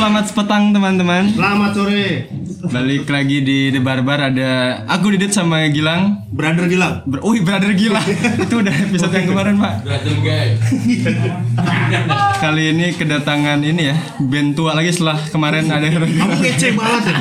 selamat 0.00 0.32
petang 0.32 0.72
teman-teman. 0.72 1.28
Selamat 1.36 1.76
sore, 1.76 2.24
Balik 2.72 3.04
lagi 3.04 3.44
di 3.44 3.68
The 3.68 3.84
Barbar 3.84 4.32
ada 4.32 4.80
aku 4.88 5.12
Didit 5.12 5.28
sama 5.36 5.60
Gilang. 5.68 6.24
brother 6.32 6.72
Gilang. 6.72 7.04
Ber 7.04 7.20
Wih, 7.20 7.44
brother 7.44 7.76
Gilang. 7.76 8.00
Itu 8.48 8.64
udah 8.64 8.72
episode 8.80 9.12
yang 9.12 9.28
kemarin, 9.28 9.60
Pak. 9.60 9.84
Kali 12.40 12.72
ini 12.72 12.96
kedatangan 12.96 13.60
ini 13.60 13.92
ya, 13.92 13.96
band 14.24 14.56
tua 14.56 14.72
lagi 14.72 14.88
setelah 14.88 15.20
kemarin 15.20 15.68
ada 15.68 15.84
Kamu 15.84 16.36
kece 16.48 16.72
banget 16.72 17.12
ya. 17.12 17.16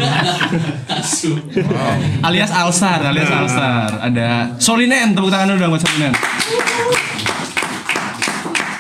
alias 2.24 2.52
Alsar, 2.56 3.04
alias 3.04 3.28
Alsar. 3.28 4.08
Ada 4.08 4.56
Solinen, 4.56 5.12
tepuk 5.12 5.28
tangan 5.28 5.52
dulu 5.52 5.68
dong 5.68 5.72
buat 5.76 5.84
Solinen. 5.84 6.16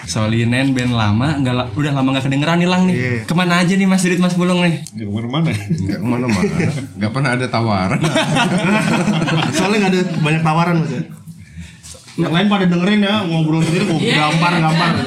Solinen 0.09 0.73
band 0.73 0.89
lama, 0.91 1.37
nggak 1.37 1.53
la- 1.53 1.69
udah 1.69 1.93
lama 1.93 2.17
nggak 2.17 2.25
kedengeran 2.25 2.57
nih 2.57 2.65
lang 2.65 2.81
nih. 2.89 2.95
Iya. 2.97 3.11
Ke 3.23 3.33
mana 3.33 3.61
aja 3.61 3.69
nih 3.69 3.85
Mas 3.85 4.01
Didit, 4.01 4.17
Mas 4.17 4.33
Bulung 4.33 4.57
nih? 4.59 4.81
Nggak 4.89 5.05
ke 5.05 5.13
mana-mana 5.13 5.49
Enggak 5.53 5.99
ke 6.01 6.07
mana-mana 6.09 6.53
Enggak 6.97 7.11
pernah 7.13 7.29
ada 7.37 7.45
tawaran 7.45 7.99
Soalnya 9.55 9.77
nggak 9.79 9.91
ada 9.91 10.01
banyak 10.19 10.41
tawaran 10.41 10.75
mas 10.81 10.89
ya. 10.89 11.01
Yang 12.19 12.33
lain 12.33 12.47
pada 12.49 12.65
dengerin 12.65 12.99
ya 12.99 13.15
ngobrol 13.23 13.61
sendiri 13.61 13.85
mau 13.85 13.95
gambar 13.95 14.51
gambar. 14.59 14.89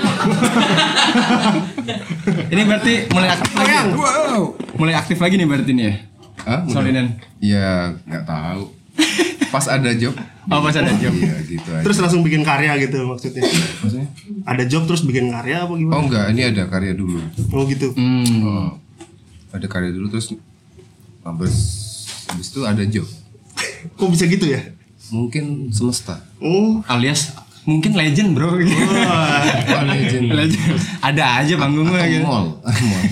Ini 2.49 2.63
berarti 2.63 2.95
mulai 3.11 3.29
aktif 3.29 3.53
lagi. 3.53 3.75
Wow 3.93 4.43
Mulai 4.73 4.95
aktif 4.97 5.19
lagi 5.19 5.35
nih 5.35 5.47
berarti 5.47 5.73
nih 5.73 5.85
ya. 5.85 5.95
Hah? 6.43 6.61
Solinen. 6.67 7.07
Ya 7.39 7.71
nggak 8.03 8.25
tahu 8.25 8.63
Pas 9.49 9.67
ada 9.67 9.91
job 9.93 10.15
Oh, 10.45 10.59
pas 10.59 10.75
ada 10.75 10.91
job. 10.97 11.15
Iya 11.15 11.39
gitu 11.45 11.69
aja 11.71 11.83
Terus 11.83 11.97
langsung 11.99 12.23
bikin 12.23 12.43
karya 12.43 12.75
gitu 12.77 12.99
maksudnya. 13.05 13.47
Maksudnya? 13.79 14.09
Ada 14.43 14.67
job 14.67 14.83
terus 14.85 15.03
bikin 15.03 15.31
karya 15.31 15.63
apa 15.63 15.71
Oh 15.71 15.79
gimana? 15.79 16.03
enggak 16.03 16.25
ini 16.31 16.43
ada 16.45 16.67
karya 16.67 16.93
dulu 16.93 17.23
Oh 17.49 17.63
gitu. 17.65 17.95
Hmm. 17.95 18.27
oh, 18.43 18.71
Ada 19.51 19.67
karya 19.67 19.91
dulu 19.91 20.11
terus 20.11 20.35
Habis 21.23 21.55
Habis 22.27 22.47
itu 22.51 22.61
ada 22.63 22.83
job 22.83 23.07
Kok 23.99 24.11
bisa 24.11 24.27
gitu 24.27 24.51
ya? 24.51 24.61
Mungkin 25.09 25.71
semesta 25.71 26.19
Oh. 26.39 26.83
Alias 26.87 27.39
mungkin 27.63 27.95
legend, 27.95 28.35
Bro. 28.35 28.59
Wah. 28.59 28.59
Wah, 28.59 29.83
legend 29.95 30.35
legend. 30.35 30.75
Ada 30.99 31.39
aja 31.39 31.55
panggungnya 31.55 32.03
gitu. 32.11 32.27
mall 32.27 32.59
Mall 32.59 33.07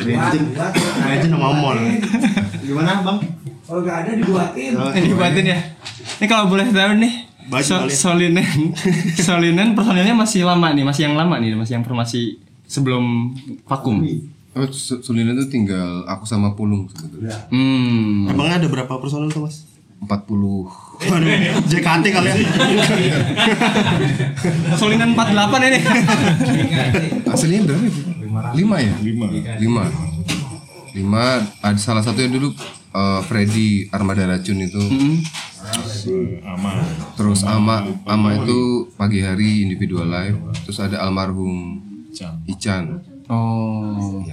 Legend, 0.00 0.46
legend 1.04 1.30
sama 1.30 1.48
mall. 1.52 1.78
Gimana 2.62 3.02
bang? 3.02 3.18
Kalau 3.66 3.80
nggak 3.82 3.96
ada 4.02 4.10
dibuatin. 4.18 4.70
Oh, 4.76 4.90
Ini 4.90 5.06
dibuatin 5.14 5.46
ya. 5.46 5.58
Ini 6.20 6.26
kalau 6.26 6.50
boleh 6.50 6.66
tahu 6.68 6.92
nih, 7.00 7.12
so, 7.62 7.86
ya. 7.86 7.90
Solinen, 7.90 8.74
Solinen 9.26 9.68
personilnya 9.72 10.12
masih 10.12 10.44
lama 10.44 10.74
nih, 10.74 10.84
masih 10.84 11.02
yang 11.08 11.14
lama 11.16 11.38
nih, 11.38 11.54
masih 11.56 11.78
yang 11.80 11.84
formasi 11.86 12.36
sebelum 12.66 13.32
vakum. 13.64 14.02
Oh, 14.50 14.66
Sulina 14.74 15.30
itu 15.38 15.46
tinggal 15.46 16.02
aku 16.10 16.26
sama 16.26 16.58
Pulung 16.58 16.90
sebetulnya 16.90 17.38
Hmm. 17.54 18.26
Emangnya 18.26 18.58
ada 18.58 18.66
berapa 18.66 18.98
personel 18.98 19.30
tuh 19.30 19.46
mas? 19.46 19.62
40 20.00 20.64
Waduh, 21.06 21.28
JKT 21.68 22.04
kali 22.08 22.28
ya. 22.28 22.34
Solinen 24.80 25.12
48 25.12 25.68
ini. 25.70 25.78
Aslinya 27.28 27.60
berapa 27.68 27.84
itu? 27.84 28.00
Lima 28.56 28.76
ya? 28.80 28.94
Lima. 29.04 29.26
Lima. 29.60 29.82
Lima. 30.94 31.42
Ada 31.62 31.78
salah 31.78 32.02
satu 32.04 32.18
yang 32.20 32.34
dulu 32.36 32.54
eh, 32.94 33.20
Freddy 33.26 33.88
Armada 33.90 34.26
Racun 34.26 34.58
itu. 34.62 34.82
Aman 36.48 36.80
Terus 37.14 37.44
Ama 37.44 37.84
Ama 38.08 38.42
itu 38.42 38.88
pagi 38.96 39.20
hari 39.20 39.64
individual 39.64 40.08
live. 40.08 40.38
Terus 40.66 40.78
ada 40.80 41.04
almarhum 41.04 41.80
Ican. 42.48 43.04
Oh. 43.30 44.24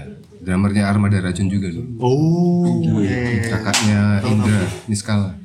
Drummernya 0.41 0.88
Armada 0.88 1.19
Racun 1.19 1.51
juga 1.51 1.67
dulu. 1.69 2.00
Oh. 2.00 2.79
iya, 3.03 3.03
iya, 3.03 3.17
iya. 3.44 3.51
Kakaknya 3.51 4.01
Indra 4.25 4.62
Niskala. 4.88 5.35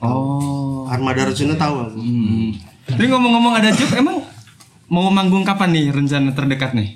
Oh. 0.00 0.86
Armada 0.86 1.26
Racunnya 1.26 1.58
tahu 1.58 1.74
aku. 1.82 1.98
Hmm. 1.98 2.54
Tapi 2.86 3.04
ngomong-ngomong 3.10 3.58
ada 3.58 3.74
job 3.74 3.90
emang 3.98 4.22
mau 4.86 5.10
manggung 5.10 5.42
kapan 5.42 5.74
nih 5.74 5.90
rencana 5.90 6.30
terdekat 6.30 6.78
nih? 6.78 6.94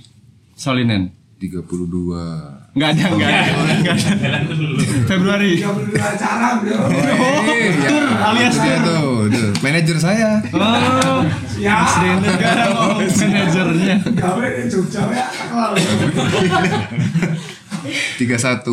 Solinen. 0.54 1.10
32 1.42 2.59
Enggak 2.70 2.88
ada, 2.94 3.04
enggak 3.10 3.30
ada. 3.34 3.50
Enggak 3.74 3.96
ada. 3.98 4.38
Februari. 5.10 5.58
Acara 5.58 6.62
tur, 6.62 6.78
alias 8.30 8.54
tur. 8.54 8.78
tuh, 8.86 9.26
tuh. 9.26 9.48
Manajer 9.58 9.96
saya. 9.98 10.38
Oh, 10.54 11.26
Ya. 11.58 11.82
Mas 11.82 11.92
ngomong 11.98 13.04
manajernya. 13.20 13.96
Gawe 14.16 14.46
di 14.54 14.62
Jogja 14.70 15.02
ya. 15.10 15.26
Kalau 15.28 15.74
31 18.18 18.64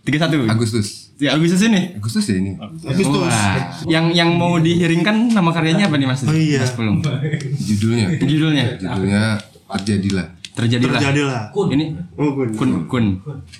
31 0.00 0.50
Agustus. 0.50 1.12
Ya 1.20 1.36
Agustus 1.36 1.60
ini. 1.62 1.94
Agustus 1.94 2.24
ya 2.26 2.36
ini. 2.40 2.56
Agustus. 2.58 3.28
Wah. 3.28 3.56
Yang 3.86 4.06
yang 4.16 4.30
mau 4.34 4.56
dihiringkan 4.56 5.30
nama 5.30 5.52
karyanya 5.52 5.86
apa 5.92 5.96
nih 6.00 6.08
Mas? 6.08 6.24
Oh 6.24 6.32
iya. 6.32 6.64
Mas 6.64 6.72
Pulung. 6.72 7.04
Judulnya. 7.54 8.16
Judulnya 8.18 8.64
Judulnya 8.80 9.22
terjadilah. 9.70 10.39
Terjadilah. 10.52 10.98
Terjadilah. 10.98 11.42
Ini 11.70 11.84
Oh 12.18 12.34
kun. 12.34 12.48
kun 12.56 12.70
kun 12.86 13.04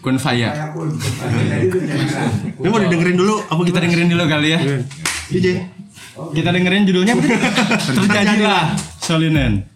kun 0.01 0.15
faya. 0.19 0.75
Ini 2.59 2.67
mau 2.67 2.79
didengerin 2.79 3.17
dulu 3.17 3.41
apa 3.43 3.61
Kita 3.63 3.79
dengerin 3.79 4.09
dulu 4.11 4.25
kali 4.27 4.49
ya. 4.51 4.61
DJ. 5.31 5.47
Kita 6.35 6.51
dengerin 6.53 6.85
judulnya 6.85 7.15
terjadilah. 7.97 8.77
Solinen. 9.01 9.70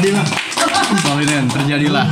Terjadilah. 0.00 0.24
Solinen 1.04 1.44
terjadilah. 1.52 2.08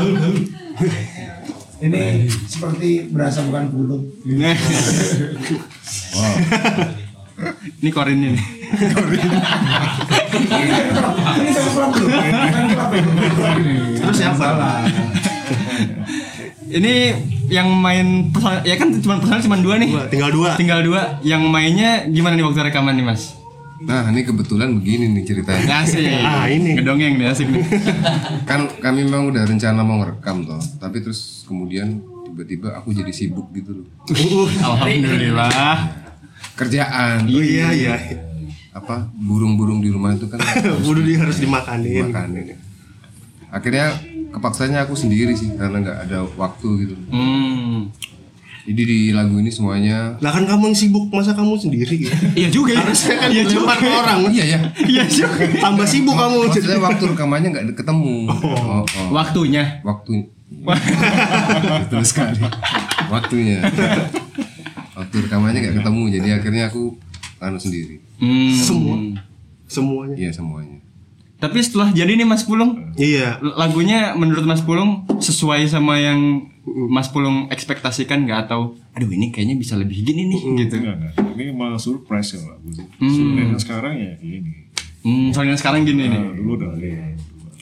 Ini 1.81 2.29
seperti 2.45 3.09
berasa 3.09 3.49
bukan 3.49 3.73
bulu. 3.73 4.13
Ini 7.81 7.89
korin 7.89 8.21
ini. 8.29 8.37
Ini 8.37 8.93
belum? 11.89 12.13
Kan 12.29 12.65
kenapa 12.69 12.93
itu? 12.93 13.09
Terus 14.05 14.17
siapa? 14.21 14.85
Ini 16.69 16.95
yang 17.49 17.73
main 17.73 18.29
ya 18.69 18.77
kan 18.77 18.93
cuma 19.01 19.17
personal 19.17 19.41
cuma 19.41 19.57
dua 19.65 19.81
nih. 19.81 19.97
Tinggal 20.13 20.29
dua. 20.29 20.61
Tinggal 20.61 20.85
dua. 20.85 21.25
Yang 21.25 21.43
mainnya 21.49 22.05
gimana 22.05 22.37
nih 22.37 22.45
waktu 22.45 22.69
rekaman 22.69 23.01
nih 23.01 23.09
mas? 23.09 23.38
Nah 23.79 24.11
ini 24.11 24.27
kebetulan 24.27 24.75
begini 24.75 25.07
nih 25.15 25.25
ceritanya. 25.25 25.87
Asik. 25.87 26.03
Ah, 26.03 26.51
ini. 26.51 26.75
Ngedongeng 26.75 27.15
nih 27.15 27.27
asik 27.31 27.47
nih. 27.47 27.63
Kan 28.43 28.67
kami 28.83 29.07
memang 29.07 29.31
udah 29.31 29.47
rencana 29.47 29.87
mau 29.87 30.03
ngerekam 30.03 30.43
toh, 30.43 30.59
tapi 30.83 30.99
terus 30.99 31.47
kemudian 31.47 32.03
tiba-tiba 32.27 32.75
aku 32.75 32.91
jadi 32.91 33.13
sibuk 33.15 33.47
gitu 33.55 33.83
loh. 33.83 33.87
Alhamdulillah. 34.65 35.95
Kerjaan. 36.59 37.31
Oh 37.31 37.39
iya 37.43 37.71
iya. 37.71 37.95
Apa 38.75 39.07
burung-burung 39.15 39.79
di 39.79 39.91
rumah 39.91 40.15
itu 40.15 40.27
kan 40.27 40.43
Udah 40.91 41.03
dia 41.07 41.19
harus 41.23 41.39
dimakanin. 41.39 42.11
makanin. 42.11 42.59
Akhirnya 43.49 43.95
kepaksanya 44.29 44.85
aku 44.85 44.99
sendiri 44.99 45.33
sih 45.33 45.55
karena 45.55 45.79
nggak 45.81 45.99
ada 46.11 46.19
waktu 46.35 46.69
gitu. 46.83 46.95
Hmm. 47.15 47.95
Jadi 48.69 48.83
di 48.85 48.99
lagu 49.17 49.41
ini 49.41 49.49
semuanya 49.49 50.21
Lah 50.21 50.29
kan 50.29 50.45
kamu 50.45 50.69
yang 50.69 50.77
sibuk, 50.77 51.09
masa 51.09 51.33
kamu 51.33 51.57
sendiri 51.57 52.05
gitu? 52.05 52.13
Iya 52.37 52.49
juga 52.53 52.77
ya. 52.77 52.85
Harusnya 52.85 53.15
kan 53.17 53.29
iya 53.33 53.45
juga 53.49 53.73
ke 53.81 53.87
orang. 53.89 54.19
Iya 54.29 54.45
ya. 54.45 54.61
Iya 54.85 55.05
juga. 55.09 55.41
Tambah 55.57 55.87
sibuk 55.89 56.13
kamu. 56.13 56.37
Maksudnya 56.53 56.77
waktu 56.77 57.05
rekamannya 57.17 57.49
nggak 57.49 57.67
ketemu. 57.81 58.29
Oh, 58.29 58.85
oh. 58.85 59.09
Waktunya. 59.09 59.81
Waktu 59.81 60.29
betul 61.89 62.03
sekali. 62.05 62.41
Waktunya. 63.09 63.65
Waktu 64.97 65.17
rekamannya 65.29 65.59
nggak 65.65 65.77
ketemu, 65.81 66.03
jadi 66.19 66.29
akhirnya 66.37 66.65
aku 66.69 66.97
anu 67.39 67.57
sendiri. 67.57 68.05
Hmm. 68.21 68.53
Semua. 68.53 68.97
Semuanya. 69.69 70.17
Iya 70.17 70.31
semuanya. 70.35 70.79
Tapi 71.39 71.63
setelah 71.63 71.95
jadi 71.95 72.19
nih 72.19 72.27
Mas 72.27 72.43
Pulung, 72.43 72.91
Iya. 72.99 73.39
lagunya 73.55 74.11
menurut 74.19 74.43
Mas 74.43 74.59
Pulung 74.59 75.07
sesuai 75.23 75.71
sama 75.71 75.95
yang 76.03 76.51
Mas 76.89 77.09
Pulung 77.09 77.49
ekspektasikan 77.49 78.25
nggak 78.25 78.49
atau 78.49 78.77
aduh 78.93 79.09
ini 79.09 79.31
kayaknya 79.33 79.57
bisa 79.57 79.75
lebih 79.75 80.03
gini 80.05 80.29
nih 80.29 80.41
gitu. 80.67 80.81
Enggak, 80.83 80.95
enggak. 81.01 81.13
Ini 81.39 81.45
malah 81.55 81.81
surprise 81.81 82.35
ya 82.37 82.45
lagu. 82.45 82.69
Hmm. 82.99 83.11
Sebenarnya 83.11 83.59
sekarang 83.61 83.95
ya 83.97 84.13
ini. 84.21 84.69
Hmm, 85.03 85.29
soalnya 85.33 85.57
sekarang 85.57 85.87
gini 85.87 86.11
nih. 86.11 86.21
Nah, 86.21 86.35
dulu 86.35 86.51
udah 86.59 86.71
ya. 86.79 87.15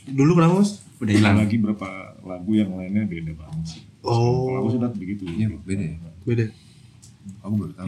Dulu 0.07 0.31
kenapa 0.39 0.55
mas? 0.65 0.71
Udah 0.97 1.13
hilang. 1.13 1.37
lagi 1.37 1.57
berapa 1.61 1.89
lagu 2.25 2.51
yang 2.57 2.73
lainnya 2.73 3.05
beda 3.05 3.33
banget 3.37 3.65
sih. 3.77 3.81
Oh, 4.07 4.49
Kalau 4.49 4.59
aku 4.65 4.69
sudah 4.81 4.91
begitu. 4.95 5.23
Iya 5.29 5.53
beda 5.53 5.85
ya. 5.85 5.97
beda. 6.25 6.45
Aku 7.47 7.55
baru 7.63 7.73
tahu. 7.79 7.87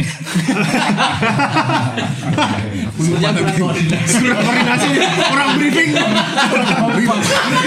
Koordinasi, 3.58 4.87
kurang 5.19 5.50
briefing. 5.58 5.90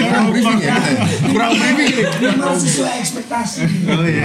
Kurang 0.00 0.26
briefing 0.32 0.60
ya 0.64 0.72
ya? 0.72 0.76
Kurang 1.28 1.52
briefing 1.52 1.88
ini. 1.92 2.04
Memang 2.32 2.56
sesuai 2.56 2.94
ekspektasi. 3.04 3.60
Oh 3.92 4.04
iya. 4.08 4.24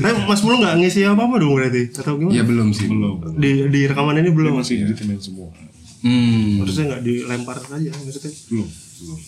Tapi 0.00 0.20
Mas 0.24 0.40
Mulu 0.40 0.56
nggak 0.64 0.74
ngisi 0.80 1.00
apa-apa 1.04 1.34
dong 1.36 1.52
berarti? 1.60 1.92
Atau 1.92 2.16
gimana? 2.16 2.32
Iya 2.32 2.42
belum 2.48 2.68
sih. 2.72 2.88
Belum. 2.88 3.20
Di, 3.36 3.68
di 3.68 3.80
rekaman 3.84 4.16
ini 4.16 4.32
belum? 4.32 4.64
masih 4.64 4.88
editmen 4.88 5.20
semua. 5.20 5.52
Hmm. 6.00 6.64
Harusnya 6.64 6.96
nggak 6.96 7.02
dilempar 7.04 7.60
aja 7.60 7.90
maksudnya. 8.00 8.32
Belum. 8.48 8.68
Belum. 8.72 9.20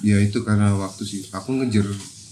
Ya 0.00 0.16
itu 0.24 0.40
karena 0.40 0.72
waktu 0.72 1.04
sih. 1.04 1.28
Aku 1.36 1.52
ngejar 1.60 1.84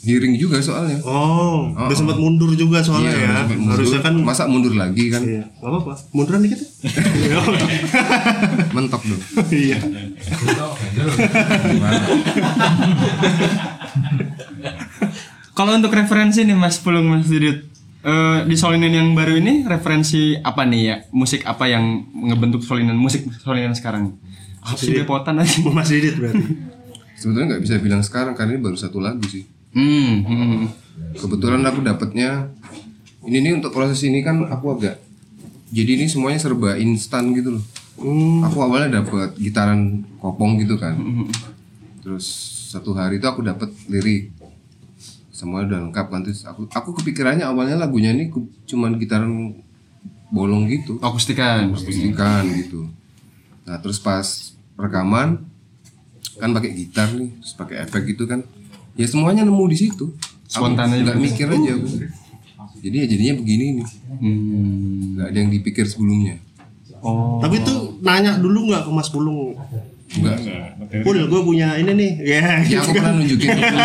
hearing 0.09 0.33
juga 0.35 0.57
soalnya. 0.59 0.97
Oh, 1.05 1.69
udah 1.69 1.85
Oh, 1.85 1.93
sempat 1.93 2.17
mundur 2.17 2.49
juga 2.57 2.81
soalnya 2.81 3.13
Iya, 3.13 3.29
ya. 3.29 3.41
mundur. 3.53 3.77
Harusnya 3.77 4.01
kan 4.01 4.15
masa 4.17 4.49
mundur 4.49 4.73
lagi 4.73 5.13
kan? 5.13 5.21
Iya, 5.21 5.45
nggak 5.45 5.69
apa-apa. 5.69 5.93
Munduran 6.17 6.41
dikit 6.41 6.59
ya. 6.59 6.69
Iya. 7.13 7.37
Mentok 8.75 9.03
dong. 9.05 9.21
Iya. 9.53 9.79
Kalau 15.53 15.73
untuk 15.75 15.93
referensi 15.93 16.47
nih 16.47 16.57
Mas 16.57 16.79
Pulung 16.79 17.11
Mas 17.11 17.27
Didit 17.27 17.67
eh, 18.01 18.39
di 18.47 18.57
Solinan 18.57 18.95
yang 18.95 19.09
baru 19.13 19.37
ini 19.37 19.67
referensi 19.67 20.39
apa 20.39 20.63
nih 20.63 20.83
ya 20.83 20.97
musik 21.11 21.43
apa 21.45 21.67
yang 21.67 21.85
ngebentuk 22.15 22.63
Solinan 22.63 22.97
musik 22.97 23.27
Solinan 23.43 23.75
sekarang? 23.75 24.15
Apa 24.63 24.79
sih 24.79 24.95
aja? 24.95 25.05
Mas 25.69 25.91
Didit 25.91 26.15
berarti. 26.17 26.43
Sebetulnya 27.19 27.59
nggak 27.59 27.63
bisa 27.67 27.75
bilang 27.83 28.03
sekarang 28.07 28.39
karena 28.39 28.55
ini 28.55 28.63
baru 28.63 28.79
satu 28.79 29.03
lagu 29.03 29.27
sih. 29.27 29.58
Hmm, 29.73 30.13
hmm. 30.25 30.57
Kebetulan 31.19 31.63
aku 31.67 31.85
dapatnya 31.85 32.53
ini 33.29 33.45
nih 33.45 33.53
untuk 33.59 33.75
proses 33.75 34.01
ini 34.07 34.25
kan 34.25 34.41
aku 34.49 34.79
agak 34.79 35.01
jadi 35.69 36.01
ini 36.01 36.07
semuanya 36.09 36.41
serba 36.41 36.81
instan 36.81 37.37
gitu 37.37 37.61
loh. 37.61 37.65
Hmm. 37.99 38.47
Aku 38.47 38.65
awalnya 38.65 39.03
dapat 39.03 39.37
gitaran 39.37 40.07
kopong 40.23 40.57
gitu 40.63 40.81
kan. 40.81 40.97
Terus 42.01 42.25
satu 42.73 42.97
hari 42.97 43.21
itu 43.21 43.27
aku 43.29 43.45
dapat 43.45 43.69
lirik. 43.91 44.33
Semuanya 45.29 45.77
udah 45.77 45.81
lengkap 45.89 46.07
kan 46.11 46.21
terus 46.25 46.43
aku 46.49 46.67
aku 46.73 46.91
kepikirannya 46.99 47.47
awalnya 47.47 47.79
lagunya 47.79 48.11
ini 48.11 48.33
cuman 48.67 48.97
gitaran 48.97 49.55
bolong 50.33 50.69
gitu. 50.69 50.97
Akustikan. 51.05 51.73
Akustikan 51.73 52.45
gitu. 52.57 52.89
Nah, 53.69 53.77
terus 53.85 54.01
pas 54.01 54.57
rekaman 54.81 55.45
kan 56.39 56.51
pakai 56.55 56.71
gitar 56.73 57.13
nih, 57.13 57.35
terus 57.43 57.55
pakai 57.59 57.85
efek 57.85 58.15
gitu 58.15 58.25
kan. 58.25 58.41
Ya 58.99 59.07
semuanya 59.07 59.43
nemu 59.43 59.65
di 59.65 59.79
situ. 59.79 60.11
Spontan 60.45 60.91
aja. 60.91 61.03
Nggak 61.05 61.19
mikir 61.19 61.47
aja 61.47 61.71
aku. 61.73 61.87
Jadi 62.79 62.97
ya 62.97 63.07
jadinya 63.07 63.35
begini 63.37 63.65
nih. 63.77 63.87
Hmm. 64.13 65.15
Nggak 65.15 65.27
ada 65.29 65.39
yang 65.39 65.51
dipikir 65.51 65.85
sebelumnya. 65.85 66.37
Oh. 66.99 67.39
Tapi 67.39 67.63
tuh 67.63 67.99
nanya 68.01 68.37
dulu 68.37 68.69
nggak 68.69 68.83
ke 68.83 68.91
Mas 68.91 69.07
Pulung? 69.07 69.55
Enggak. 70.09 70.41
Pul, 71.05 71.21
gue 71.21 71.41
punya 71.43 71.77
ini 71.77 71.93
nih. 71.93 72.13
Ya, 72.19 72.41
Ya 72.59 72.65
gitu 72.65 72.81
aku 72.81 72.91
kan. 72.91 73.03
pernah 73.05 73.15
nunjukin 73.15 73.49
dulu. 73.53 73.77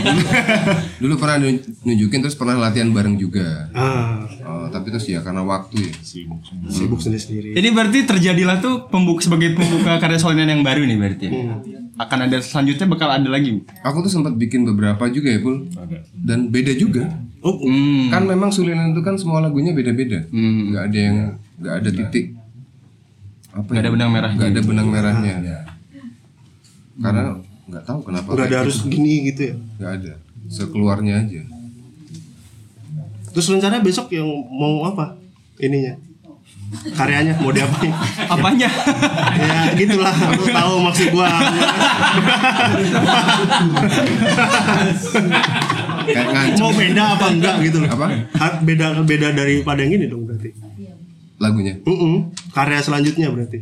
dulu, 0.00 0.20
dulu 1.04 1.14
pernah 1.16 1.36
nun- 1.38 1.62
nunjukin 1.84 2.18
terus 2.18 2.32
pernah 2.32 2.56
latihan 2.56 2.88
bareng 2.88 3.14
juga. 3.14 3.68
Ah, 3.70 4.24
Oh, 4.40 4.66
tapi 4.66 4.88
terus 4.88 5.04
ya 5.04 5.20
karena 5.20 5.42
waktu 5.42 5.76
ya. 5.82 5.92
Sibuk 6.00 6.40
semua. 6.40 6.70
sibuk 6.70 6.98
sendiri-sendiri. 6.98 7.48
Ini 7.52 7.68
berarti 7.70 7.98
terjadilah 8.02 8.56
tuh 8.58 8.88
pembuk 8.88 9.20
sebagai 9.20 9.52
pembuka 9.52 9.98
karya 9.98 10.16
Solinan 10.16 10.48
yang 10.48 10.62
baru 10.62 10.80
nih 10.80 10.96
berarti. 10.96 11.26
ya? 11.28 11.54
Akan 11.96 12.28
ada 12.28 12.36
selanjutnya 12.44 12.86
bakal 12.86 13.08
ada 13.08 13.28
lagi. 13.28 13.64
Aku 13.80 14.04
tuh 14.04 14.12
sempat 14.12 14.36
bikin 14.36 14.68
beberapa 14.68 15.08
juga 15.08 15.32
ya, 15.32 15.40
Pul. 15.40 15.64
Ada. 15.72 15.98
Dan 16.12 16.52
beda 16.52 16.76
juga. 16.76 17.08
Oh, 17.40 17.56
Hmm. 17.62 18.12
Kan 18.12 18.28
memang 18.28 18.52
Sulinan 18.52 18.92
itu 18.92 19.00
kan 19.00 19.16
semua 19.16 19.40
lagunya 19.40 19.72
beda-beda. 19.72 20.28
Hmm. 20.28 20.72
Nggak 20.74 20.84
ada 20.92 20.98
yang 20.98 21.16
nggak 21.56 21.74
ada 21.80 21.90
titik 21.90 22.26
apa 23.56 23.68
Nggak 23.72 23.82
ada 23.82 23.92
benang 23.96 24.10
merahnya. 24.12 24.36
Nggak 24.36 24.50
ada 24.52 24.62
benang 24.68 24.88
merahnya. 24.92 25.34
Karena 27.00 27.22
nggak 27.66 27.84
tahu 27.88 28.00
kenapa. 28.04 28.28
nggak 28.36 28.48
ada 28.52 28.58
harus 28.60 28.76
gitu. 28.84 28.88
gini 28.92 29.14
gitu 29.32 29.40
ya. 29.40 29.54
Nggak 29.80 29.92
ada. 29.96 30.12
Sekeluarnya 30.52 31.14
aja. 31.24 31.42
Terus 33.32 33.46
rencana 33.52 33.80
besok 33.80 34.12
yang 34.12 34.28
mau 34.52 34.84
apa? 34.84 35.16
Ininya. 35.60 35.96
Karyanya 36.66 37.38
mau 37.38 37.50
diapain? 37.50 37.94
Apanya? 38.26 38.66
ya 39.36 39.70
gitulah, 39.72 40.10
lu 40.32 40.44
tahu 40.46 40.72
maksud 40.82 41.08
gua. 41.10 41.30
Mau 46.56 46.72
beda 46.72 47.02
apa 47.14 47.26
enggak 47.30 47.54
gitu 47.62 47.78
loh. 47.82 47.90
Apa? 47.90 48.06
Ha- 48.36 48.58
Beda 48.62 48.98
beda 49.02 49.30
daripada 49.32 49.82
yang 49.82 49.94
ini 49.94 50.06
dong 50.06 50.24
berarti. 50.24 50.50
lagunya. 51.36 51.76
Mm-mm. 51.84 52.32
Karya 52.50 52.80
selanjutnya 52.80 53.28
berarti. 53.28 53.60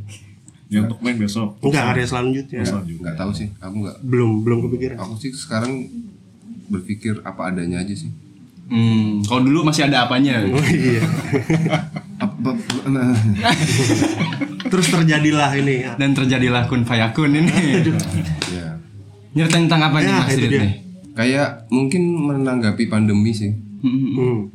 Ya 0.71 0.87
untuk 0.87 1.03
main 1.03 1.19
besok. 1.19 1.59
Enggak 1.59 1.91
karya 1.91 2.07
selanjutnya. 2.07 2.63
Selanjutnya. 2.63 3.03
Nggak 3.03 3.17
tahu 3.19 3.31
sih. 3.35 3.49
Aku 3.59 3.75
nggak. 3.83 3.97
Belum 4.01 4.31
belum 4.41 4.59
kepikiran. 4.71 4.97
Aku 5.03 5.19
sih 5.19 5.35
sekarang 5.35 5.91
berpikir 6.71 7.19
apa 7.21 7.51
adanya 7.51 7.83
aja 7.83 7.93
sih. 7.93 8.09
Hmm, 8.65 9.21
kalau 9.21 9.45
dulu 9.45 9.67
masih 9.67 9.91
ada 9.91 10.07
apanya. 10.07 10.41
Oh 10.47 10.63
iya. 10.65 11.03
Apa, 12.15 12.51
nah, 12.89 13.11
Terus 14.71 14.87
terjadilah 14.91 15.51
ini. 15.59 15.83
ya. 15.83 15.93
Dan 15.99 16.15
terjadilah 16.15 16.67
kun 16.67 16.87
fayakun 16.87 17.31
ini. 17.35 17.53
ya. 18.51 18.79
Nyeritain 19.35 19.67
tentang 19.67 19.91
apa 19.91 19.99
nih 19.99 20.09
Ya, 20.09 20.19
Mas 20.23 20.35
Didit 20.39 20.61
nih? 20.63 20.73
Kayak 21.15 21.49
mungkin 21.71 22.03
menanggapi 22.19 22.87
pandemi 22.87 23.35
sih. 23.35 23.55
Hmm. 23.83 24.51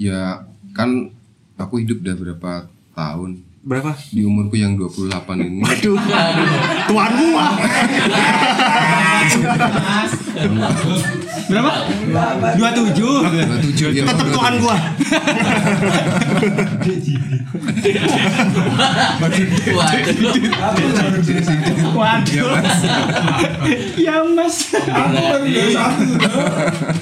Ya 0.00 0.44
kan 0.72 1.12
aku 1.56 1.84
hidup 1.84 2.00
udah 2.00 2.16
berapa 2.16 2.52
tahun 2.96 3.44
Berapa? 3.60 3.92
di 4.08 4.24
umurku 4.24 4.56
yang 4.56 4.72
28 4.80 5.36
ini. 5.36 5.60
Aduh. 5.60 6.00
Tuan 6.88 7.12
gua. 7.12 7.60
Berapa? 11.44 11.70
27. 12.56 13.60
tujuh 13.60 13.88
ya 13.92 14.08
Tetep 14.08 14.26
Tuhan 14.32 14.54
gua. 14.64 14.76
Waduh. 22.00 22.56
ya 24.00 24.24
Mas. 24.24 24.72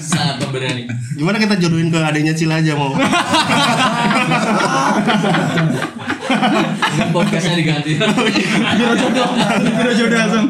Sangat 0.03 0.43
pemberani. 0.43 0.91
Gimana 1.15 1.39
kita 1.39 1.55
jodohin 1.55 1.95
ke 1.95 2.03
adanya 2.03 2.35
Cila 2.35 2.59
aja 2.59 2.75
mau? 2.75 2.99
Podcastnya 7.15 7.57
diganti. 7.57 7.93
Biro 7.99 8.93
jodoh. 8.95 9.29
Biro 9.63 9.93
jodoh 9.95 10.19
langsung. 10.19 10.47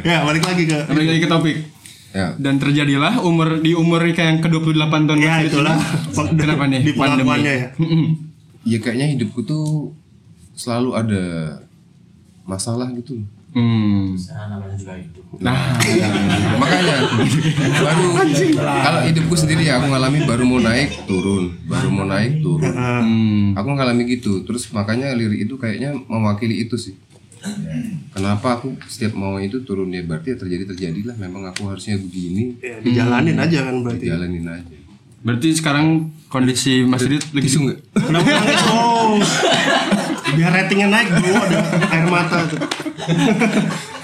ya, 0.00 0.24
balik 0.24 0.44
lagi 0.44 0.62
ke 0.64 0.78
Balik 0.88 1.08
lagi 1.12 1.20
ke 1.20 1.28
topik. 1.28 1.56
ya 2.10 2.34
Dan 2.36 2.58
terjadilah 2.58 3.22
umur 3.22 3.60
di 3.60 3.76
umur 3.76 4.02
kayak 4.10 4.28
yang 4.28 4.40
ke-28 4.42 4.92
tahun 5.06 5.18
Ya, 5.20 5.34
itulah. 5.44 5.76
Kenapa 6.34 6.64
nih? 6.66 6.80
Di 6.82 6.92
pengakuannya 6.94 7.52
ya. 7.52 7.68
Ya 8.60 8.78
kayaknya 8.78 9.06
hidupku 9.16 9.40
tuh 9.44 9.96
selalu 10.52 10.92
ada 10.92 11.24
masalah 12.44 12.92
gitu 12.92 13.24
Hmm. 13.50 14.14
Nah, 14.14 14.46
namanya 14.46 14.76
juga 14.78 14.94
itu. 14.94 15.20
Nah, 15.42 15.74
makanya. 16.62 16.96
Baru 17.82 18.06
kalau 18.62 19.00
hidupku 19.10 19.34
sendiri 19.34 19.66
ya 19.66 19.82
aku 19.82 19.90
ngalami 19.90 20.22
baru 20.22 20.42
mau 20.46 20.62
naik 20.62 21.02
turun. 21.10 21.58
Baru 21.66 21.88
mau 21.90 22.06
naik 22.06 22.38
turun. 22.38 22.70
Hmm. 22.70 23.58
aku 23.58 23.68
ngalami 23.74 24.06
gitu. 24.06 24.46
Terus 24.46 24.70
makanya 24.70 25.10
lirik 25.18 25.50
itu 25.50 25.58
kayaknya 25.58 25.98
mewakili 26.06 26.62
itu 26.62 26.78
sih. 26.78 26.94
Kenapa 28.14 28.60
aku 28.60 28.76
setiap 28.86 29.18
mau 29.18 29.40
itu 29.42 29.64
turun 29.66 29.90
ya? 29.90 30.06
Berarti 30.06 30.34
ya 30.34 30.36
terjadi 30.38 30.70
terjadilah. 30.70 31.16
Memang 31.18 31.50
aku 31.50 31.66
harusnya 31.66 31.98
begini. 31.98 32.54
Ya, 32.62 32.78
dijalanin 32.78 33.34
aja 33.34 33.66
kan 33.66 33.82
berarti. 33.82 34.04
jalanin 34.06 34.46
aja. 34.46 34.76
Berarti 35.20 35.48
sekarang 35.52 36.08
kondisi 36.32 36.86
Mas 36.86 37.04
Didit 37.04 37.28
lagi 37.34 37.50
Kenapa? 37.50 38.30
Nangis? 38.30 38.62
Oh. 38.72 39.18
Biar 40.30 40.50
ratingnya 40.54 40.88
naik 40.88 41.08
bro, 41.10 41.34
ada 41.42 41.58
air 41.90 42.06
mata 42.06 42.38
tuh. 42.46 42.60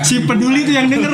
si 0.03 0.25
peduli 0.27 0.67
tuh 0.67 0.75
yang 0.75 0.87
denger. 0.91 1.13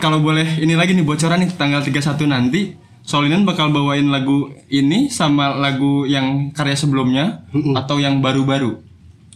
Kalau 0.00 0.18
boleh 0.18 0.58
ini 0.58 0.74
lagi 0.74 0.96
nih 0.96 1.04
bocoran 1.04 1.44
nih 1.44 1.50
tanggal 1.54 1.80
31 1.84 2.26
nanti 2.26 2.62
Solinan 3.00 3.48
bakal 3.48 3.72
bawain 3.72 4.12
lagu 4.12 4.52
ini 4.68 5.08
sama 5.08 5.56
lagu 5.56 6.04
yang 6.04 6.52
karya 6.52 6.76
sebelumnya 6.76 7.42
atau 7.74 7.96
yang 7.96 8.20
baru-baru. 8.20 8.76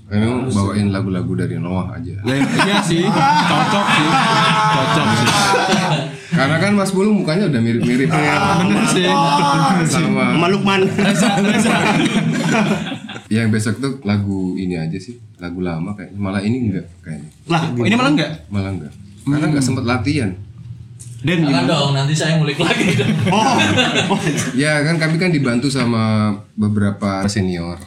memang 0.05 0.53
bawain 0.53 0.93
lagu-lagu 0.93 1.33
dari 1.33 1.57
Noah 1.57 1.97
aja 1.97 2.13
Ya, 2.29 2.37
iya 2.39 2.77
sih, 2.85 3.03
cocok 3.09 3.87
sih, 3.89 4.09
cocok 4.77 5.07
sih. 5.17 5.29
Karena 6.35 6.57
kan 6.59 6.73
Mas 6.75 6.91
Bulung 6.91 7.23
mukanya 7.23 7.47
udah 7.47 7.61
mirip-mirip. 7.61 8.09
Bener 8.11 8.85
sih. 8.91 9.07
sama 9.87 10.35
Sama 10.35 10.47
Lukman. 10.51 10.81
yang 13.33 13.49
Ya, 13.49 13.51
besok 13.51 13.81
tuh 13.81 13.93
lagu 14.03 14.55
ini 14.55 14.77
aja 14.77 14.99
sih. 14.99 15.17
Lagu 15.39 15.59
lama 15.59 15.95
kayaknya. 15.95 16.19
Malah 16.19 16.41
ini 16.43 16.57
enggak 16.69 16.87
kayaknya. 17.01 17.31
Lah, 17.47 17.63
Oh, 17.73 17.85
ini 17.85 17.95
malah 17.95 18.13
enggak? 18.13 18.31
malah 18.47 18.71
enggak. 18.71 18.93
Karena 19.25 19.47
enggak 19.49 19.65
sempet 19.65 19.85
latihan 19.85 20.31
Den 21.25 21.41
Jangan 21.41 21.65
gimana? 21.65 21.73
dong, 21.73 21.91
nanti 21.97 22.13
saya 22.13 22.37
ngulik 22.37 22.61
lagi. 22.61 22.85
Oh, 23.33 23.57
ya 24.53 24.85
kan 24.85 25.01
kami 25.01 25.17
kan 25.17 25.33
dibantu 25.33 25.73
sama 25.73 26.37
beberapa 26.53 27.25
senior. 27.33 27.81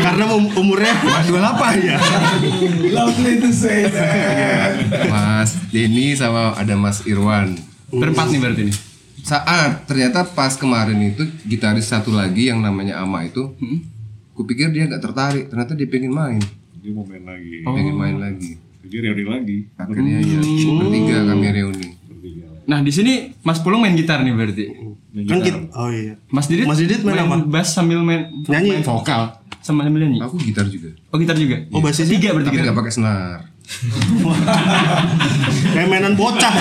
Karena 0.00 0.24
um- 0.32 0.48
umurnya 0.56 0.96
dua 1.04 1.20
delapan 1.28 1.72
ya? 1.84 1.98
Lovely 2.96 3.44
to 3.44 3.52
say 3.52 3.92
that. 3.92 4.72
Mas 5.12 5.52
Denny 5.68 6.16
sama 6.16 6.56
ada 6.56 6.72
Mas 6.80 7.04
Irwan. 7.04 7.60
Berempat 7.92 8.32
nih 8.32 8.40
berarti 8.40 8.64
nih. 8.72 8.76
saat 9.18 9.84
ternyata 9.84 10.24
pas 10.24 10.56
kemarin 10.56 11.12
itu 11.12 11.28
gitaris 11.44 11.92
satu 11.92 12.08
lagi 12.08 12.48
yang 12.48 12.64
namanya 12.64 13.04
Ama 13.04 13.28
itu 13.28 13.52
kupikir 14.32 14.72
dia 14.72 14.88
nggak 14.88 15.04
tertarik. 15.04 15.44
Ternyata 15.52 15.76
dia 15.76 15.84
pengen 15.84 16.16
main. 16.16 16.40
Dia 16.80 16.96
mau 16.96 17.04
main 17.04 17.20
lagi. 17.20 17.60
pengen 17.68 17.96
main 18.00 18.16
lagi 18.16 18.67
Jadi 18.88 18.98
reuni 19.04 19.22
lagi. 19.22 19.58
akhirnya 19.76 20.18
ya 20.18 20.38
bertiga 20.72 21.16
kami 21.26 21.44
reuni 21.50 21.86
Bertiga. 22.02 22.44
Nah, 22.64 22.78
di 22.80 22.88
sini 22.88 23.12
Mas 23.40 23.58
Pulung 23.58 23.80
main 23.80 23.92
gitar 23.92 24.20
nih 24.20 24.32
berarti. 24.32 24.64
Main 25.08 25.24
kan 25.24 25.38
gitar. 25.40 25.60
Oh 25.72 25.88
iya. 25.88 26.14
Mas 26.28 26.46
Didit, 26.46 26.64
Mas 26.64 26.78
Didit 26.78 27.00
main 27.00 27.18
apa? 27.18 27.36
bass 27.44 27.70
sambil 27.70 28.00
main 28.00 28.28
Nyanyi? 28.44 28.68
main 28.74 28.82
vokal 28.82 29.22
sama 29.58 29.82
sambil 29.82 30.00
nyanyi. 30.00 30.18
aku 30.18 30.34
gitar 30.38 30.64
juga 30.64 30.88
Oh 31.08 31.16
gitar 31.16 31.34
juga. 31.34 31.56
Oh 31.68 31.80
basisnya 31.80 32.10
Tiga 32.10 32.28
berarti 32.32 32.46
tapi 32.46 32.54
gitar. 32.56 32.66
nggak 32.66 32.78
pakai 32.78 32.90
senar 32.90 33.38
kayak 35.76 35.88
mainan 35.92 36.16
bocah. 36.16 36.54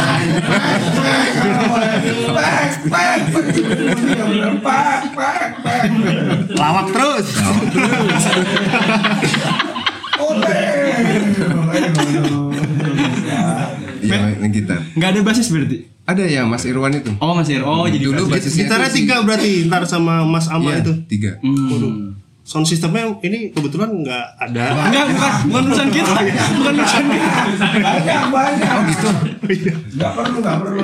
Pak, 4.59 4.99
pak. 5.15 5.35
Lawak 6.51 6.85
terus. 6.91 7.25
Iya 14.47 14.55
gitar 14.55 14.79
Nggak 14.93 15.09
ada 15.09 15.19
basis 15.21 15.47
berarti. 15.47 15.77
ada 16.03 16.23
ya 16.23 16.41
Mas 16.41 16.63
Irwan 16.63 16.93
itu 16.93 17.11
Oh 17.17 17.31
Mas 17.33 17.47
Ir. 17.47 17.61
Oh 17.61 17.83
jadi 17.83 17.99
dulu 18.01 18.25
basis. 18.25 18.55
basisnya 18.55 18.63
Gitarnya 18.63 18.89
tiga 18.89 19.15
berarti 19.21 19.51
ntar 19.67 19.83
sama 19.83 20.23
Mas 20.23 20.47
Ama 20.47 20.71
Iya, 20.71 20.79
itu. 20.81 20.93
tiga 21.05 21.31
Hmm. 21.39 22.15
Sound 22.41 22.63
systemnya 22.63 23.03
ini 23.19 23.51
kebetulan 23.51 23.91
nggak 23.97 24.25
ada. 24.39 24.87
Enggak, 24.87 25.05
bukan, 25.11 25.31
bukan 25.45 25.63
urusan 25.67 25.87
kita. 25.91 26.15
Bukan 26.55 26.73
urusan 26.73 27.03
kita. 27.05 27.29
Banyak, 27.77 28.21
banyak. 28.31 28.71
oh 28.71 28.83
gitu 28.87 29.07
Nggak 29.93 30.11
perlu, 30.15 30.37
nggak 30.39 30.57
perlu. 30.57 30.79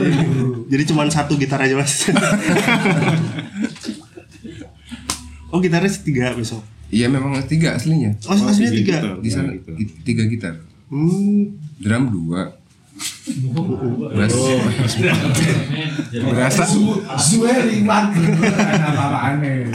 Jadi 0.68 0.84
cuma 0.84 1.08
satu 1.08 1.40
gitar 1.40 1.56
aja 1.58 1.72
mas. 1.74 2.12
oh 5.50 5.60
gitarnya 5.60 5.92
tiga 5.96 6.34
besok. 6.34 6.62
iya 6.90 7.08
memang 7.08 7.40
tiga 7.44 7.74
aslinya 7.74 8.14
Oh 8.26 8.36
aslinya 8.36 8.70
Tiga 8.70 8.78
tiga. 8.78 8.98
gitar. 9.00 9.14
di 9.18 9.30
sana 9.30 9.50
Gitu. 9.56 9.72
tiga 10.04 10.24
gitar 10.28 10.54
Hmm. 10.86 11.58
drum 11.80 12.04
dua 12.12 12.54
bass 14.14 14.36
berasa 16.14 16.64
Zueli 17.18 17.82
mat. 17.82 18.12
Apa 18.14 19.34
aneh. 19.34 19.68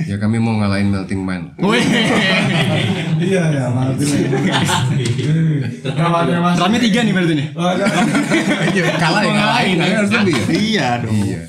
ya 0.00 0.16
kami 0.16 0.36
mau 0.36 0.56
ngalahin 0.56 0.88
melting 0.88 1.20
man 1.20 1.52
Iya, 3.20 3.42
ya. 3.52 3.64
Kawannya 5.92 6.38
mas. 6.40 6.54
drumnya 6.56 6.80
tiga 6.80 7.00
nih 7.04 7.12
berarti 7.12 7.34
nih. 7.36 7.46
kalah 8.96 9.22
ya 9.22 9.30
ngalahin 9.30 9.76
harus 9.78 10.10
lebih 10.10 10.34
ya 10.34 10.44
Iya 10.50 10.88
dong. 11.04 11.14
iya 11.16 11.42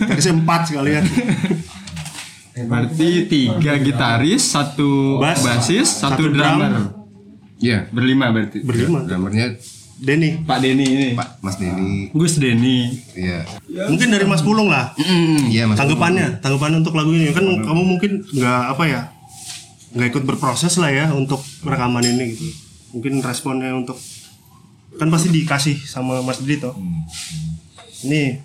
Harusnya 0.00 0.34
empat 0.34 0.60
sekalian. 0.68 1.04
Berarti 2.58 3.08
tiga 3.30 3.78
gitaris, 3.78 4.42
satu 4.50 5.22
basis, 5.22 5.86
satu, 5.86 6.18
satu 6.18 6.22
drum. 6.28 6.36
drummer. 6.36 6.97
Iya 7.58 7.86
Berlima 7.90 8.30
berarti. 8.30 8.62
Berlima. 8.62 9.02
drummernya 9.04 9.58
Denny. 9.98 10.46
Pak 10.46 10.58
Denny 10.62 10.86
ini. 10.86 11.08
Pak 11.18 11.42
Mas 11.42 11.58
Denny 11.58 12.14
Gus 12.14 12.38
Denny. 12.38 12.94
iya 13.18 13.42
Mungkin 13.90 14.14
dari 14.14 14.26
Mas 14.30 14.46
Pulung 14.46 14.70
lah. 14.70 14.94
iya 15.50 15.66
Mas 15.66 15.74
Tanggapannya, 15.74 16.38
tanggapan 16.38 16.78
untuk 16.78 16.94
lagu 16.94 17.10
ini 17.10 17.34
kan 17.34 17.42
kamu 17.42 17.82
mungkin 17.82 18.22
nggak 18.22 18.62
apa 18.78 18.84
ya, 18.86 19.00
nggak 19.98 20.08
ikut 20.14 20.24
berproses 20.26 20.78
lah 20.78 20.90
ya 20.94 21.10
untuk 21.10 21.42
rekaman 21.66 22.06
ini 22.06 22.34
gitu. 22.38 22.46
Mungkin 22.94 23.20
responnya 23.26 23.74
untuk 23.74 23.98
kan 24.98 25.10
pasti 25.10 25.28
dikasih 25.34 25.76
sama 25.82 26.22
Mas 26.22 26.38
Didi 26.42 26.62
toh. 26.62 26.78
Ini 28.06 28.38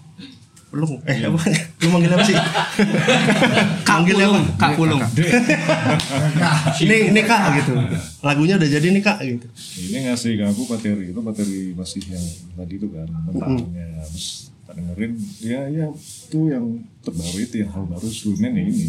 Pulung, 0.74 0.98
eh 1.06 1.22
apa? 1.22 1.38
Lu 1.86 1.88
manggil 1.94 2.10
apa 2.18 2.26
sih? 2.26 2.34
Kak 3.88 4.00
Pulung, 4.10 4.34
apa? 4.34 4.42
Kak 4.58 4.72
Pulung. 4.74 5.02
Ini 6.84 7.14
ini 7.14 7.22
kak 7.22 7.62
gitu. 7.62 7.78
Lagunya 8.26 8.58
udah 8.58 8.66
jadi 8.66 8.88
nih 8.90 9.04
kak 9.06 9.22
gitu. 9.22 9.46
Ini 9.78 10.10
ngasih 10.10 10.34
ke 10.34 10.44
aku 10.50 10.66
materi 10.66 11.14
itu 11.14 11.22
materi 11.22 11.78
masih 11.78 12.02
yang 12.10 12.26
tadi 12.58 12.82
itu 12.82 12.90
kan 12.90 13.06
mentahnya 13.30 14.02
terus 14.10 14.50
tak 14.66 14.74
dengerin 14.82 15.14
ya 15.44 15.62
ya 15.70 15.86
itu 15.94 16.40
yang 16.50 16.66
terbaru 17.06 17.38
itu 17.38 17.56
yang 17.62 17.70
hal 17.70 17.84
baru 17.86 18.08
sebelumnya 18.10 18.50
nih 18.58 18.64
ini 18.74 18.88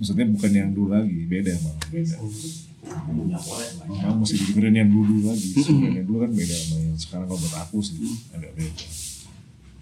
maksudnya 0.00 0.26
bukan 0.32 0.52
yang 0.56 0.70
dulu 0.72 0.88
lagi 0.94 1.20
beda 1.28 1.52
malah 1.60 1.84
beda 1.92 2.14
kamu 2.86 4.16
mesti 4.22 4.34
dengerin 4.38 4.76
yang 4.80 4.90
dulu 4.90 5.14
lagi 5.28 5.50
sebenarnya 5.60 6.02
dulu 6.06 6.18
kan 6.24 6.32
beda 6.32 6.54
sama 6.56 6.76
yang 6.80 6.96
sekarang 6.96 7.26
kalau 7.28 7.40
buat 7.42 7.54
aku 7.58 7.78
sih 7.82 7.96
agak 8.32 8.52
beda 8.54 8.84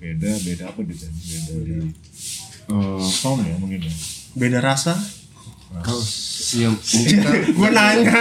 beda 0.05 0.31
beda 0.39 0.65
apa 0.69 0.81
beda 0.81 1.07
beda 1.09 1.53
di 1.59 1.75
eh, 2.69 3.01
sound 3.01 3.41
ya 3.41 3.57
mungkin 3.57 3.81
ya 3.81 3.95
Beda 4.35 4.59
rasa. 4.59 4.99
iya 6.53 6.69
mungkin 6.71 7.19
kan 7.19 7.35
Gue 7.57 7.69
nanya. 7.71 8.19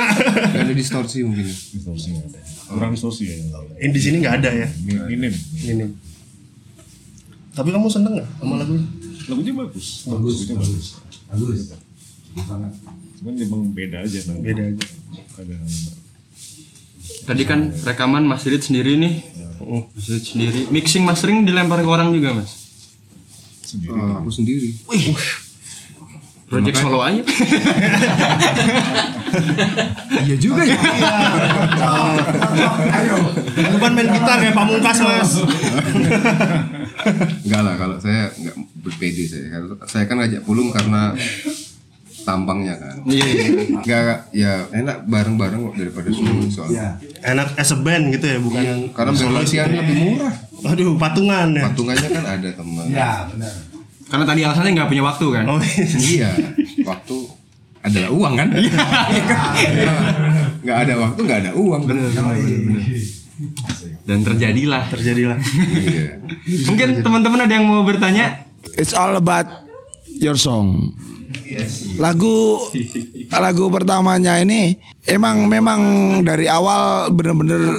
ada 0.54 0.74
distorsi 0.74 1.22
mungkin 1.22 1.44
distorsi 1.46 2.14
nggak 2.14 2.28
ada 2.30 2.40
kurang 2.66 2.92
distorsi 2.92 3.24
ya 3.28 3.36
Ini 3.76 3.90
di 3.90 4.00
sini 4.00 4.16
nggak 4.22 4.36
ada 4.40 4.50
ya. 4.54 4.68
Mi- 4.80 5.04
minim 5.10 5.34
Ini. 5.60 5.86
Tapi 7.52 7.70
kamu 7.70 7.86
seneng 7.88 8.14
nggak 8.16 8.30
sama 8.38 8.56
lagunya? 8.58 8.86
lagunya 9.24 9.54
bagus 9.56 9.88
bagus 10.06 10.36
lagunya 10.46 10.56
bagus 10.60 10.88
cuman 13.18 13.34
emang 13.38 13.62
beda 13.72 13.98
aja. 14.02 14.20
Beda 14.36 14.64
aja. 14.66 14.86
kadang 15.34 15.62
Tadi 17.24 17.44
kan 17.44 17.72
rekaman 17.82 18.24
Mas 18.24 18.44
Didit 18.44 18.62
sendiri 18.62 19.00
nih. 19.00 19.14
Mas 19.64 20.06
Didit 20.08 20.24
sendiri. 20.28 20.60
Mixing 20.70 21.04
mastering 21.08 21.48
dilempar 21.48 21.80
ke 21.80 21.90
orang 21.90 22.12
juga, 22.12 22.36
Mas. 22.36 22.52
sendiri 23.64 23.98
Ah, 23.98 24.22
aku 24.22 24.30
sendiri. 24.30 24.70
Project 26.46 26.78
solo 26.78 27.02
aja. 27.02 27.24
Iya 30.14 30.38
juga 30.38 30.62
ya. 30.62 30.78
Bukan 33.74 33.92
main 33.98 34.10
gitar 34.14 34.38
ya 34.46 34.54
Pamungkas 34.54 35.00
mas. 35.02 35.32
Enggak 37.44 37.62
lah 37.66 37.76
kalau 37.82 37.98
saya 37.98 38.30
enggak 38.38 38.56
berpede 38.86 39.26
saya. 39.26 39.66
Saya 39.90 40.06
kan 40.06 40.22
ngajak 40.22 40.46
pulung 40.46 40.70
karena 40.70 41.18
tampangnya 42.24 42.76
kan. 42.80 42.96
Iya. 43.08 43.28
Enggak 43.80 44.32
ya 44.32 44.66
enak 44.72 45.08
bareng-bareng 45.08 45.60
kok 45.72 45.76
daripada 45.76 46.10
solo 46.12 46.44
soalnya. 46.48 46.98
Enak 47.24 47.60
as 47.60 47.72
a 47.72 47.78
band 47.80 48.16
gitu 48.16 48.26
ya 48.28 48.40
bukan 48.40 48.64
yang 48.64 48.82
Karena 48.96 49.12
berlatihan 49.12 49.70
lebih 49.72 49.96
murah. 50.00 50.36
Aduh 50.64 50.96
patungan 50.96 51.52
ya. 51.52 51.64
Patungannya 51.70 52.10
kan 52.10 52.26
ada 52.26 52.50
teman. 52.56 52.86
Ya 52.88 53.28
benar. 53.28 53.54
Karena 54.08 54.26
tadi 54.30 54.40
alasannya 54.46 54.72
nggak 54.78 54.90
punya 54.94 55.04
waktu 55.04 55.26
kan. 55.26 55.44
Oh 55.50 55.60
Iya, 55.98 56.32
waktu 56.86 57.18
adalah 57.84 58.10
uang 58.14 58.34
kan? 58.38 58.48
Nggak 60.64 60.78
ada 60.88 60.94
waktu, 61.02 61.20
nggak 61.26 61.40
ada 61.44 61.52
uang. 61.58 61.82
Dan 64.06 64.20
terjadilah. 64.22 64.84
terjadilah. 64.94 65.40
Iya. 65.82 66.22
Mungkin 66.70 67.02
teman-teman 67.02 67.40
ada 67.44 67.54
yang 67.58 67.66
mau 67.66 67.82
bertanya? 67.82 68.46
It's 68.78 68.94
all 68.94 69.18
about 69.18 69.50
your 70.22 70.38
song. 70.38 70.94
Lagu 71.98 72.60
lagu 73.30 73.66
pertamanya 73.70 74.42
ini 74.42 74.78
emang 75.06 75.46
memang 75.48 75.82
dari 76.26 76.50
awal 76.50 77.12
bener-bener 77.14 77.76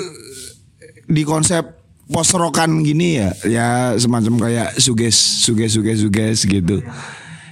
di 1.04 1.22
konsep 1.22 1.62
post 2.08 2.36
rockan 2.36 2.84
gini 2.84 3.16
ya, 3.16 3.30
ya 3.48 3.68
semacam 3.96 4.48
kayak 4.48 4.68
suges 4.76 5.16
suges 5.44 5.74
suges 5.74 5.98
suges 6.04 6.38
gitu. 6.44 6.84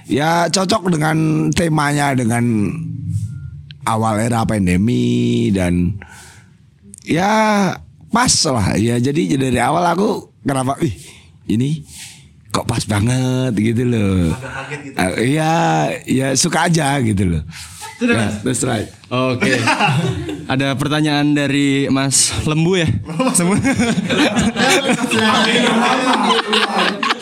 Ya 0.05 0.51
cocok 0.51 0.93
dengan 0.93 1.49
temanya 1.55 2.11
dengan 2.13 2.43
awal 3.87 4.23
era 4.23 4.43
pandemi 4.47 5.51
dan 5.51 5.99
ya 7.03 7.31
pas 8.11 8.33
lah 8.47 8.79
ya 8.79 8.99
jadi 8.99 9.35
dari 9.35 9.59
awal 9.59 9.83
aku 9.83 10.31
kenapa 10.45 10.79
ih 10.79 10.95
ini 11.51 11.83
kok 12.53 12.63
pas 12.63 12.79
banget 12.85 13.51
gitu 13.57 13.83
loh 13.83 14.31
Ah, 14.93 15.09
iya 15.17 15.53
ya 16.05 16.37
suka 16.37 16.69
aja 16.69 17.01
gitu 17.01 17.25
loh 17.27 17.43
Ya, 18.03 18.35
that's 18.43 18.59
right 18.61 18.91
Oke. 19.07 19.63
Ada 20.51 20.75
pertanyaan 20.75 21.31
dari 21.31 21.87
Mas 21.87 22.35
Lembu 22.43 22.75
ya? 22.75 22.89
Semua. 23.31 23.55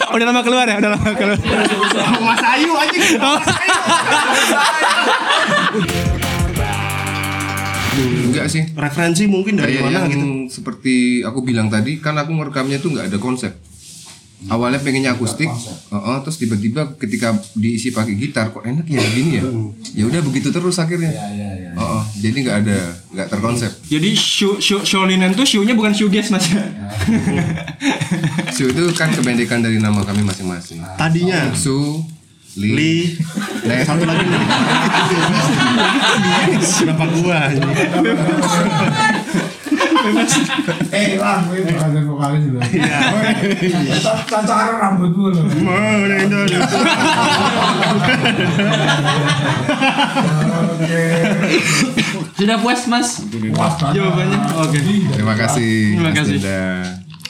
udah 0.09 0.25
lama 0.25 0.41
keluar 0.41 0.65
ya? 0.65 0.79
Udah 0.79 0.95
lama 0.95 1.11
keluar. 1.13 1.37
Mas 2.17 2.41
Ayu 2.41 2.71
aja. 2.73 2.97
Enggak 8.31 8.47
sih. 8.47 8.63
Referensi 8.71 9.27
mungkin 9.27 9.59
dari 9.59 9.77
Kayak 9.77 9.85
mana 9.85 9.99
yang 10.07 10.47
gitu. 10.47 10.63
seperti 10.63 11.21
aku 11.21 11.43
bilang 11.43 11.67
tadi, 11.67 11.99
kan 11.99 12.15
aku 12.15 12.31
ngerekamnya 12.33 12.79
tuh 12.79 12.95
nggak 12.95 13.11
ada 13.11 13.19
konsep. 13.19 13.51
Awalnya 14.49 14.81
pengennya 14.81 15.13
akustik, 15.13 15.45
Heeh, 15.91 16.17
terus 16.25 16.37
tiba-tiba 16.41 16.97
ketika 16.97 17.29
diisi 17.53 17.93
pakai 17.93 18.17
gitar 18.17 18.49
kok 18.49 18.65
enak 18.65 18.89
ya 18.89 18.97
gini 19.13 19.37
ya. 19.37 19.43
Ya 19.93 20.03
udah 20.09 20.17
begitu 20.25 20.49
terus 20.49 20.81
akhirnya. 20.81 21.13
Heeh, 21.77 22.01
jadi 22.25 22.37
nggak 22.41 22.57
ada, 22.65 22.77
nggak 23.13 23.27
terkonsep. 23.29 23.69
Jadi 23.85 24.17
show, 24.17 24.57
show, 24.57 24.81
Showlinan 24.81 25.37
tuh 25.37 25.45
show-nya 25.45 25.77
bukan 25.77 25.93
shoegaze 25.93 26.33
mas 26.33 26.49
Su 28.57 28.65
itu 28.65 28.83
kan 28.97 29.13
kependekan 29.13 29.61
dari 29.61 29.77
nama 29.77 30.01
kami 30.01 30.25
masing-masing. 30.25 30.81
Tadinya 30.97 31.53
Su, 31.53 32.01
Li, 32.57 32.69
Li 32.73 32.93
Nah, 33.61 33.77
satu 33.85 34.09
lagi 34.09 34.25
nih. 34.25 34.41
Kenapa 36.81 37.05
gua? 37.13 37.39
Eh, 40.91 41.15
Bang, 41.21 41.45
gue 41.47 41.61
bukan 41.61 42.03
vokalis 42.09 42.43
loh. 42.49 42.61
Tantangan 44.27 44.75
rambutmu 44.81 45.25
loh. 45.29 45.45
Oke. 50.71 51.03
Sudah 52.37 52.57
puas 52.59 52.81
mas? 52.89 53.07
Puas. 53.29 53.73
Jawabannya. 53.93 54.37
Oke. 54.65 54.79
Terima 55.13 55.35
kasih. 55.37 55.97
Terima 55.97 56.11
kasih. 56.11 56.37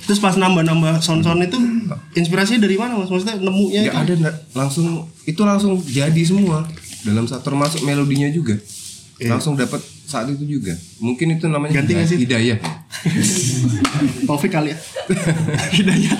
Terus 0.02 0.20
pas 0.20 0.36
nambah-nambah 0.36 1.00
sound-sound 1.00 1.46
itu 1.46 1.60
inspirasinya 2.18 2.66
dari 2.66 2.76
mana 2.76 3.00
mas? 3.00 3.08
Maksudnya 3.08 3.38
nemunya 3.40 3.88
itu? 3.88 3.96
ada 3.96 4.14
langsung 4.56 5.08
itu 5.24 5.42
langsung 5.46 5.78
jadi 5.80 6.24
semua 6.26 6.66
dalam 7.06 7.26
saat 7.30 7.42
termasuk 7.46 7.82
melodinya 7.86 8.28
juga 8.30 8.58
langsung 9.22 9.54
dapat 9.54 9.78
saat 10.12 10.28
itu 10.28 10.60
juga 10.60 10.76
mungkin 11.00 11.40
itu 11.40 11.48
namanya 11.48 11.80
Ganti 11.80 11.96
sih? 12.04 12.20
hidayah 12.28 12.60
Taufik 14.28 14.52
kali 14.52 14.76
ya. 14.76 14.78
Hidayat 15.76 16.20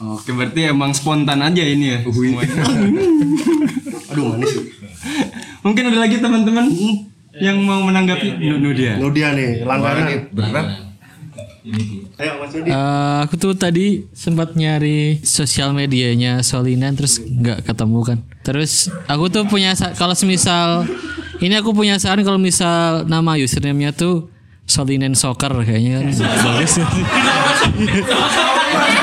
Oke, 0.00 0.32
berarti 0.32 0.72
emang 0.72 0.96
spontan 0.96 1.44
aja 1.44 1.60
ini 1.60 1.92
ya. 1.92 1.98
semuanya. 2.00 2.64
Aduh 4.10 4.32
manis. 4.32 4.52
Mungkin 5.60 5.92
ada 5.92 5.98
lagi 6.00 6.16
teman-teman 6.16 6.72
yang 7.36 7.60
mau 7.60 7.84
menanggapi 7.84 8.40
Nu 8.40 8.72
dia. 8.72 8.96
Lo 8.96 9.12
dia 9.12 9.36
nih 9.36 9.60
langganan. 9.60 10.32
berat 10.32 10.90
Ayo 12.16 12.40
Mas 12.40 12.56
Yudi. 12.56 12.72
Eh, 12.72 13.18
aku 13.20 13.36
tuh 13.36 13.52
tadi 13.52 14.08
sempat 14.16 14.56
nyari 14.56 15.20
sosial 15.20 15.76
medianya 15.76 16.40
Solinan 16.40 16.96
terus 16.96 17.20
nggak 17.20 17.68
ketemu 17.68 18.00
kan. 18.00 18.18
Terus 18.40 18.88
aku 19.04 19.28
tuh 19.28 19.44
punya 19.44 19.76
kalau 19.92 20.16
semisal 20.16 20.88
ini 21.40 21.54
aku 21.56 21.72
punya 21.72 21.96
saran 21.96 22.22
kalau 22.24 22.36
misal 22.36 23.08
nama 23.08 23.36
username-nya 23.40 23.96
tuh 23.96 24.28
Solinan 24.70 25.18
Soccer 25.18 25.50
kayaknya 25.66 25.98
kan 25.98 26.14
bagus. 26.14 26.78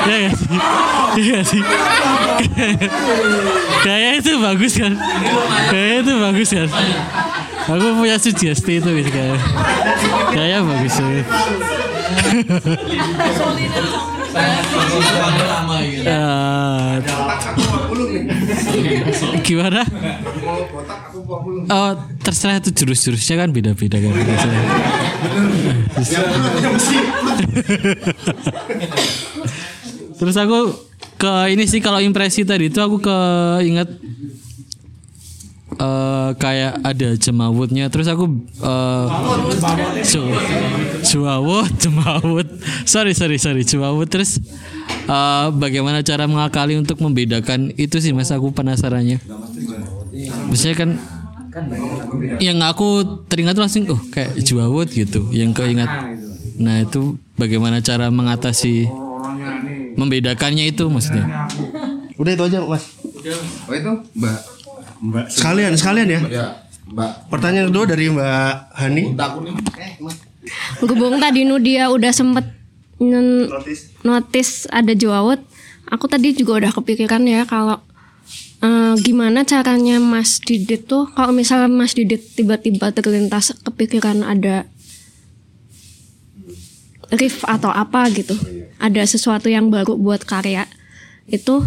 Iya 0.08 0.24
sih? 0.24 0.62
Iya 1.18 1.28
nggak 1.28 1.44
sih? 1.44 1.62
Kayaknya 3.84 4.12
itu 4.16 4.30
bagus 4.40 4.72
kan? 4.80 4.92
Kayaknya 5.68 5.96
itu 6.00 6.12
bagus 6.16 6.48
kan? 6.56 6.68
Aku 7.68 8.00
punya 8.00 8.16
sugesti 8.16 8.80
itu 8.80 8.90
gitu 8.96 9.10
kayak. 9.12 9.36
Kayaknya 10.32 10.58
bagus 10.64 10.94
banget. 10.96 11.26
Lama 15.48 15.76
gitu. 15.84 16.06
Eh, 16.08 16.94
gimana? 19.44 19.82
Oh 21.68 21.90
terserah 22.22 22.62
itu 22.62 22.70
jurus-jurusnya 22.72 23.36
kan 23.40 23.48
beda-beda 23.52 23.98
kan. 24.00 24.12
Terus 30.18 30.36
aku 30.36 30.58
ke 31.18 31.32
ini 31.50 31.66
sih 31.66 31.82
kalau 31.82 31.98
impresi 31.98 32.46
tadi 32.46 32.70
itu 32.70 32.78
aku 32.78 33.02
ke 33.02 33.18
ingat 33.66 33.90
eh 35.78 36.30
kayak 36.34 36.82
ada 36.82 37.14
jemawutnya. 37.14 37.86
Terus 37.88 38.10
aku 38.10 38.26
eh 38.62 39.06
su 40.02 40.22
suawut 41.06 41.70
jemawut. 41.78 42.48
Sorry 42.82 43.14
sorry 43.14 43.38
sorry 43.38 43.62
jemawut 43.62 44.10
terus 44.10 44.42
eh, 45.06 45.46
bagaimana 45.54 46.02
cara 46.02 46.26
mengakali 46.26 46.74
untuk 46.74 46.98
membedakan 46.98 47.70
itu 47.78 48.02
sih 48.02 48.10
mas? 48.10 48.34
Aku 48.34 48.50
penasarannya. 48.50 49.22
Maksudnya 50.50 50.74
kan 50.74 50.90
yang 52.42 52.58
aku 52.62 53.22
teringat 53.30 53.54
tuh 53.54 53.62
langsung 53.62 53.86
oh 53.94 54.00
kayak 54.10 54.34
jewawut 54.42 54.90
gitu. 54.90 55.30
Yang 55.30 55.62
keingat. 55.62 55.90
Nah 56.58 56.82
itu 56.82 57.22
bagaimana 57.38 57.78
cara 57.78 58.10
mengatasi 58.10 58.90
membedakannya 59.94 60.74
itu 60.74 60.90
maksudnya? 60.90 61.46
Udah 62.18 62.34
itu 62.34 62.42
aja 62.50 62.58
Mas. 62.66 62.82
oh 63.70 63.74
itu? 63.74 63.92
Mbak 64.18 64.57
mbak 64.98 65.26
Sekalian 65.30 65.72
sekalian 65.78 66.08
ya. 66.08 66.20
Ya, 66.28 66.46
Mbak. 66.88 67.28
Pertanyaan 67.28 67.68
kedua 67.68 67.84
dari 67.84 68.08
Mbak 68.08 68.52
Hani. 68.72 69.02
Takut 69.12 69.40
nih. 69.44 69.54
Berhubung 70.80 71.20
tadi 71.20 71.44
Nudia 71.44 71.92
udah 71.92 72.12
sempet 72.12 72.56
Notis. 72.98 73.94
notice 74.02 74.66
ada 74.74 74.90
jawawut, 74.90 75.38
aku 75.86 76.10
tadi 76.10 76.34
juga 76.34 76.66
udah 76.66 76.72
kepikiran 76.74 77.22
ya 77.30 77.46
kalau 77.46 77.78
eh, 78.58 78.94
gimana 78.98 79.46
caranya 79.46 80.02
Mas 80.02 80.42
Didit 80.42 80.90
tuh 80.90 81.06
kalau 81.14 81.30
misalnya 81.30 81.70
Mas 81.70 81.94
Didit 81.94 82.18
tiba-tiba 82.34 82.90
terlintas 82.90 83.54
kepikiran 83.62 84.26
ada 84.26 84.66
riff 87.14 87.46
atau 87.46 87.70
apa 87.70 88.10
gitu, 88.10 88.34
ada 88.82 89.02
sesuatu 89.06 89.46
yang 89.46 89.70
baru 89.70 89.94
buat 89.94 90.26
karya 90.26 90.66
itu 91.30 91.62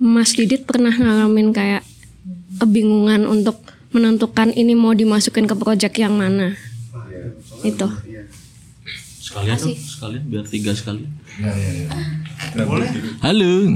Mas 0.00 0.32
Didit 0.32 0.64
pernah 0.64 0.94
ngalamin 0.96 1.52
kayak 1.52 1.84
kebingungan 2.58 3.28
untuk 3.28 3.60
menentukan 3.94 4.50
ini 4.54 4.74
mau 4.74 4.92
dimasukin 4.96 5.46
ke 5.46 5.54
project 5.54 5.94
yang 5.98 6.18
mana. 6.18 6.56
Itu. 7.62 7.88
Sekalian 9.24 9.56
dong, 9.56 9.74
sekalian 9.74 10.22
biar 10.28 10.44
tiga 10.46 10.70
sekalian. 10.74 11.10
Halo. 13.22 13.52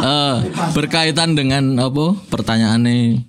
Eh, 0.00 0.36
berkaitan 0.72 1.36
dengan 1.36 1.76
apa 1.76 2.16
pertanyaannya? 2.32 3.20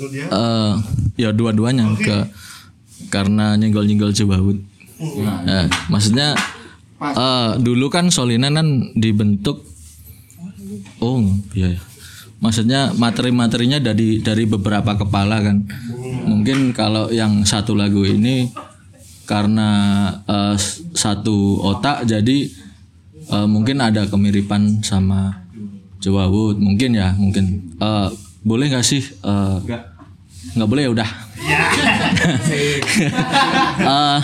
Eh, 0.00 0.72
ya 1.20 1.28
dua-duanya 1.36 1.92
ke 2.00 2.24
karena 3.12 3.60
nyenggol-nyenggol 3.60 4.16
Jebahut. 4.16 4.56
Eh, 5.44 5.66
maksudnya 5.92 6.32
eh, 7.04 7.50
dulu 7.60 7.92
kan 7.92 8.08
Solinan 8.08 8.56
kan 8.56 8.68
dibentuk 8.96 9.68
Oh, 10.98 11.20
iya. 11.52 11.76
Maksudnya 12.38 12.94
materi-materinya 12.94 13.78
dari 13.78 14.22
dari 14.22 14.46
beberapa 14.46 14.94
kepala 14.94 15.42
kan. 15.42 15.66
Mungkin 16.24 16.70
kalau 16.70 17.10
yang 17.10 17.42
satu 17.42 17.74
lagu 17.74 18.02
ini 18.02 18.46
karena 19.26 19.68
s- 20.54 20.80
satu 20.94 21.36
otak 21.60 22.04
jadi 22.04 22.38
eh, 23.28 23.46
mungkin 23.46 23.78
ada 23.78 24.06
kemiripan 24.06 24.80
sama 24.80 25.44
Jawa 25.98 26.30
Wood 26.30 26.56
mungkin 26.58 26.94
ya 26.94 27.12
mungkin 27.12 27.74
Eh, 27.76 28.08
boleh 28.40 28.70
nggak 28.70 28.82
sih 28.82 29.02
eh, 29.02 29.56
nggak 30.56 30.68
boleh 30.68 30.82
ya 30.86 30.90
udah. 30.92 31.10
Eh, 33.78 34.20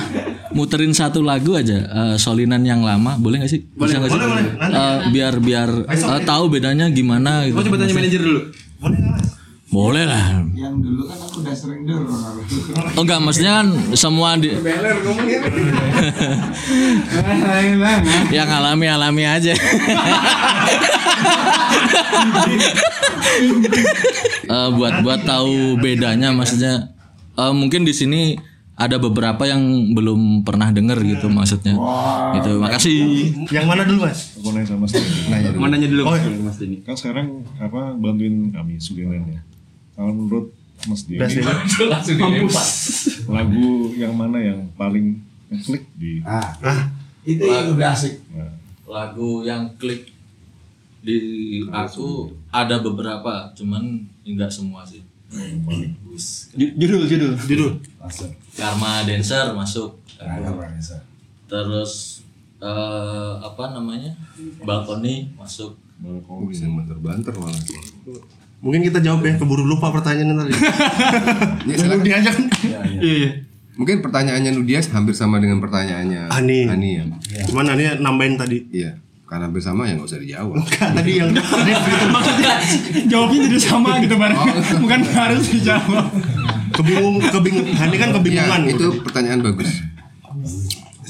muterin 0.52 0.92
satu 0.92 1.22
lagu 1.22 1.54
aja 1.56 1.78
eh, 1.78 2.16
solinan 2.18 2.62
yang 2.66 2.82
lama. 2.82 3.16
Boleh 3.16 3.42
nggak 3.42 3.52
sih? 3.52 3.62
Bisa 3.64 3.96
nggak 4.02 4.12
sih? 4.12 4.20
Eh, 4.20 4.98
biar 5.14 5.34
biar 5.40 5.70
eh, 5.88 6.20
tahu 6.26 6.50
bedanya 6.52 6.90
gimana 6.90 7.46
gitu. 7.48 7.56
Mau 7.58 7.64
coba 7.64 7.76
tanya 7.80 7.94
manajer 7.94 8.20
dulu. 8.20 8.40
boleh 8.84 9.13
lah 9.74 10.46
Yang 10.50 10.74
dulu 10.80 11.02
kan 11.04 11.18
aku 11.18 11.36
udah 11.42 11.54
sering 11.54 11.82
dulu. 11.82 12.06
oh 12.94 13.02
enggak 13.02 13.18
maksudnya 13.18 13.52
kan 13.58 13.66
semua 13.92 14.34
di 14.36 14.54
yang 18.30 18.48
alami 18.48 18.86
alami 18.86 19.24
aja 19.24 19.52
Eh, 24.44 24.68
buat 24.70 25.02
buat 25.02 25.20
tahu 25.24 25.80
bedanya 25.80 26.30
maksudnya 26.30 26.94
eh, 27.34 27.52
mungkin 27.52 27.82
di 27.82 27.90
sini 27.90 28.36
ada 28.74 28.98
beberapa 28.98 29.42
yang 29.42 29.62
belum 29.90 30.42
pernah 30.42 30.70
denger 30.70 30.98
gitu 31.00 31.26
maksudnya 31.28 31.74
gitu 32.34 32.58
makasih 32.58 33.30
Yang 33.48 33.64
mana 33.64 33.82
dulu 33.82 33.98
mas? 34.04 34.34
Aku 34.36 34.50
nanya 34.50 34.66
sama 34.66 34.84
Mas. 34.84 34.92
Nanya 35.24 35.48
dulu. 35.50 35.58
Mau 35.58 35.68
nanya 35.68 35.88
dulu 35.88 36.02
Oh, 36.04 36.14
iya. 36.14 36.28
Mas 36.36 36.56
Denny. 36.58 36.82
Kan 36.82 36.94
sekarang 36.94 37.26
apa 37.56 37.94
bantuin 37.94 38.50
kami 38.50 38.76
Sulinan 38.76 39.22
ya. 39.24 39.40
Kalau 39.94 40.12
menurut 40.12 40.46
Mas 40.84 41.06
Denny, 41.06 41.16
Best 41.16 41.38
ini. 41.38 41.42
lagu 43.26 43.66
yang 43.94 44.12
mana 44.12 44.36
yang 44.36 44.68
paling 44.74 45.22
klik 45.56 45.86
di 45.94 46.18
Ah, 46.20 46.44
itu 47.22 47.40
yang 47.40 47.72
udah 47.72 47.90
asik. 47.90 48.20
lagu 48.84 49.30
yang 49.42 49.64
klik 49.74 50.12
di 51.00 51.16
aku 51.66 52.08
ada 52.50 52.78
beberapa 52.78 53.32
cuman 53.52 53.96
enggak 54.22 54.48
semua 54.48 54.82
sih. 54.82 55.00
Ju- 56.52 56.74
Judul, 56.76 57.02
judul. 57.06 57.32
Judul. 57.40 57.72
Karma 58.52 59.02
Dancer 59.02 59.50
masuk. 59.50 59.98
Terus 61.46 62.22
eh, 62.58 63.32
apa 63.38 63.64
namanya? 63.70 64.12
Balkoni 64.60 65.32
masuk. 65.34 65.74
Oh, 66.04 66.44
bisa 66.44 66.66
banter-banter 66.66 67.32
malah. 67.32 67.56
Mungkin 68.64 68.80
kita 68.80 68.98
jawab 69.04 69.20
ya, 69.20 69.36
keburu 69.36 69.60
lupa 69.60 69.92
pertanyaannya 69.92 70.34
tadi. 70.40 70.52
Ya, 71.68 71.74
silakan. 71.84 72.00
Dia 72.00 72.16
aja 72.16 72.30
kan. 72.32 72.44
Iya, 72.64 72.80
iya. 72.96 73.30
Mungkin 73.74 74.00
pertanyaannya 74.00 74.56
Nudia 74.56 74.80
hampir 74.88 75.12
sama 75.12 75.36
dengan 75.36 75.60
pertanyaannya 75.60 76.32
Ani. 76.32 76.64
Ani 76.64 76.90
ya. 76.96 77.04
Cuman 77.44 77.68
Ani 77.68 77.84
nambahin 78.00 78.40
tadi. 78.40 78.64
Iya. 78.72 78.96
Karena 79.28 79.50
hampir 79.50 79.60
sama 79.60 79.84
ya 79.84 79.98
nggak 79.98 80.08
usah 80.08 80.20
dijawab. 80.20 80.54
Enggak, 80.56 80.88
tadi 80.94 81.12
yang 81.18 81.30
Maksudnya 82.14 82.52
jawabnya 83.04 83.38
jadi 83.50 83.58
sama 83.60 83.90
gitu 84.00 84.14
bareng. 84.16 84.40
Bukan 84.84 85.00
harus 85.12 85.44
dijawab. 85.50 86.06
kebingung 86.74 87.16
kebingung 87.20 87.68
Hani 87.74 87.96
kan 88.00 88.08
Iya, 88.10 88.16
kebingungan. 88.16 88.60
itu 88.64 88.86
pertanyaan 89.04 89.40
bagus. 89.44 89.70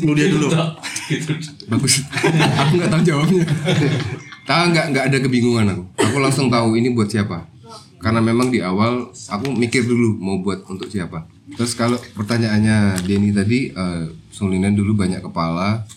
Nudia 0.02 0.26
dulu. 0.26 0.50
Bagus. 1.70 1.94
aku 2.58 2.72
nggak 2.80 2.90
tahu 2.90 3.02
jawabnya. 3.04 3.44
Tahu 4.44 4.62
nggak 4.72 4.86
nggak 4.92 5.04
ada 5.10 5.18
kebingungan 5.20 5.66
aku. 5.72 5.84
Aku 6.00 6.16
langsung 6.20 6.46
tahu 6.52 6.76
ini 6.76 6.92
buat 6.92 7.08
siapa. 7.08 7.48
Karena 8.00 8.20
memang 8.20 8.52
di 8.52 8.60
awal 8.60 9.08
aku 9.10 9.48
mikir 9.56 9.88
dulu 9.88 10.20
mau 10.20 10.36
buat 10.44 10.68
untuk 10.68 10.92
siapa. 10.92 11.24
Terus 11.56 11.72
kalau 11.72 11.96
pertanyaannya 11.96 13.00
Denny 13.04 13.32
tadi, 13.32 13.72
eh, 13.72 14.04
Sulinan 14.34 14.76
dulu 14.76 14.98
banyak 14.98 15.24
kepala. 15.24 15.88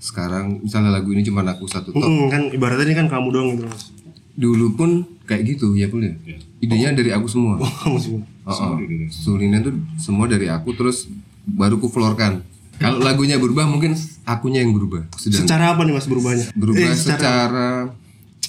Sekarang 0.00 0.64
misalnya 0.64 0.90
lagu 0.90 1.12
ini 1.12 1.22
cuma 1.22 1.46
aku 1.46 1.68
satu 1.68 1.92
top. 1.92 2.02
Hmm, 2.02 2.26
kan 2.32 2.48
ibaratnya 2.50 2.88
ini 2.88 2.96
kan 2.96 3.06
kamu 3.06 3.28
doang 3.30 3.48
gitu 3.54 3.64
mas. 3.68 3.92
Dulu 4.32 4.66
pun 4.74 4.90
kayak 5.28 5.56
gitu 5.56 5.76
ya 5.76 5.86
boleh. 5.92 6.16
Idenya 6.58 6.96
dari 6.96 7.12
aku 7.12 7.28
semua. 7.28 7.60
Maksudnya. 7.60 8.24
Oh, 8.46 8.54
oh. 8.54 8.74
Sulinan 9.10 9.60
tuh 9.60 9.74
semua 9.98 10.24
dari 10.26 10.48
aku 10.48 10.72
terus 10.72 11.06
baru 11.46 11.78
ku 11.78 11.86
florkan. 11.92 12.42
Kalau 12.76 13.00
lagunya 13.00 13.40
berubah 13.40 13.64
mungkin 13.64 13.96
akunya 14.22 14.60
yang 14.60 14.76
berubah. 14.76 15.08
Sedang 15.16 15.44
Secara 15.44 15.72
apa 15.72 15.82
nih 15.82 15.94
mas 15.96 16.04
berubahnya? 16.04 16.46
berubah 16.52 16.84
Eh, 16.84 16.96
secara 16.96 17.66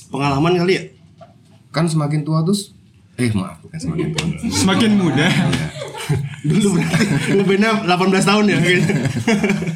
pengalaman 0.08 0.54
kali 0.58 0.74
ya? 0.74 0.84
kan 1.68 1.86
semakin 1.86 2.26
tua 2.26 2.42
terus 2.42 2.74
eh 3.18 3.30
maaf 3.32 3.62
bukan 3.62 3.78
semakin 3.78 4.08
tua. 4.10 4.24
Semakin 4.66 4.92
muda. 4.98 5.28
Dulu 6.42 6.68
berarti 6.74 7.04
ngebandnya 7.34 7.72
18 7.86 8.30
tahun 8.30 8.46
ya. 8.50 8.58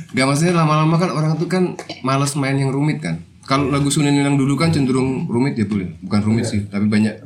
Gak 0.09 0.25
maksudnya 0.25 0.53
lama-lama 0.55 0.95
kan 0.97 1.09
orang 1.09 1.37
tuh 1.37 1.45
kan 1.45 1.77
males 2.01 2.33
main 2.33 2.57
yang 2.57 2.73
rumit 2.73 3.01
kan. 3.01 3.21
Kalau 3.41 3.73
lagu 3.73 3.89
Sunan 3.89 4.13
yang 4.13 4.37
dulu 4.37 4.53
kan 4.53 4.69
cenderung 4.69 5.25
rumit 5.25 5.57
ya 5.57 5.65
boleh, 5.65 5.97
bukan 6.05 6.21
rumit 6.23 6.45
sih, 6.45 6.61
tapi 6.69 6.85
banyak 6.85 7.25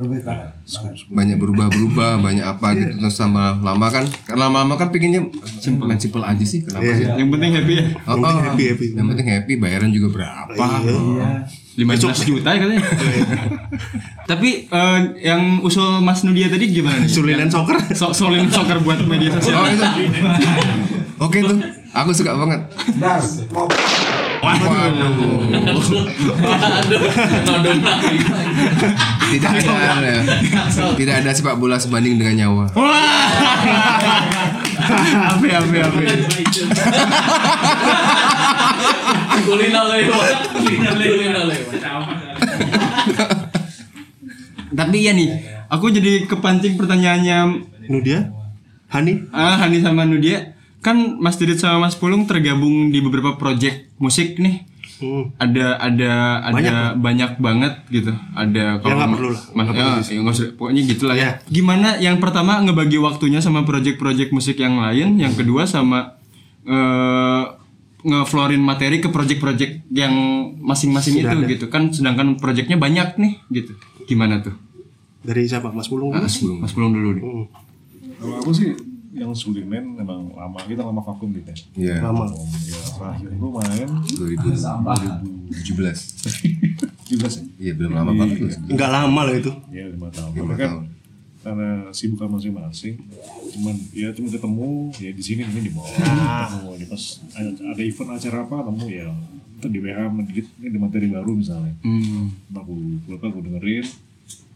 banyak 1.12 1.38
berubah-berubah, 1.38 2.24
banyak 2.24 2.42
apa 2.42 2.72
gitu 2.74 2.98
terus 2.98 3.20
sama 3.20 3.60
lama 3.60 3.88
kan, 3.92 4.08
kan 4.24 4.40
lama-lama 4.40 4.80
kan 4.80 4.90
pinginnya 4.96 5.28
simple, 5.60 5.86
main 5.86 6.00
simple 6.00 6.24
aja 6.24 6.42
sih, 6.48 6.64
kenapa 6.64 6.88
sih? 6.96 7.06
Yang 7.06 7.30
penting 7.36 7.52
happy 7.60 7.74
ya. 7.76 7.86
Oh, 8.08 8.16
penting 8.18 8.32
oh, 8.32 8.44
happy, 8.48 8.64
happy. 8.72 8.88
Yang 8.96 9.08
penting 9.12 9.28
happy, 9.28 9.54
bayaran 9.60 9.90
juga 9.92 10.08
berapa? 10.16 10.52
15 11.76 12.28
juta 12.32 12.50
ya 12.56 12.60
katanya. 12.64 12.84
Tapi 14.24 14.72
eh, 14.72 15.00
yang 15.28 15.60
usul 15.60 16.00
Mas 16.00 16.24
Nudia 16.24 16.48
tadi 16.48 16.72
gimana 16.72 17.04
nih? 17.04 17.12
Sulinan 17.12 17.52
soccer. 17.52 17.76
So 17.92 18.16
Solin 18.16 18.48
soccer 18.48 18.80
buat 18.80 19.04
media 19.04 19.36
sosial. 19.36 19.60
Oh, 19.60 19.68
itu. 19.68 19.84
Oke 21.20 21.44
tuh, 21.44 21.60
aku 21.92 22.12
suka 22.16 22.32
banget. 22.40 22.60
Tidak 29.26 29.52
ada, 29.52 30.14
tidak 30.96 31.16
ada 31.26 31.30
sepak 31.34 31.58
bola 31.58 31.82
sebanding 31.82 32.16
dengan 32.22 32.36
nyawa. 32.46 32.66
Ape 35.36 35.50
ape 35.50 35.78
ape. 35.82 36.04
Kulina 39.46 39.82
lewat. 39.90 40.38
Kulina 40.56 41.42
lewat. 41.50 41.82
Tapi 44.76 44.98
iya 45.00 45.12
nih, 45.16 45.30
aku 45.72 45.88
jadi 45.88 46.28
kepancing 46.28 46.76
pertanyaannya 46.76 47.38
Nudia, 47.88 48.34
Hani, 48.92 49.24
ah, 49.32 49.56
Hani 49.56 49.80
sama 49.80 50.04
Nudia. 50.04 50.55
Kan 50.86 51.18
Mas 51.18 51.42
Didit 51.42 51.58
sama 51.58 51.90
Mas 51.90 51.98
Pulung 51.98 52.30
tergabung 52.30 52.94
di 52.94 53.02
beberapa 53.02 53.34
project 53.36 53.90
musik 53.98 54.38
nih. 54.38 54.70
Hmm. 54.96 55.34
Ada 55.36 55.76
ada 55.76 56.12
ada 56.46 56.76
banyak, 56.96 57.42
banget 57.42 57.74
gitu. 57.90 58.14
Ada 58.32 58.80
Ya, 58.80 58.94
nggak 58.96 59.12
perlu 59.12 59.30
lah. 59.34 59.44
Mas, 59.52 59.68
ya, 59.68 59.86
ya, 60.08 60.20
nggak 60.22 60.32
usah. 60.32 60.48
pokoknya 60.56 60.82
gitulah 60.86 61.16
Ya. 61.18 61.24
ya. 61.26 61.32
Gimana 61.50 61.98
yang 61.98 62.22
pertama 62.22 62.62
ngebagi 62.62 62.96
waktunya 62.96 63.42
sama 63.42 63.66
project-project 63.66 64.32
musik 64.32 64.56
yang 64.56 64.78
lain, 64.78 65.18
yang 65.18 65.34
kedua 65.34 65.66
sama 65.66 66.16
eh 66.64 67.44
ngeflorin 68.02 68.62
materi 68.62 69.02
ke 69.02 69.10
project-project 69.10 69.90
yang 69.90 70.14
masing-masing 70.62 71.26
itu 71.26 71.38
gitu 71.50 71.66
kan 71.68 71.90
sedangkan 71.90 72.38
projectnya 72.38 72.78
banyak 72.78 73.18
nih 73.18 73.34
gitu 73.50 73.74
gimana 74.06 74.46
tuh 74.46 74.54
dari 75.26 75.50
siapa? 75.50 75.74
Mas 75.74 75.90
Pulung. 75.90 76.14
dulu? 76.14 76.22
Mas 76.22 76.38
Pulung 76.38 76.58
Mas 76.62 76.72
Pulung 76.72 76.92
dulu 76.94 77.10
nih 77.12 77.24
Hmm. 77.26 77.46
Kalau 78.16 78.36
aku 78.40 78.52
sih 78.54 78.70
yang 79.16 79.32
Sulinan 79.32 79.96
memang 79.96 80.28
lama 80.30 80.60
kita 80.62 80.84
lama 80.84 81.00
vakum 81.00 81.32
gitu 81.32 81.48
ya. 81.48 81.56
Iya, 81.74 81.96
Lama. 82.04 82.28
Ya, 82.62 82.76
terakhir 82.92 83.30
itu 83.32 83.48
main 83.48 83.90
2017. 84.12 85.72
juga 87.06 87.28
sih. 87.30 87.44
Iya, 87.56 87.74
belum 87.74 87.92
lama 87.94 88.12
banget 88.14 88.38
loh. 88.42 88.52
Enggak 88.68 88.90
lama 88.92 89.22
lah 89.24 89.34
itu. 89.34 89.52
Ya 89.70 89.88
lima 89.88 90.10
tahun. 90.10 90.32
Lima 90.34 90.54
kan 90.54 90.70
tahun. 90.70 90.86
karena 91.40 91.70
sibukan 91.94 92.26
masing-masing, 92.28 92.98
cuman 93.54 93.78
ya 93.94 94.10
cuma 94.12 94.28
ketemu 94.28 94.66
ya 94.98 95.14
di 95.14 95.22
sini 95.22 95.46
mungkin 95.46 95.62
di 95.62 95.70
bawah, 95.70 95.94
Ah. 96.02 96.50
ketemu 96.50 96.70
di 96.76 96.86
pas 96.90 97.04
ada, 97.32 97.50
ada 97.70 97.82
event 97.86 98.10
acara 98.12 98.38
apa 98.42 98.56
ketemu 98.66 98.86
ya 98.90 99.06
atau 99.56 99.70
di 99.70 99.78
WA 99.78 100.04
menit 100.10 100.50
ini 100.58 100.66
ada 100.66 100.80
materi 100.80 101.06
baru 101.06 101.32
misalnya 101.32 101.78
Hmm. 101.80 102.34
aku 102.50 102.74
apa 103.08 103.26
aku 103.30 103.40
dengerin 103.40 103.86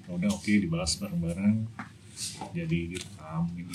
ya 0.01 0.11
udah 0.11 0.29
oke 0.33 0.49
dibahas 0.49 0.97
bareng-bareng 0.97 1.55
jadi 2.51 2.77
direkam 2.89 3.45
gitu 3.53 3.69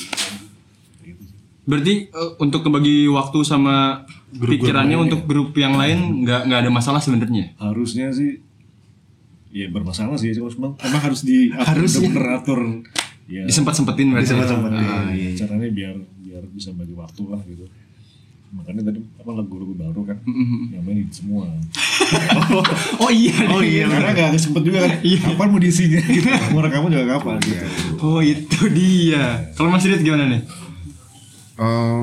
sih. 1.12 1.37
Berarti 1.64 1.95
eh, 2.07 2.31
untuk 2.38 2.61
kebagi 2.61 3.09
waktu 3.09 3.38
sama 3.40 4.05
pikirannya 4.31 4.97
untuk 4.99 5.25
grup 5.25 5.53
yang 5.55 5.75
lain 5.75 6.23
nggak 6.23 6.45
nggak 6.45 6.61
ada 6.61 6.71
masalah 6.71 7.01
sebenarnya. 7.01 7.53
harusnya 7.57 8.09
sih 8.11 8.40
ya 9.49 9.71
bermasalah 9.71 10.19
sih 10.19 10.35
cuma 10.35 10.75
emang 10.77 10.99
harus 11.01 11.23
di 11.23 11.47
Harusnya. 11.49 12.11
bener 12.11 12.27
atur 12.35 12.61
ya 13.25 13.47
Disempat-sempetin 13.47 14.11
berarti. 14.11 14.27
Disempat-sempetin. 14.27 14.83
Ah, 14.83 15.09
iya. 15.09 15.31
caranya 15.33 15.69
biar 15.71 15.95
biar 16.19 16.43
bisa 16.51 16.75
bagi 16.75 16.93
waktu 16.93 17.23
lah 17.25 17.38
gitu 17.47 17.64
makanya 18.51 18.87
tadi 18.87 19.03
apa 19.19 19.31
lagu-lagu 19.31 19.75
baru 19.75 20.01
kan 20.05 20.19
yang 20.71 20.83
main 20.83 21.07
semua 21.11 21.47
Oh 23.03 23.11
iya. 23.11 23.35
Oh 23.49 23.62
iya. 23.62 23.87
karena 23.90 24.11
nggak 24.11 24.37
sempet 24.37 24.62
juga 24.62 24.85
kan 24.85 24.93
kapan 25.01 25.47
mau 25.49 25.59
diisinya 25.59 26.03
gitu 26.03 26.29
mau 26.51 26.61
rekaman 26.61 26.90
juga 26.90 27.07
kapan 27.17 27.38
gitu 27.40 27.64
Oh 28.03 28.21
itu 28.21 28.61
dia. 28.69 29.49
Kalau 29.55 29.71
Mas 29.71 29.83
Didit 29.83 30.03
gimana 30.03 30.29
nih? 30.29 30.43
Eh, 31.55 32.03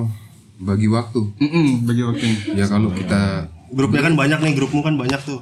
bagi 0.58 0.88
waktu. 0.88 1.22
Mm-mm, 1.38 1.84
bagi 1.84 2.02
waktunya. 2.02 2.38
Ya 2.56 2.66
kalau 2.66 2.90
kita 2.90 3.50
Grupnya 3.70 4.04
kan 4.04 4.14
banyak 4.14 4.40
nih, 4.42 4.54
grupmu 4.54 4.80
kan 4.82 4.96
banyak 4.96 5.22
tuh. 5.22 5.40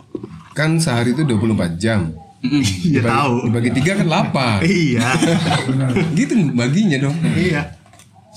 kan 0.52 0.76
sehari 0.76 1.12
itu 1.12 1.24
24 1.24 1.78
jam. 1.78 2.14
Iya 2.84 3.02
tahu. 3.02 3.48
Dibagi 3.48 3.72
tiga 3.74 3.96
kan 3.96 4.08
8. 4.08 4.62
Iya. 4.62 5.08
gitu 6.18 6.34
baginya 6.54 6.98
dong. 7.00 7.16
Iya. 7.32 7.74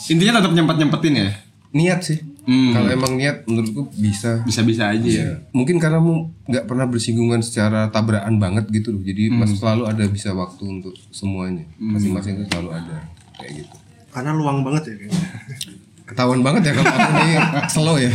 Intinya 0.05 0.39
tetap 0.39 0.53
nyempet 0.53 0.77
nyempetin 0.77 1.15
ya. 1.15 1.29
Niat 1.73 2.01
sih. 2.01 2.19
Hmm. 2.43 2.73
Kalau 2.73 2.89
emang 2.91 3.13
niat 3.15 3.45
menurutku 3.45 3.91
bisa. 3.93 4.43
Bisa-bisa 4.43 4.91
aja 4.91 5.03
ya. 5.03 5.23
Iya. 5.23 5.35
Mungkin 5.51 5.79
karena 5.79 5.99
mu 5.99 6.31
nggak 6.45 6.65
pernah 6.65 6.87
bersinggungan 6.87 7.39
secara 7.39 7.87
tabrakan 7.89 8.39
banget 8.39 8.67
gitu 8.71 8.91
loh. 8.91 9.03
Jadi 9.03 9.29
Hmm. 9.29 9.39
mas 9.39 9.55
selalu 9.55 9.87
ada 9.87 10.05
bisa 10.07 10.31
waktu 10.33 10.63
untuk 10.63 10.95
semuanya. 11.11 11.67
Masing-masing 11.77 12.39
itu 12.39 12.45
selalu 12.49 12.71
ada 12.75 12.97
kayak 13.37 13.63
gitu. 13.63 13.77
Karena 14.13 14.31
luang 14.37 14.61
banget 14.61 14.93
ya 14.93 14.95
kayaknya. 15.01 15.21
Ketahuan 16.05 16.41
banget 16.45 16.63
ya 16.69 16.73
kalau 16.77 16.93
aku 16.93 17.11
ini 17.25 17.35
slow 17.75 17.97
ya. 17.97 18.13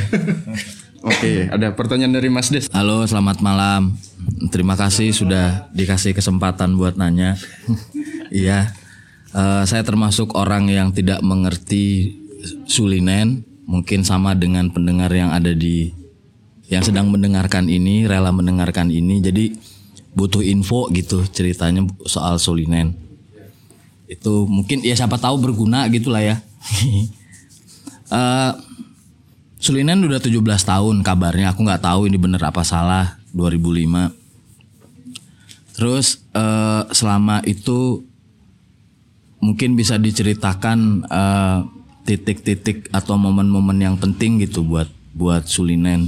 Oke, 1.02 1.50
ada 1.50 1.74
pertanyaan 1.74 2.14
dari 2.14 2.30
Mas 2.30 2.54
Des. 2.54 2.70
Halo, 2.70 3.02
selamat 3.10 3.42
malam. 3.42 3.98
Terima 4.54 4.78
kasih 4.78 5.10
sudah 5.14 5.68
dikasih 5.74 6.14
kesempatan 6.14 6.78
buat 6.78 6.96
nanya. 6.96 7.36
Iya, 8.28 8.76
Eh, 9.38 9.64
saya 9.70 9.86
termasuk 9.86 10.34
orang 10.34 10.66
yang 10.72 10.90
tidak 10.90 11.22
mengerti 11.22 12.16
sulinen. 12.66 13.46
Mungkin 13.68 14.02
sama 14.08 14.32
dengan 14.34 14.72
pendengar 14.74 15.12
yang 15.14 15.30
ada 15.30 15.52
di 15.54 15.92
yang 16.72 16.82
sedang 16.82 17.12
mendengarkan 17.12 17.68
ini, 17.70 18.08
rela 18.08 18.34
mendengarkan 18.34 18.90
ini. 18.90 19.22
Jadi 19.22 19.54
butuh 20.18 20.42
info 20.42 20.90
gitu 20.90 21.22
ceritanya 21.30 21.86
soal 22.10 22.42
sulinen. 22.42 22.96
Itu 24.08 24.48
mungkin 24.48 24.82
ya 24.82 24.96
siapa 24.96 25.20
tahu 25.20 25.38
berguna 25.40 25.88
gitulah 25.92 26.24
ya. 26.24 26.36
Eh 28.08 28.54
Sulinen 29.60 30.00
udah 30.06 30.24
17 30.24 30.40
tahun 30.64 31.04
kabarnya. 31.04 31.52
Aku 31.52 31.66
nggak 31.68 31.84
tahu 31.84 32.08
ini 32.08 32.16
bener 32.16 32.40
apa 32.40 32.64
salah. 32.64 33.20
2005. 33.36 34.16
Terus 35.76 36.24
eh, 36.32 36.84
selama 36.94 37.44
itu 37.44 38.06
mungkin 39.44 39.76
bisa 39.76 40.00
diceritakan 40.00 41.04
eh, 41.04 41.60
titik-titik 42.08 42.88
atau 42.96 43.20
momen-momen 43.20 43.76
yang 43.78 44.00
penting 44.00 44.40
gitu 44.40 44.64
buat 44.64 44.88
buat 45.12 45.50
Sulinen. 45.50 46.08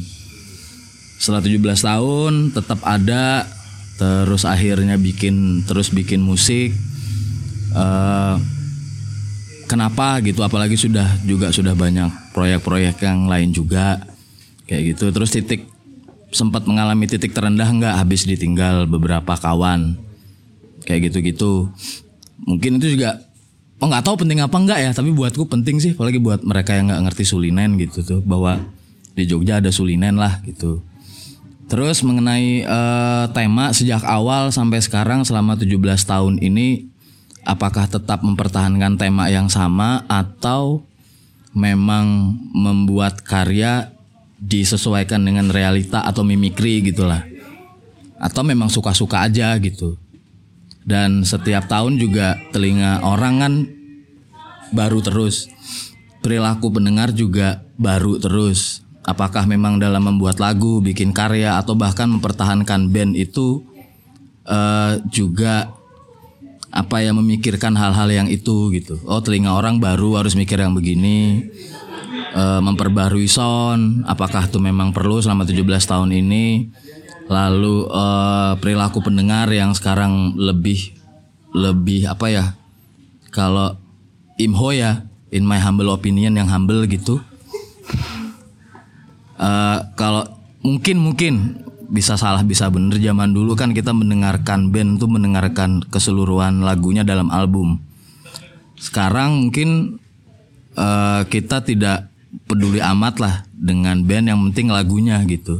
Setelah 1.20 1.44
17 1.44 1.84
tahun 1.84 2.34
tetap 2.56 2.80
ada 2.88 3.44
terus 4.00 4.48
akhirnya 4.48 4.96
bikin 4.96 5.68
terus 5.68 5.92
bikin 5.92 6.24
musik. 6.24 6.72
Eh, 7.70 8.36
kenapa 9.70 10.18
gitu? 10.26 10.42
Apalagi 10.42 10.74
sudah 10.74 11.06
juga 11.22 11.54
sudah 11.54 11.78
banyak 11.78 12.34
proyek-proyek 12.34 13.06
yang 13.06 13.30
lain 13.30 13.54
juga. 13.54 14.02
Kayak 14.66 14.98
gitu. 14.98 15.06
Terus 15.14 15.30
titik 15.34 15.62
sempat 16.30 16.66
mengalami 16.66 17.06
titik 17.06 17.34
terendah 17.34 17.70
nggak? 17.70 17.96
Habis 18.02 18.26
ditinggal 18.26 18.90
beberapa 18.90 19.38
kawan. 19.38 19.98
Kayak 20.86 21.14
gitu-gitu. 21.14 21.70
Mungkin 22.50 22.82
itu 22.82 22.98
juga 22.98 23.22
oh 23.80 23.88
nggak 23.88 24.04
tahu 24.06 24.26
penting 24.26 24.42
apa 24.42 24.58
enggak 24.58 24.80
ya. 24.82 24.92
Tapi 24.94 25.14
buatku 25.14 25.46
penting 25.46 25.78
sih. 25.78 25.94
Apalagi 25.94 26.18
buat 26.18 26.42
mereka 26.42 26.74
yang 26.74 26.90
nggak 26.90 27.10
ngerti 27.10 27.24
sulinen 27.30 27.78
gitu 27.78 28.02
tuh. 28.02 28.22
Bahwa 28.26 28.58
di 29.14 29.30
Jogja 29.30 29.62
ada 29.62 29.70
sulinen 29.70 30.18
lah 30.18 30.42
gitu. 30.46 30.82
Terus 31.70 32.02
mengenai 32.02 32.66
eh, 32.66 33.26
tema 33.30 33.70
sejak 33.70 34.02
awal 34.02 34.50
sampai 34.50 34.82
sekarang 34.82 35.22
selama 35.22 35.54
17 35.54 35.78
tahun 36.02 36.42
ini 36.42 36.89
apakah 37.48 37.88
tetap 37.88 38.22
mempertahankan 38.22 39.00
tema 39.00 39.32
yang 39.32 39.48
sama 39.48 40.04
atau 40.08 40.84
memang 41.56 42.38
membuat 42.54 43.22
karya 43.26 43.92
disesuaikan 44.40 45.20
dengan 45.20 45.52
realita 45.52 46.04
atau 46.04 46.24
mimikri 46.24 46.80
gitulah. 46.84 47.26
Atau 48.20 48.44
memang 48.44 48.68
suka-suka 48.72 49.24
aja 49.24 49.56
gitu. 49.60 49.96
Dan 50.84 51.24
setiap 51.24 51.68
tahun 51.68 52.00
juga 52.00 52.40
telinga 52.52 53.04
orang 53.04 53.36
kan 53.40 53.54
baru 54.72 55.00
terus. 55.04 55.48
Perilaku 56.20 56.72
pendengar 56.72 57.16
juga 57.16 57.64
baru 57.80 58.20
terus. 58.20 58.84
Apakah 59.08 59.48
memang 59.48 59.80
dalam 59.80 60.04
membuat 60.04 60.44
lagu, 60.44 60.84
bikin 60.84 61.16
karya 61.16 61.56
atau 61.56 61.74
bahkan 61.74 62.12
mempertahankan 62.12 62.92
band 62.92 63.16
itu 63.16 63.64
eh, 64.44 65.00
juga 65.08 65.79
apa 66.70 67.02
ya 67.02 67.12
memikirkan 67.14 67.74
hal-hal 67.74 68.10
yang 68.10 68.28
itu 68.30 68.70
gitu. 68.74 69.02
Oh 69.10 69.22
telinga 69.22 69.54
orang 69.54 69.82
baru 69.82 70.22
harus 70.22 70.38
mikir 70.38 70.62
yang 70.62 70.78
begini. 70.78 71.50
Eh, 72.30 72.62
memperbarui 72.62 73.26
sound, 73.26 74.06
apakah 74.06 74.46
itu 74.46 74.62
memang 74.62 74.94
perlu 74.94 75.18
selama 75.18 75.50
17 75.50 75.66
tahun 75.90 76.14
ini? 76.14 76.70
Lalu 77.26 77.76
eh, 77.90 78.54
perilaku 78.62 79.02
pendengar 79.02 79.50
yang 79.50 79.74
sekarang 79.74 80.38
lebih 80.38 80.94
lebih 81.58 82.06
apa 82.06 82.30
ya? 82.30 82.46
Kalau 83.34 83.78
imho 84.38 84.70
ya, 84.74 85.10
in 85.34 85.42
my 85.42 85.58
humble 85.58 85.90
opinion 85.90 86.38
yang 86.38 86.50
humble 86.50 86.86
gitu. 86.86 87.18
Eh, 89.40 89.80
kalau 89.96 90.28
mungkin 90.60 91.00
mungkin 91.00 91.34
bisa 91.90 92.16
salah 92.16 92.46
bisa 92.46 92.70
bener 92.70 93.02
zaman 93.02 93.34
dulu 93.34 93.58
kan 93.58 93.74
kita 93.74 93.92
mendengarkan 93.92 94.70
band 94.70 95.02
tuh 95.02 95.10
mendengarkan 95.10 95.82
keseluruhan 95.90 96.62
lagunya 96.62 97.02
dalam 97.02 97.34
album. 97.34 97.82
Sekarang 98.78 99.50
mungkin 99.50 100.00
eh, 100.78 101.22
kita 101.26 101.66
tidak 101.66 102.08
peduli 102.46 102.80
amat 102.80 103.16
lah 103.20 103.36
dengan 103.52 104.06
band 104.06 104.26
yang 104.30 104.40
penting 104.50 104.70
lagunya 104.70 105.18
gitu. 105.26 105.60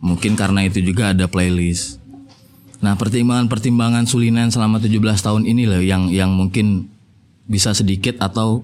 Mungkin 0.00 0.38
karena 0.38 0.62
itu 0.62 0.78
juga 0.80 1.10
ada 1.10 1.26
playlist. 1.26 1.98
Nah 2.80 2.94
pertimbangan-pertimbangan 2.94 4.06
Sulinan 4.06 4.54
selama 4.54 4.78
17 4.78 5.02
tahun 5.02 5.42
ini 5.48 5.66
loh 5.66 5.82
yang 5.82 6.12
yang 6.14 6.30
mungkin 6.30 6.86
bisa 7.50 7.74
sedikit 7.74 8.22
atau 8.22 8.62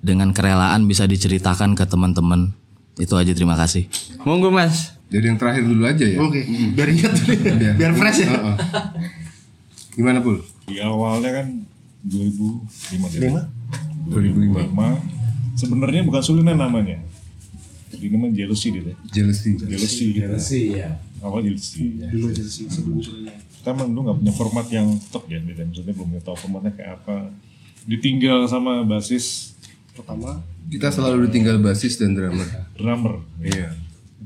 dengan 0.00 0.30
kerelaan 0.30 0.86
bisa 0.86 1.04
diceritakan 1.04 1.74
ke 1.76 1.84
teman-teman. 1.84 2.54
Itu 2.98 3.18
aja 3.18 3.30
terima 3.34 3.54
kasih. 3.58 3.90
Monggo 4.22 4.50
Mas. 4.50 4.97
Jadi 5.08 5.24
yang 5.24 5.36
terakhir 5.36 5.64
dulu 5.64 5.82
aja 5.82 6.04
ya. 6.04 6.18
Oke, 6.18 6.40
biar 6.72 6.88
ingat 6.88 7.12
dulu 7.16 7.32
ya. 7.34 7.72
Biar 7.74 7.92
fresh 7.94 8.18
ya. 8.20 8.28
Heeh. 8.28 8.56
Gimana 9.94 10.20
pul? 10.20 10.44
di 10.64 10.76
awalnya 10.78 11.32
kan 11.34 11.46
2005 12.04 13.08
jadi. 13.08 13.24
Lima? 13.26 13.42
2005 14.06 14.68
sebenarnya 15.54 16.00
bukan 16.02 16.22
Sulinen 16.22 16.54
namanya 16.54 17.00
jadi 17.88 18.04
namanya 18.10 18.36
jealousy 18.36 18.68
gitu 18.70 18.88
ya 18.88 18.96
Jealousy. 19.10 19.50
jealousy 19.58 20.04
jealousy 20.12 20.62
ya 20.76 20.88
awal 21.18 21.40
jealousy 21.40 21.98
Dulu 21.98 22.30
jadi 22.30 22.46
sih 22.46 22.68
sebelum 22.68 23.00
sebelumnya. 23.00 23.32
kita 23.50 23.68
emang 23.70 23.88
dulu 23.90 24.00
nggak 24.06 24.18
punya 24.18 24.34
format 24.34 24.66
yang 24.68 24.86
top 25.08 25.24
ya 25.26 25.40
beda 25.40 25.64
maksudnya 25.64 25.92
belum 25.92 26.08
tahu 26.22 26.36
formatnya 26.38 26.72
kayak 26.74 26.92
apa 26.96 27.32
ditinggal 27.84 28.44
sama 28.44 28.84
basis 28.84 29.56
Pertama, 29.90 30.38
Kita 30.68 30.94
selalu 30.94 31.26
ditinggal 31.26 31.58
basis 31.58 31.98
dan 31.98 32.14
drummer. 32.14 32.46
drummer 32.72 33.18
iya 33.40 33.74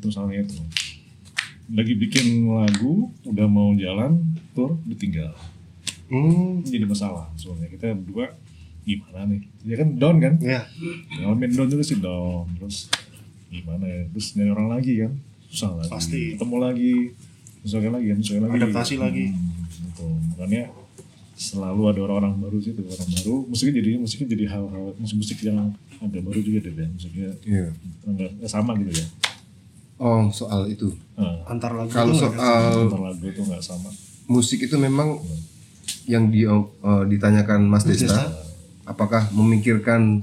itu 0.03 0.11
misalnya 0.11 0.43
itu. 0.43 0.59
Lagi 1.71 1.95
bikin 1.95 2.51
lagu 2.51 3.15
udah 3.23 3.47
mau 3.47 3.71
jalan 3.79 4.19
tur 4.51 4.75
ditinggal. 4.83 5.31
Hmm, 6.11 6.61
jadi 6.67 6.85
masalah 6.85 7.31
soalnya 7.39 7.71
kita 7.71 7.95
berdua 7.95 8.35
gimana 8.83 9.31
nih? 9.31 9.47
Ya 9.63 9.79
kan 9.79 9.95
down 9.95 10.19
kan? 10.19 10.35
Ya. 10.43 10.67
ngalamin 11.23 11.55
down 11.55 11.71
juga 11.71 11.87
sih 11.87 12.03
down. 12.03 12.51
Terus 12.59 12.91
gimana 13.47 13.87
ya? 13.87 14.03
Terus 14.11 14.27
nyari 14.35 14.51
orang 14.51 14.69
lagi 14.75 14.93
kan? 15.07 15.13
Susah 15.47 15.71
lagi. 15.79 15.89
Pasti. 15.95 16.23
ketemu 16.35 16.57
lagi. 16.59 16.95
Sesuaikan 17.63 17.93
lagi 17.95 18.07
kan? 18.11 18.19
Sesuaikan 18.19 18.43
lagi. 18.51 18.59
Adaptasi 18.59 18.95
lagi. 18.99 19.27
Hmm, 19.31 19.63
gitu. 19.71 20.07
makanya 20.35 20.63
selalu 21.39 21.83
ada 21.95 22.01
orang-orang 22.11 22.35
baru 22.43 22.59
sih 22.59 22.75
tuh 22.75 22.85
orang 22.91 23.09
baru. 23.23 23.35
Musiknya 23.47 23.75
jadi 23.79 23.91
musiknya 24.03 24.29
jadi 24.35 24.45
hal-hal 24.51 24.99
musik-musik 24.99 25.39
yang 25.47 25.71
agak 26.03 26.23
baru 26.27 26.41
juga 26.43 26.59
deh 26.67 26.75
ya 26.75 26.87
musiknya 26.91 27.29
Iya. 27.47 27.67
enggak 28.03 28.31
enggak 28.35 28.51
sama 28.51 28.75
gitu 28.83 28.91
ya 28.91 29.07
Oh 30.03 30.27
soal 30.29 30.67
itu. 30.67 30.91
Antar 31.47 31.71
lagu 31.73 31.87
Kalau 31.89 32.11
soal 32.11 32.35
Antar 32.91 33.01
lagu 33.01 33.23
itu 33.23 33.39
nggak 33.39 33.63
sama. 33.63 33.87
musik 34.25 34.59
itu 34.61 34.75
memang 34.75 35.23
yang 36.05 36.27
di, 36.27 36.43
eh, 36.43 36.63
ditanyakan 37.07 37.63
Mas 37.63 37.85
Desta, 37.85 38.33
apakah 38.83 39.31
memikirkan 39.31 40.23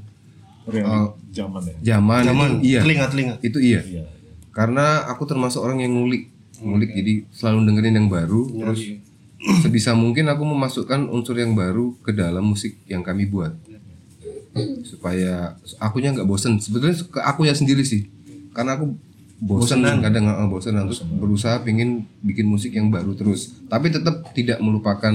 eh, 0.67 1.07
zaman 1.31 1.61
ya. 1.63 1.95
zaman, 1.95 2.21
Zaman, 2.25 2.49
itu 2.57 2.67
iya 2.67 2.79
telinga-telinga. 2.83 3.35
itu 3.39 3.57
iya. 3.57 3.81
Iya. 3.81 4.03
karena 4.49 5.07
aku 5.07 5.23
termasuk 5.23 5.61
orang 5.61 5.79
yang 5.79 5.95
ngulik. 5.95 6.27
Ngulik 6.59 6.91
jadi 6.91 7.13
selalu 7.31 7.59
dengerin 7.65 7.95
yang 7.95 8.09
baru. 8.09 8.51
Terus 8.51 8.79
sebisa 9.63 9.95
mungkin 9.95 10.27
aku 10.27 10.43
memasukkan 10.43 11.07
unsur 11.07 11.39
yang 11.39 11.55
baru 11.55 11.95
ke 12.03 12.11
dalam 12.11 12.43
musik 12.43 12.75
yang 12.83 12.99
kami 12.99 13.23
buat. 13.25 13.55
Supaya 14.83 15.55
akunya 15.79 16.11
nggak 16.11 16.27
bosen. 16.27 16.59
Sebetulnya 16.59 16.99
ke 17.07 17.19
akunya 17.21 17.55
sendiri 17.55 17.85
sih. 17.85 18.11
Karena 18.51 18.75
aku 18.75 18.97
bosen 19.39 19.79
kadang 19.81 20.27
nggak 20.27 20.51
bosen 20.51 20.75
terus 20.75 20.99
berusaha 21.07 21.63
pingin 21.63 22.03
bikin 22.19 22.45
musik 22.45 22.75
yang 22.75 22.91
baru 22.91 23.15
terus. 23.15 23.55
Tapi 23.71 23.87
tetap 23.87 24.27
tidak 24.35 24.59
melupakan 24.59 25.11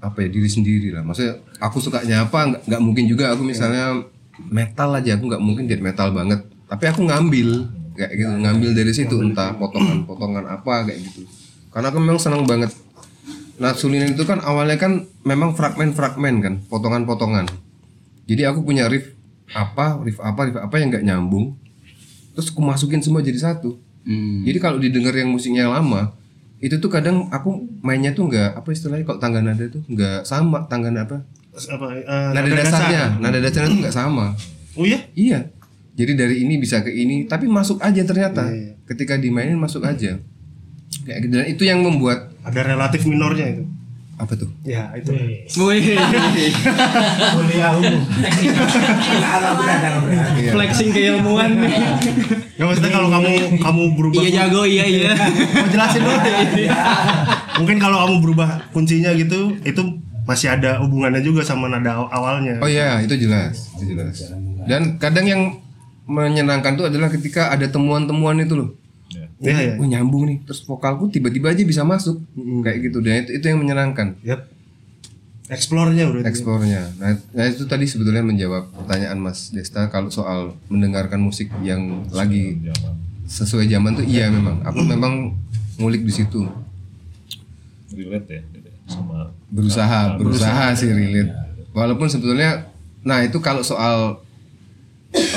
apa 0.00 0.18
ya 0.24 0.28
diri 0.32 0.48
sendiri 0.48 0.88
lah. 0.96 1.04
Maksudnya 1.04 1.36
aku 1.60 1.84
sukanya 1.84 2.24
apa 2.24 2.38
nggak 2.48 2.62
nggak 2.64 2.82
mungkin 2.82 3.04
juga 3.04 3.36
aku 3.36 3.44
misalnya 3.44 4.08
metal 4.48 4.88
aja. 4.96 5.20
Aku 5.20 5.28
nggak 5.28 5.42
mungkin 5.42 5.68
death 5.68 5.84
metal 5.84 6.08
banget. 6.16 6.40
Tapi 6.64 6.84
aku 6.88 7.00
ngambil 7.04 7.48
kayak 7.92 8.12
gitu. 8.16 8.32
Ngambil 8.40 8.70
dari 8.72 8.92
situ. 8.96 9.16
Entah 9.20 9.52
potongan-potongan 9.60 10.44
apa 10.48 10.88
kayak 10.88 10.98
gitu. 11.04 11.28
Karena 11.68 11.92
aku 11.92 11.98
memang 12.00 12.16
senang 12.16 12.48
banget. 12.48 12.72
Nah 13.60 13.76
sulinan 13.76 14.16
itu 14.16 14.24
kan 14.24 14.40
awalnya 14.40 14.80
kan 14.80 15.04
memang 15.28 15.52
fragmen-fragmen 15.52 16.34
kan. 16.40 16.54
Potongan-potongan. 16.72 17.52
Jadi 18.24 18.42
aku 18.48 18.64
punya 18.64 18.88
riff 18.88 19.12
apa 19.52 20.00
riff 20.04 20.20
apa 20.20 20.40
riff 20.48 20.56
apa 20.56 20.74
yang 20.80 20.88
nggak 20.92 21.04
nyambung 21.04 21.56
terus 22.38 22.54
aku 22.54 22.62
masukin 22.62 23.02
semua 23.02 23.18
jadi 23.18 23.34
satu. 23.34 23.74
Jadi 24.46 24.58
kalau 24.62 24.78
didengar 24.78 25.10
yang 25.18 25.34
musiknya 25.34 25.66
lama 25.66 26.14
itu 26.58 26.78
tuh 26.78 26.90
kadang 26.90 27.26
aku 27.34 27.66
mainnya 27.82 28.14
tuh 28.14 28.30
nggak 28.30 28.58
apa 28.58 28.68
istilahnya 28.70 29.06
kalau 29.06 29.18
tangga 29.22 29.42
nada 29.42 29.66
tuh 29.70 29.82
nggak 29.90 30.22
sama 30.22 30.66
tangga 30.70 30.94
nada 30.94 31.06
apa? 31.06 31.18
Apa 31.70 31.86
eh, 31.98 32.30
nada 32.34 32.48
dasarnya 32.50 33.02
nada 33.18 33.38
dasarnya 33.42 33.68
tuh 33.74 33.80
nggak 33.82 33.96
sama. 33.98 34.26
Oh 34.78 34.86
iya? 34.86 35.02
iya. 35.18 35.50
Jadi 35.98 36.14
dari 36.14 36.46
ini 36.46 36.62
bisa 36.62 36.82
ke 36.86 36.94
ini 36.94 37.26
tapi 37.26 37.50
masuk 37.50 37.82
aja 37.82 38.02
ternyata. 38.06 38.46
Iya, 38.54 38.78
ketika 38.86 39.18
dimainin 39.18 39.58
masuk 39.58 39.82
aja. 39.82 40.22
Kayak 41.02 41.18
gitu. 41.26 41.34
Dan 41.34 41.46
itu 41.50 41.62
yang 41.66 41.82
membuat 41.82 42.30
Ada 42.46 42.62
relatif 42.62 43.02
minornya 43.06 43.50
itu. 43.50 43.64
Apa 44.18 44.34
tuh 44.34 44.50
Ya, 44.62 44.90
itu. 44.92 45.14
Wih, 45.56 45.94
Kuliah 47.30 47.70
umum. 47.72 48.02
Iya. 50.36 50.52
flexing 50.52 50.90
keilmuan 50.90 51.50
nih. 51.56 51.72
Ya 52.54 52.66
maksudnya 52.66 52.90
kalau 52.90 53.08
kamu 53.08 53.30
kamu 53.56 53.82
berubah 53.94 54.20
Iya 54.20 54.30
jago, 54.36 54.62
iya 54.62 54.84
iya. 54.84 55.12
mau 55.54 55.68
jelasin 55.68 56.00
dulu. 56.02 56.18
Mungkin 57.56 57.76
kalau 57.78 57.96
kamu 58.00 58.14
berubah 58.20 58.48
kuncinya 58.70 59.10
gitu, 59.12 59.54
itu 59.62 59.82
masih 60.24 60.52
ada 60.52 60.76
hubungannya 60.78 61.22
juga 61.22 61.40
sama 61.40 61.66
nada 61.66 61.96
aw- 61.96 62.12
awalnya. 62.12 62.60
oh 62.60 62.68
iya 62.68 63.00
itu 63.00 63.16
jelas 63.16 63.72
itu 63.74 63.96
jelas 63.96 64.28
dan 64.68 65.00
kadang 65.00 65.24
yang 65.24 65.42
menyenangkan 66.04 66.76
tuh 66.76 66.84
adalah 66.84 67.08
ketika 67.08 67.48
ada 67.48 67.64
temuan-temuan 67.64 68.36
itu 68.38 68.52
loh 68.52 68.76
Iya, 69.38 69.54
iya. 69.54 69.74
oh 69.78 69.86
nyambung 69.86 70.26
nih. 70.26 70.38
Terus 70.42 70.66
vokalku 70.66 71.06
tiba-tiba 71.08 71.54
aja 71.54 71.62
bisa 71.62 71.86
masuk. 71.86 72.18
Kayak 72.62 72.78
gitu 72.90 72.98
dan 72.98 73.22
itu 73.22 73.30
itu 73.38 73.44
yang 73.46 73.58
menyenangkan. 73.62 74.18
Yap. 74.26 74.50
Explore-nya 75.48 76.12
berarti. 76.12 76.28
eksplornya 76.28 76.92
nah, 77.00 77.16
nah 77.32 77.48
itu 77.48 77.64
tadi 77.64 77.88
sebetulnya 77.88 78.20
menjawab 78.20 78.68
pertanyaan 78.68 79.16
Mas 79.16 79.48
Desta 79.48 79.88
kalau 79.88 80.12
soal 80.12 80.52
mendengarkan 80.68 81.16
musik 81.16 81.48
yang 81.64 82.04
lagi 82.12 82.60
Zaman. 82.68 82.92
sesuai 83.24 83.64
zaman 83.64 83.96
tuh 83.96 84.04
iya 84.04 84.28
memang. 84.28 84.60
Aku 84.68 84.84
memang 84.84 85.32
ngulik 85.80 86.04
di 86.04 86.12
situ. 86.12 86.44
Relate 87.88 88.28
ya 88.28 88.40
gitu 88.52 88.68
ya, 88.68 88.76
sama 88.92 89.32
berusaha 89.48 90.20
berusaha 90.20 90.76
sih 90.76 90.92
relate. 90.92 91.32
Walaupun 91.72 92.12
sebetulnya 92.12 92.68
nah 93.00 93.24
itu 93.24 93.40
kalau 93.40 93.64
soal 93.64 94.20
se- 95.16 95.32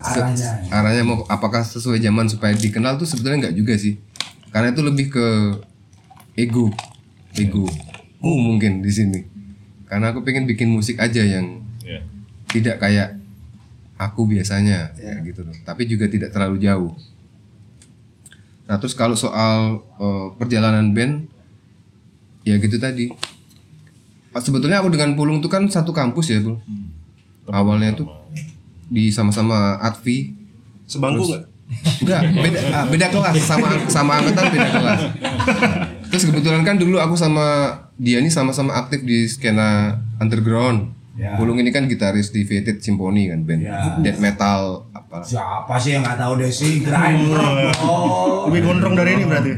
Arahnya. 0.00 0.50
arahnya 0.72 1.02
mau 1.04 1.28
apakah 1.28 1.60
sesuai 1.60 2.00
zaman 2.00 2.24
supaya 2.24 2.56
dikenal 2.56 2.96
tuh 2.96 3.04
sebetulnya 3.04 3.48
nggak 3.48 3.56
juga 3.56 3.76
sih. 3.76 4.00
Karena 4.48 4.72
itu 4.72 4.80
lebih 4.80 5.12
ke 5.12 5.26
ego 6.40 6.72
ego. 7.36 7.68
Oh 8.24 8.36
mungkin 8.40 8.80
di 8.80 8.88
sini. 8.88 9.20
Karena 9.84 10.12
aku 10.12 10.24
pengen 10.24 10.48
bikin 10.48 10.72
musik 10.72 10.96
aja 10.96 11.20
yang 11.20 11.60
ya. 11.84 12.00
tidak 12.48 12.80
kayak 12.80 13.20
aku 14.00 14.24
biasanya 14.24 14.96
kayak 14.96 15.20
gitu 15.28 15.44
loh. 15.44 15.56
Tapi 15.62 15.84
juga 15.84 16.08
tidak 16.08 16.32
terlalu 16.32 16.64
jauh. 16.64 16.92
Nah 18.64 18.80
terus 18.80 18.96
kalau 18.96 19.14
soal 19.14 19.84
eh, 20.00 20.26
perjalanan 20.40 20.96
band 20.96 21.28
ya 22.48 22.56
gitu 22.56 22.80
tadi. 22.80 23.12
Pas 24.32 24.40
sebetulnya 24.40 24.80
aku 24.80 24.94
dengan 24.94 25.12
Pulung 25.12 25.44
tuh 25.44 25.50
kan 25.50 25.66
satu 25.68 25.92
kampus 25.92 26.32
ya 26.32 26.38
bro 26.40 26.56
awalnya 27.50 27.98
tuh 27.98 28.19
di 28.90 29.08
sama-sama 29.08 29.78
Advi 29.78 30.34
Sebangku 30.84 31.22
nggak? 31.24 31.42
enggak 32.02 32.20
beda 32.34 32.58
ah, 32.74 32.84
beda 32.84 33.06
kelas 33.08 33.34
sama 33.40 33.68
sama 33.86 34.12
angkatan 34.18 34.50
beda 34.50 34.68
kelas 34.74 35.00
terus 36.10 36.24
kebetulan 36.26 36.66
kan 36.66 36.74
dulu 36.74 36.98
aku 36.98 37.14
sama 37.14 37.70
dia 37.94 38.18
nih 38.18 38.26
sama-sama 38.28 38.74
aktif 38.76 39.00
di 39.00 39.24
skena 39.24 39.94
underground 40.18 40.98
Ya. 41.10 41.36
Pulung 41.36 41.60
ini 41.60 41.68
kan 41.68 41.84
gitaris 41.84 42.32
di 42.32 42.48
Fated 42.48 42.80
Symphony 42.80 43.28
kan 43.28 43.44
band 43.44 43.60
Ya. 43.60 44.00
death 44.00 44.16
metal 44.16 44.88
apa 44.88 45.20
Siapa 45.20 45.76
sih 45.76 45.92
yang 45.92 46.00
nggak 46.00 46.16
tahu 46.16 46.32
Desi 46.40 46.80
grind 46.80 47.28
rock? 47.28 47.76
Oh, 47.84 48.48
Lebih 48.48 48.60
gondrong 48.64 48.96
dari 48.96 49.20
ini 49.20 49.28
berarti. 49.28 49.52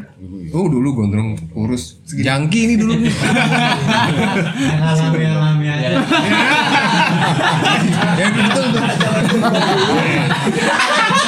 Oh 0.53 0.69
dulu 0.69 0.93
gondrong 0.95 1.33
kurus 1.49 1.97
jangki 2.07 2.59
ini 2.67 2.75
dulu 2.77 2.93
alami 4.79 5.25
alami 5.25 5.67
aja. 5.67 5.89
ya 8.13 8.27
betul 8.29 8.67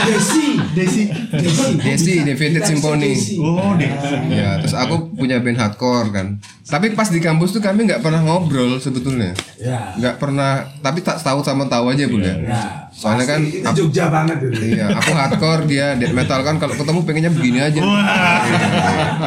Desi, 0.05 0.61
Desi, 0.75 1.03
Desi. 1.33 1.69
Desi 1.81 2.15
di 2.21 2.33
Fated 2.35 2.61
Symphony 2.63 3.17
Oh, 3.39 3.73
deh. 3.73 3.89
ya 4.31 4.61
terus 4.61 4.77
aku 4.77 5.17
punya 5.17 5.41
band 5.41 5.57
hardcore 5.57 6.13
kan 6.13 6.37
tapi 6.63 6.93
pas 6.93 7.09
di 7.09 7.19
kampus 7.19 7.51
tuh 7.51 7.63
kami 7.63 7.89
nggak 7.89 8.01
pernah 8.01 8.21
ngobrol 8.21 8.77
sebetulnya 8.77 9.33
Ya. 9.57 9.97
nggak 9.97 10.21
pernah 10.21 10.69
tapi 10.79 11.01
tak 11.01 11.17
tahu 11.19 11.41
sama 11.41 11.65
tahu 11.65 11.89
aja 11.89 12.05
bu 12.05 12.21
ya 12.21 12.37
Ya. 12.37 12.84
Soalnya 12.95 13.27
kan 13.27 13.41
Itu 13.43 13.71
Jogja 13.85 14.07
banget 14.09 14.39
itu. 14.39 14.79
iya 14.79 14.87
aku 14.95 15.11
hardcore 15.13 15.67
dia 15.67 15.99
death 15.99 16.15
metal 16.15 16.41
kan 16.41 16.57
kalau 16.57 16.75
ketemu 16.79 17.01
pengennya 17.03 17.33
begini 17.35 17.59
aja. 17.61 17.81
Wah. 17.83 18.41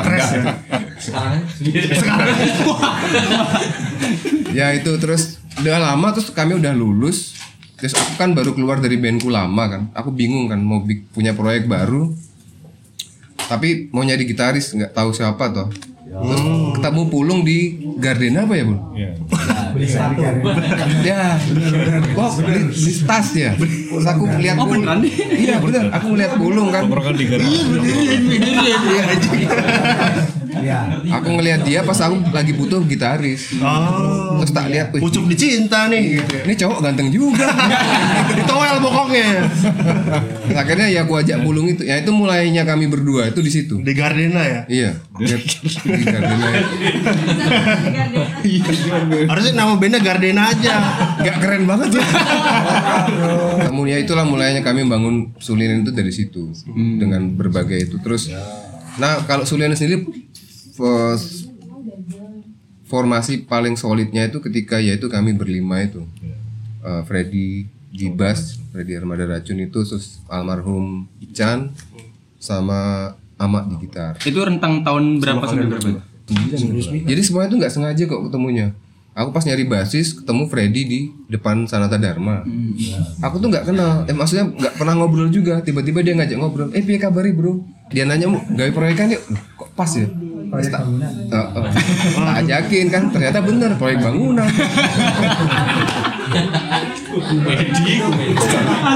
Ya. 0.08 0.26
ya 4.52 4.68
itu 4.74 4.92
terus 4.98 5.38
udah 5.60 5.78
lama 5.78 6.08
terus 6.16 6.32
kami 6.32 6.58
udah 6.58 6.74
lulus. 6.74 7.36
Terus 7.78 7.94
aku 7.94 8.18
kan 8.18 8.34
baru 8.34 8.58
keluar 8.58 8.82
dari 8.82 8.98
bandku 8.98 9.30
lama 9.30 9.64
kan. 9.70 9.82
Aku 9.94 10.10
bingung 10.10 10.50
kan 10.50 10.58
mau 10.58 10.82
punya 11.14 11.38
proyek 11.38 11.70
baru. 11.70 12.10
Tapi 13.48 13.94
mau 13.94 14.02
nyari 14.02 14.26
gitaris 14.26 14.74
nggak 14.74 14.98
tahu 14.98 15.14
siapa 15.14 15.54
toh. 15.54 15.70
Terus 16.08 16.42
ketemu 16.74 17.02
pulung 17.12 17.46
di 17.46 17.78
Gardena 18.00 18.48
apa 18.48 18.56
ya 18.56 18.64
bun 18.66 18.80
Iya. 18.96 19.12
Beli 19.78 19.88
satu. 19.94 20.26
ya 21.06 21.38
wah 22.18 22.34
beli, 22.34 22.74
beli 22.74 22.94
tas 23.06 23.30
ya? 23.38 23.54
Aku 23.54 24.24
lihat 24.42 24.58
pulung 24.58 25.06
iya 25.38 25.62
bener. 25.62 25.94
Aku 25.94 26.06
ngeliat 26.18 26.34
pulung 26.42 26.74
kan. 26.74 26.90
Orang 26.90 27.14
kan 27.14 27.16
di 27.16 27.26
garasi. 27.30 27.62
Ya. 30.60 30.80
aku 31.12 31.28
ngeliat 31.32 31.62
dia 31.62 31.82
pas 31.82 31.98
aku 31.98 32.18
lagi 32.30 32.52
butuh 32.52 32.82
gitaris 32.84 33.54
Oh. 33.58 34.38
terus 34.38 34.52
tak 34.52 34.68
lihat 34.68 34.90
Pucuk 34.92 35.26
dicinta 35.26 35.86
nih. 35.86 36.18
ini 36.20 36.54
cowok 36.54 36.80
ganteng 36.82 37.10
juga 37.10 37.48
Ditowel 38.38 38.78
pokoknya. 38.80 39.30
Terus 40.44 40.58
akhirnya 40.62 40.88
ya 40.88 41.02
aku 41.02 41.14
ajak 41.16 41.40
pulung 41.40 41.68
itu 41.68 41.82
ya 41.82 41.98
itu 41.98 42.10
mulainya 42.10 42.64
kami 42.64 42.86
berdua 42.86 43.28
itu 43.28 43.40
di 43.40 43.50
situ 43.50 43.76
Di 43.80 43.92
Gardena 43.92 44.42
ya. 44.42 44.62
iya 44.68 44.92
di 45.14 45.26
Gardena 46.04 46.48
Harusnya 49.28 49.54
nama 49.54 49.74
bandnya 49.76 50.00
Gardena 50.00 50.50
aja. 50.50 50.76
nggak 51.18 51.38
keren 51.38 51.64
banget 51.66 51.90
ya 51.94 52.06
namun 53.68 53.86
ya 53.86 53.98
itulah 53.98 54.24
mulainya 54.24 54.62
kami 54.62 54.84
bangun 54.84 55.34
Sulinan 55.38 55.82
itu 55.82 55.92
dari 55.92 56.10
situ 56.10 56.50
dengan 56.72 57.30
berbagai 57.32 57.78
itu 57.84 57.96
terus 58.00 58.30
nah 58.96 59.22
kalau 59.24 59.44
Sulinan 59.44 59.74
sendiri 59.74 60.02
formasi 62.88 63.44
paling 63.44 63.76
solidnya 63.76 64.28
itu 64.28 64.40
ketika 64.40 64.80
yaitu 64.80 65.10
kami 65.10 65.36
berlima 65.36 65.84
itu 65.84 66.06
Eh, 66.78 67.04
Freddy 67.04 67.68
Gibas 67.92 68.62
Freddy 68.72 68.96
Armada 68.96 69.28
Racun 69.28 69.60
itu 69.60 69.82
terus 69.84 70.22
almarhum 70.30 71.10
Ican 71.20 71.74
sama 72.40 73.12
Amak 73.36 73.68
di 73.68 73.76
gitar 73.84 74.14
Itu 74.24 74.40
rentang 74.46 74.86
tahun 74.86 75.20
berapa 75.20 75.44
sampai 75.44 75.68
berapa? 75.68 76.00
jadi 77.04 77.22
semuanya 77.24 77.50
itu 77.50 77.58
nggak 77.60 77.74
sengaja 77.74 78.04
kok 78.08 78.22
ketemunya 78.30 78.72
Aku 79.18 79.34
pas 79.34 79.42
nyari 79.42 79.66
basis 79.66 80.14
ketemu 80.14 80.46
Freddy 80.46 80.82
di 80.86 81.00
depan 81.26 81.66
Sanata 81.66 81.98
Dharma. 81.98 82.46
Aku 83.18 83.42
tuh 83.42 83.50
nggak 83.50 83.66
kenal, 83.66 84.06
eh 84.06 84.14
maksudnya 84.14 84.46
nggak 84.46 84.78
pernah 84.78 84.94
ngobrol 84.94 85.34
juga. 85.34 85.58
Tiba-tiba 85.58 86.06
dia 86.06 86.14
ngajak 86.14 86.38
ngobrol. 86.38 86.70
Eh, 86.70 86.86
piye 86.86 87.02
kabari 87.02 87.34
bro? 87.34 87.66
Dia 87.90 88.06
nanya 88.06 88.30
mau 88.30 88.46
gawe 88.46 88.70
proyekan 88.70 89.18
yuk. 89.18 89.26
Kok 89.58 89.74
pas 89.74 89.90
ya? 89.90 90.06
Tak, 90.48 90.82
Eh, 91.28 91.48
eh, 91.60 91.72
tak 92.16 92.36
ajakin 92.40 92.86
kan, 92.88 93.04
ternyata 93.10 93.40
bener 93.42 93.72
proyek 93.76 94.00
bangunan. 94.00 94.48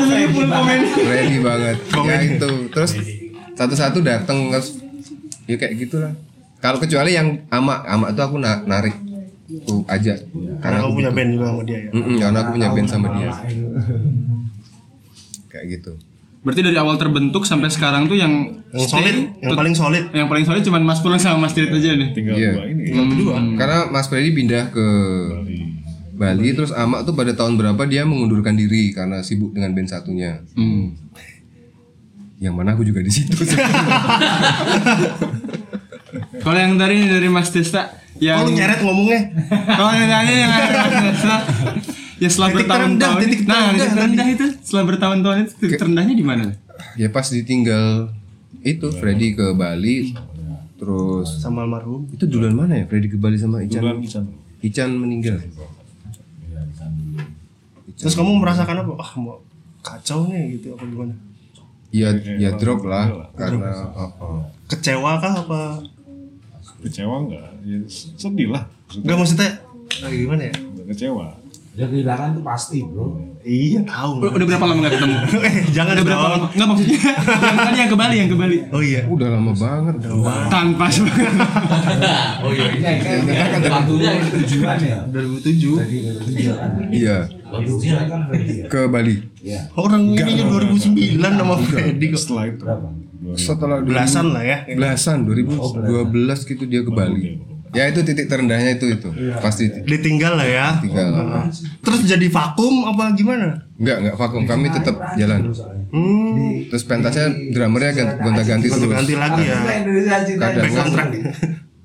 Ready 0.01 1.37
banget. 1.39 1.77
Ya 1.99 2.15
itu. 2.23 2.49
Terus 2.69 2.91
satu-satu 3.53 3.99
dateng 4.01 4.49
terus 4.49 4.79
ya 5.45 5.55
kayak 5.55 5.73
gitulah. 5.77 6.13
Kalau 6.57 6.77
kecuali 6.77 7.11
yang 7.11 7.45
ama 7.49 7.81
ama 7.83 8.09
itu 8.09 8.21
aku 8.21 8.37
na- 8.37 8.61
narik 8.63 8.93
tuh 9.65 9.83
aja 9.85 10.15
Karena 10.61 10.79
aku 10.79 10.95
punya 10.95 11.09
butuh. 11.09 11.17
band 11.17 11.29
juga 11.33 11.45
sama 11.47 11.61
dia 11.65 11.77
ya. 11.77 11.89
Mm-mm, 11.91 12.15
karena 12.17 12.37
aku 12.39 12.49
punya 12.53 12.69
band 12.71 12.87
sama 12.87 13.07
dia. 13.11 13.29
Kayak 15.49 15.65
gitu. 15.69 15.91
Berarti 16.41 16.61
dari 16.63 16.73
awal 16.73 16.97
terbentuk 16.97 17.45
sampai 17.45 17.69
sekarang 17.69 18.05
tuh 18.05 18.15
yang 18.15 18.33
Yang 18.71 18.81
stay, 18.83 18.93
solid, 18.97 19.15
yang 19.37 19.53
paling 19.53 19.75
solid. 19.75 20.03
yang 20.09 20.25
paling 20.25 20.41
solid 20.41 20.61
cuman 20.61 20.81
Mas 20.81 20.97
Pulung 20.99 21.17
sama 21.17 21.37
Mas 21.39 21.53
Didit 21.53 21.69
aja 21.71 21.93
nih. 21.93 22.09
Tinggal 22.11 22.33
Iya. 22.33 22.51
dua 22.55 22.65
ini. 22.67 22.83
Yang 22.89 23.07
kedua. 23.13 23.35
Karena 23.55 23.79
Mas 23.87 24.05
Freddy 24.07 24.31
pindah 24.31 24.63
ke 24.69 24.85
Bali. 26.11 26.49
terus 26.51 26.69
Ama 26.71 27.01
tuh 27.01 27.13
pada 27.13 27.31
tahun 27.31 27.55
berapa 27.55 27.81
dia 27.85 28.03
mengundurkan 28.03 28.53
diri 28.53 28.89
karena 28.89 29.21
sibuk 29.21 29.51
dengan 29.51 29.69
band 29.71 29.85
satunya. 29.87 30.41
Hmm. 30.53 30.97
Yang 32.37 32.53
mana 32.55 32.73
aku 32.73 32.81
juga 32.83 32.99
di 32.99 33.11
situ. 33.11 33.37
Kalau 36.41 36.57
yang 36.57 36.75
tadi 36.75 37.05
dari 37.05 37.27
Mas 37.27 37.49
Desta 37.49 37.85
yang 38.17 38.41
Oh, 38.41 38.45
lu 38.45 38.53
nyeret 38.53 38.81
ngomongnya. 38.81 39.21
Kalau 39.47 39.91
yang 39.91 40.09
tadi 40.09 40.33
yang 40.35 40.51
ada 40.51 40.69
Mas 40.81 40.95
Desta 41.05 41.35
ya 42.21 42.29
setelah 42.29 42.49
Titik 42.53 42.67
terendah, 42.69 43.09
bertahun-tahun 43.17 43.17
titik 43.25 43.41
nah 43.49 43.55
terendah 43.57 43.73
titik 43.73 43.91
terendah 43.97 44.27
itu 44.29 44.45
setelah 44.61 44.83
bertahun-tahun 44.85 45.37
itu 45.41 45.53
titik 45.57 45.77
terendahnya 45.81 46.13
di 46.13 46.25
mana? 46.25 46.45
ya 46.93 47.07
pas 47.09 47.25
ditinggal 47.25 48.13
itu 48.61 48.87
Freddy 48.93 49.33
ke 49.33 49.57
Bali 49.57 50.13
terus 50.77 51.41
Sama 51.41 51.65
almarhum. 51.65 52.05
itu 52.13 52.29
duluan 52.29 52.53
mana 52.53 52.77
ya 52.77 52.85
Freddy 52.85 53.09
ke 53.09 53.17
Bali 53.17 53.37
sama 53.41 53.65
Ican 53.65 53.81
Duluan 53.81 53.97
Ican. 54.05 54.25
Ican 54.61 54.89
meninggal 54.97 55.41
Terus 58.01 58.17
kamu 58.17 58.41
merasakan 58.41 58.81
apa? 58.81 58.91
Wah, 58.97 59.11
mau 59.21 59.37
kacau 59.85 60.25
nih 60.25 60.57
gitu 60.57 60.73
apa 60.73 60.85
gimana? 60.89 61.13
ya 61.91 62.07
ya 62.39 62.55
drop 62.55 62.87
lah 62.87 63.29
karena 63.35 63.67
oh, 63.93 64.11
oh. 64.23 64.41
Kecewa 64.71 65.19
kah 65.19 65.43
apa? 65.43 65.83
Kecewa 66.81 67.27
enggak? 67.27 67.51
Ya, 67.67 67.77
sedih 68.15 68.47
lah. 68.55 68.63
Enggak 68.95 69.17
maksudnya 69.19 69.49
ah, 70.01 70.09
gimana 70.09 70.49
ya? 70.49 70.55
Enggak 70.55 70.87
kecewa. 70.95 71.40
Ya 71.71 71.87
kehilangan 71.87 72.35
tuh 72.35 72.43
pasti 72.43 72.83
bro. 72.83 73.15
Iya 73.41 73.81
tahu. 73.87 74.21
Udah, 74.21 74.31
udah 74.37 74.45
berapa 74.45 74.65
lama 74.67 74.79
nggak 74.83 74.93
ketemu? 74.99 75.15
eh 75.49 75.55
jangan 75.71 75.93
Udah 75.95 76.05
berapa 76.05 76.25
lama? 76.29 76.45
Enggak 76.51 76.67
maksudnya 76.67 76.97
yang 77.47 77.57
tadi 77.57 77.77
yang 77.79 77.89
ke 77.89 77.97
Bali 77.97 78.15
yang 78.19 78.29
ke 78.29 78.37
Bali. 78.37 78.57
Oh 78.69 78.81
iya. 78.83 79.01
udah 79.07 79.27
lama 79.31 79.51
banget 79.55 79.95
Tanpa 80.51 80.85
sebenarnya. 80.91 81.31
Oh 82.43 82.51
iya 82.51 82.67
ini 83.23 83.33
kan 83.33 83.61
waktunya 83.71 84.11
tujuan 84.19 84.77
ya. 84.83 84.97
2007. 85.09 85.79
Kan. 86.51 86.69
iya 86.91 87.17
Tujuan 87.51 88.03
kan 88.05 88.19
berarti 88.27 88.53
ya. 88.53 88.65
ke 88.67 88.81
Bali 88.85 89.15
Iya. 89.41 89.59
Orang 89.73 90.01
ininya 90.11 90.45
2009 90.51 91.17
nama 91.17 91.55
Freddy 91.57 92.05
kok. 92.11 92.19
Setelah 92.19 92.43
itu. 92.51 92.61
Berapa? 92.61 92.87
setelah 93.37 93.77
Belasan 93.85 94.33
lah 94.33 94.41
ya. 94.41 94.65
belasan 94.65 95.29
2012 95.29 96.49
gitu 96.49 96.63
dia 96.65 96.81
ke 96.81 96.89
Bali 96.89 97.37
ya 97.71 97.87
itu 97.87 98.03
titik 98.03 98.27
terendahnya 98.27 98.75
itu 98.75 98.85
itu 98.91 99.09
pasti 99.39 99.71
Ditinggal 99.71 100.35
lah 100.35 100.47
ya. 100.47 100.67
tinggal 100.77 101.07
Terus 101.81 101.99
jadi 102.03 102.27
vakum 102.27 102.85
apa 102.85 103.15
gimana? 103.15 103.63
Enggak, 103.75 103.97
enggak 103.99 104.15
vakum. 104.15 104.43
Kami 104.43 104.67
tetap 104.69 104.95
jalan. 105.15 105.49
Hmm. 105.91 106.67
Terus 106.67 106.83
pentasnya 106.83 107.25
drummernya 107.51 107.91
ganti- 107.91 108.17
gonta-ganti 108.19 108.67
terus. 108.67 108.85
Ganti 108.85 109.15
lagi 109.15 109.43
ya. 109.43 109.59
Kadang. 110.37 111.09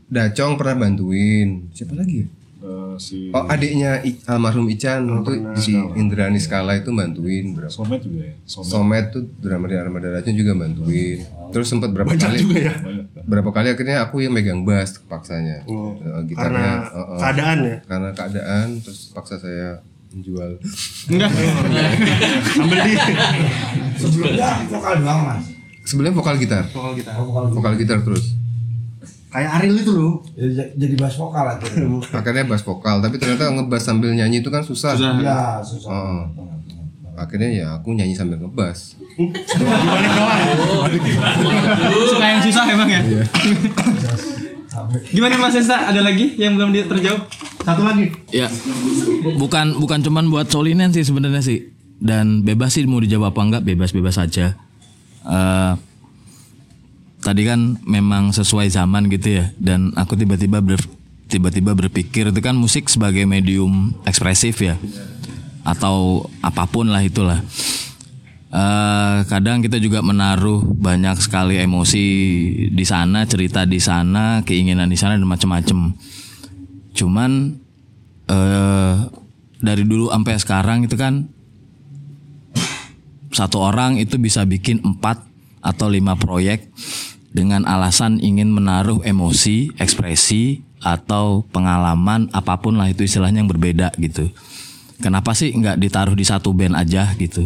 Dacong 0.07 0.53
pernah 0.55 0.77
bantuin. 0.79 1.67
Siapa 1.71 1.95
lagi 1.95 2.23
ya? 2.23 2.27
Eh, 2.97 2.99
si 2.99 3.29
Oh, 3.29 3.45
adiknya 3.45 4.01
I- 4.01 4.17
almarhum 4.25 4.65
Ican 4.67 5.21
itu 5.21 5.33
si 5.55 5.71
Indrani 5.95 6.37
Skala 6.37 6.75
itu 6.75 6.89
bantuin 6.91 7.53
berapa? 7.53 7.69
Somet 7.69 8.01
juga 8.01 8.25
ya. 8.25 8.35
Somet. 8.43 8.67
Somet 8.67 9.05
tuh 9.11 9.23
drummer 9.37 9.69
di 9.69 9.77
Armada 9.77 10.09
Dacong 10.11 10.33
juga 10.33 10.53
bantuin. 10.53 11.21
Terus 11.47 11.67
sempat 11.67 11.93
berapa 11.93 12.09
kali? 12.11 12.41
juga 12.41 12.59
ya. 12.59 12.75
Berapa 13.23 13.51
kali 13.51 13.69
akhirnya 13.71 14.03
aku 14.03 14.21
yang 14.21 14.33
megang 14.33 14.63
bass 14.63 14.97
paksanya. 15.03 15.63
Eh, 15.63 15.93
gitarnya. 16.27 16.35
Karena 16.35 16.67
eh, 16.83 16.97
eh. 16.97 17.19
keadaan 17.21 17.59
ya. 17.61 17.77
Karena 17.85 18.09
keadaan 18.11 18.67
terus 18.81 19.13
paksa 19.13 19.37
saya 19.37 19.85
menjual. 20.11 20.57
Enggak. 21.07 21.31
Ambil 22.63 22.79
di 22.83 22.95
Sebelumnya 23.97 24.49
vokal 24.67 24.95
doang 24.99 25.21
mas. 25.23 25.45
Sebelumnya 25.85 26.15
vokal 26.15 26.35
gitar. 26.37 26.65
vokal. 26.67 26.93
Oh, 26.97 27.25
vokal 27.25 27.43
Vokal 27.53 27.73
gitar 27.77 28.01
terus. 28.01 28.33
Kayak 29.37 29.51
Ariel 29.61 29.77
itu 29.77 29.93
loh. 29.93 30.25
Ya, 30.33 30.65
jadi 30.73 30.95
bass 30.97 31.21
vokal 31.21 31.45
akhirnya. 31.53 32.01
akhirnya 32.09 32.45
bass 32.49 32.65
vokal 32.65 33.05
tapi 33.05 33.21
ternyata 33.21 33.53
ngebass 33.53 33.85
sambil 33.85 34.17
nyanyi 34.17 34.41
itu 34.41 34.49
kan 34.49 34.65
susah, 34.65 34.97
Susah. 34.97 35.21
Iya 35.21 35.61
susah. 35.61 35.91
Oh. 35.93 36.25
akhirnya 37.17 37.49
ya 37.53 37.67
aku 37.77 37.93
nyanyi 37.93 38.17
sambil 38.17 38.41
ngebass 38.41 38.97
Dibalik 39.17 40.13
doang. 40.17 40.49
Suka 42.13 42.27
yang 42.29 42.41
susah 42.41 42.65
emang 42.69 42.89
ya. 42.89 43.01
Gimana 45.09 45.37
Mas 45.37 45.57
Desta? 45.57 45.89
Ada 45.89 46.01
lagi 46.01 46.37
yang 46.37 46.57
belum 46.57 46.73
terjawab? 46.73 47.25
Satu 47.65 47.83
lagi. 47.85 48.13
Ya, 48.29 48.49
bukan 49.37 49.81
bukan 49.81 50.05
cuman 50.05 50.29
buat 50.29 50.53
Solinen 50.53 50.93
sih 50.93 51.05
sebenarnya 51.05 51.41
sih. 51.41 51.73
Dan 51.97 52.45
bebas 52.45 52.77
sih 52.77 52.85
mau 52.85 53.01
dijawab 53.01 53.33
apa 53.33 53.41
enggak 53.41 53.63
bebas-bebas 53.65 54.21
aja. 54.21 54.53
Eh 55.25 55.73
tadi 57.27 57.43
kan 57.43 57.83
memang 57.83 58.31
sesuai 58.31 58.71
zaman 58.71 59.11
gitu 59.11 59.43
ya. 59.43 59.51
Dan 59.59 59.91
aku 59.99 60.15
tiba-tiba 60.15 60.63
ber- 60.63 60.87
tiba-tiba 61.27 61.75
berpikir 61.75 62.31
itu 62.31 62.39
kan 62.39 62.55
musik 62.55 62.87
sebagai 62.87 63.27
medium 63.27 63.91
ekspresif 64.07 64.63
ya, 64.63 64.79
atau 65.67 66.31
apa 66.39 66.71
pun 66.71 66.87
lah 66.87 67.03
itulah. 67.03 67.43
Eh 68.55 69.19
kadang 69.27 69.59
kita 69.59 69.83
juga 69.83 70.07
menaruh 70.07 70.63
banyak 70.63 71.19
sekali 71.19 71.59
emosi 71.59 72.07
di 72.71 72.85
sana, 72.87 73.27
cerita 73.27 73.67
di 73.67 73.83
sana, 73.83 74.47
keinginan 74.47 74.87
di 74.87 74.95
sana 74.95 75.19
dan 75.19 75.27
macam-macam. 75.27 75.99
Cuman 76.95 77.59
eh 78.31 78.97
dari 79.59 79.83
dulu 79.83 80.15
sampai 80.15 80.39
sekarang 80.39 80.79
itu 80.87 80.95
kan 80.95 81.27
satu 83.35 83.67
orang 83.67 83.99
itu 83.99 84.15
bisa 84.17 84.47
bikin 84.47 84.79
empat 84.81 85.27
atau 85.61 85.91
lima 85.91 86.15
proyek 86.15 86.71
dengan 87.37 87.69
alasan 87.69 88.17
ingin 88.25 88.49
menaruh 88.49 89.05
emosi, 89.05 89.77
ekspresi 89.77 90.65
atau 90.81 91.45
pengalaman 91.53 92.33
apa 92.33 92.57
pun 92.57 92.81
lah 92.81 92.89
itu 92.89 93.05
istilahnya 93.05 93.45
yang 93.45 93.53
berbeda 93.53 93.93
gitu. 94.01 94.33
Kenapa 95.05 95.37
sih 95.37 95.53
nggak 95.53 95.77
ditaruh 95.77 96.17
di 96.17 96.25
satu 96.25 96.57
band 96.57 96.73
aja 96.73 97.13
gitu? 97.21 97.45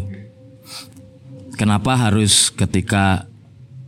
Kenapa 1.59 1.99
harus 1.99 2.55
ketika 2.55 3.27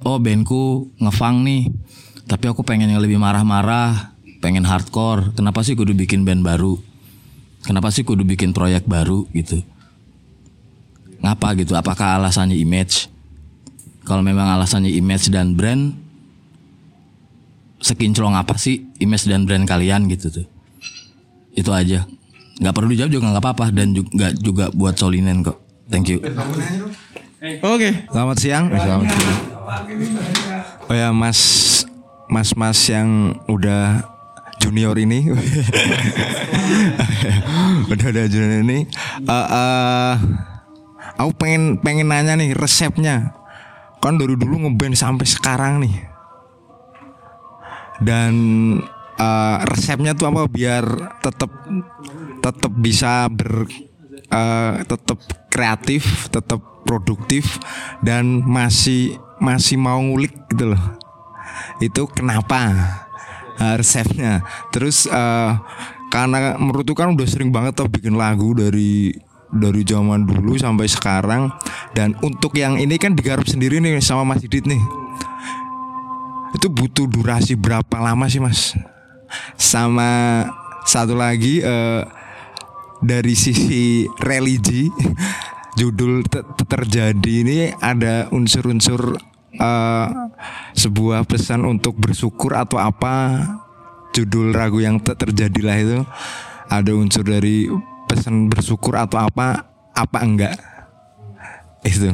oh 0.02 0.18
bandku 0.18 0.90
ngefang 0.98 1.46
nih, 1.46 1.70
tapi 2.26 2.50
aku 2.50 2.66
pengen 2.66 2.90
yang 2.90 2.98
lebih 2.98 3.22
marah-marah, 3.22 4.18
pengen 4.42 4.66
hardcore. 4.66 5.30
Kenapa 5.38 5.62
sih 5.62 5.78
kudu 5.78 5.94
bikin 5.94 6.26
band 6.26 6.42
baru? 6.42 6.82
Kenapa 7.62 7.94
sih 7.94 8.02
kudu 8.02 8.26
bikin 8.26 8.50
proyek 8.50 8.90
baru 8.90 9.30
gitu? 9.30 9.62
Ngapa 11.22 11.54
gitu? 11.54 11.78
Apakah 11.78 12.18
alasannya 12.18 12.58
image? 12.58 13.11
Kalau 14.02 14.22
memang 14.22 14.50
alasannya 14.50 14.90
image 14.90 15.30
dan 15.30 15.54
brand, 15.54 15.94
sekinclong 17.78 18.34
apa 18.34 18.58
sih 18.58 18.90
image 18.98 19.30
dan 19.30 19.46
brand 19.46 19.62
kalian 19.62 20.10
gitu 20.10 20.42
tuh? 20.42 20.46
Itu 21.54 21.70
aja. 21.70 22.06
Nggak 22.58 22.74
perlu 22.74 22.88
dijawab 22.94 23.12
juga 23.14 23.24
nggak 23.30 23.42
apa-apa 23.42 23.66
dan 23.70 23.94
juga 23.94 24.34
juga 24.34 24.64
buat 24.74 24.98
Solinen 24.98 25.46
kok. 25.46 25.58
Thank 25.86 26.10
you. 26.10 26.18
Oke. 27.62 28.06
Selamat 28.10 28.36
siang. 28.38 28.64
Selamat 28.70 29.08
siang. 29.10 29.38
Oh 30.90 30.94
ya 30.94 31.14
Mas 31.14 31.40
Mas 32.26 32.54
Mas 32.58 32.78
yang 32.90 33.38
udah 33.46 34.02
junior 34.62 34.94
ini 34.94 35.26
udah 37.92 38.06
udah 38.14 38.24
junior 38.30 38.62
ini 38.62 38.86
eh 39.26 39.46
eh, 39.50 40.14
aku 41.18 41.30
pengen 41.34 41.82
pengen 41.82 42.06
nanya 42.06 42.38
nih 42.38 42.54
resepnya 42.54 43.34
kan 44.02 44.18
dari 44.18 44.34
dulu 44.34 44.66
ngeband 44.66 44.98
sampai 44.98 45.26
sekarang 45.30 45.86
nih. 45.86 45.96
Dan 48.02 48.34
eh, 49.14 49.56
resepnya 49.70 50.18
tuh 50.18 50.26
apa 50.34 50.50
biar 50.50 50.84
tetap 51.22 51.50
tetap 52.42 52.72
bisa 52.74 53.30
ber 53.30 53.70
eh, 54.26 54.74
tetap 54.82 55.18
kreatif 55.46 56.26
tetap 56.34 56.58
produktif 56.82 57.62
dan 58.02 58.42
masih 58.42 59.16
masih 59.38 59.78
mau 59.78 60.02
ngulik 60.02 60.34
gitu 60.50 60.74
loh. 60.74 60.84
Itu 61.78 62.10
kenapa 62.10 62.58
eh, 63.62 63.74
resepnya. 63.78 64.42
Terus 64.74 65.06
eh, 65.06 65.52
karena 66.10 66.58
menurutku 66.58 66.92
kan 66.92 67.14
udah 67.14 67.24
sering 67.24 67.48
banget 67.54 67.78
tuh 67.78 67.88
bikin 67.88 68.18
lagu 68.18 68.52
dari 68.52 69.14
dari 69.52 69.84
zaman 69.84 70.24
dulu 70.24 70.56
sampai 70.56 70.88
sekarang. 70.88 71.52
Dan 71.92 72.16
untuk 72.24 72.56
yang 72.56 72.80
ini 72.80 72.96
kan 72.96 73.12
digarap 73.12 73.44
sendiri 73.44 73.78
nih 73.78 74.00
sama 74.00 74.24
Mas 74.24 74.40
Didit 74.40 74.64
nih. 74.64 74.80
Itu 76.56 76.72
butuh 76.72 77.04
durasi 77.04 77.56
berapa 77.56 78.00
lama 78.00 78.24
sih 78.28 78.40
Mas? 78.40 78.72
Sama 79.56 80.44
satu 80.84 81.16
lagi 81.16 81.60
eh, 81.60 82.02
dari 83.00 83.34
sisi 83.36 84.04
religi 84.20 84.88
judul 85.80 86.24
Te- 86.28 86.44
Te- 86.44 86.68
terjadi 86.68 87.32
ini 87.44 87.58
ada 87.80 88.28
unsur-unsur 88.32 89.16
eh, 89.56 90.08
sebuah 90.76 91.28
pesan 91.28 91.68
untuk 91.68 91.96
bersyukur 92.00 92.56
atau 92.56 92.80
apa. 92.80 93.40
Judul 94.12 94.52
lagu 94.52 94.80
yang 94.84 95.00
Te- 95.00 95.16
terjadilah 95.16 95.76
itu. 95.80 96.00
Ada 96.68 96.92
unsur 96.92 97.24
dari 97.24 97.68
pesan 98.12 98.52
bersyukur 98.52 98.92
atau 98.92 99.16
apa 99.16 99.64
apa 99.96 100.18
enggak 100.20 100.60
itu 101.88 102.12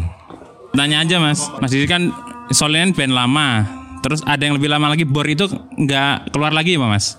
Tanya 0.78 1.02
aja 1.02 1.18
mas, 1.18 1.50
Mas 1.58 1.74
Didi 1.74 1.90
kan 1.90 2.14
Solinan 2.54 2.94
band 2.94 3.10
lama, 3.10 3.66
terus 4.00 4.22
ada 4.22 4.40
yang 4.46 4.54
lebih 4.54 4.70
lama 4.70 4.94
lagi 4.94 5.02
Bor 5.02 5.26
itu 5.26 5.50
nggak 5.74 6.30
keluar 6.30 6.54
lagi 6.54 6.78
ya 6.78 6.86
mas? 6.86 7.18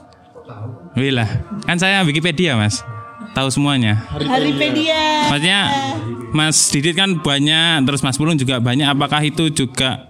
Wih 0.96 1.12
lah, 1.12 1.28
kan 1.68 1.76
saya 1.76 2.02
Wikipedia 2.08 2.56
mas, 2.56 2.82
tahu 3.36 3.52
semuanya. 3.52 4.06
Haripedia. 4.16 5.28
Maksudnya 5.28 5.60
Mas 6.30 6.58
Didit 6.70 6.94
kan 6.94 7.20
banyak, 7.22 7.86
terus 7.90 8.06
Mas 8.06 8.18
Pulung 8.18 8.38
juga 8.38 8.62
banyak. 8.62 8.86
Apakah 8.86 9.22
itu 9.26 9.50
juga 9.50 10.10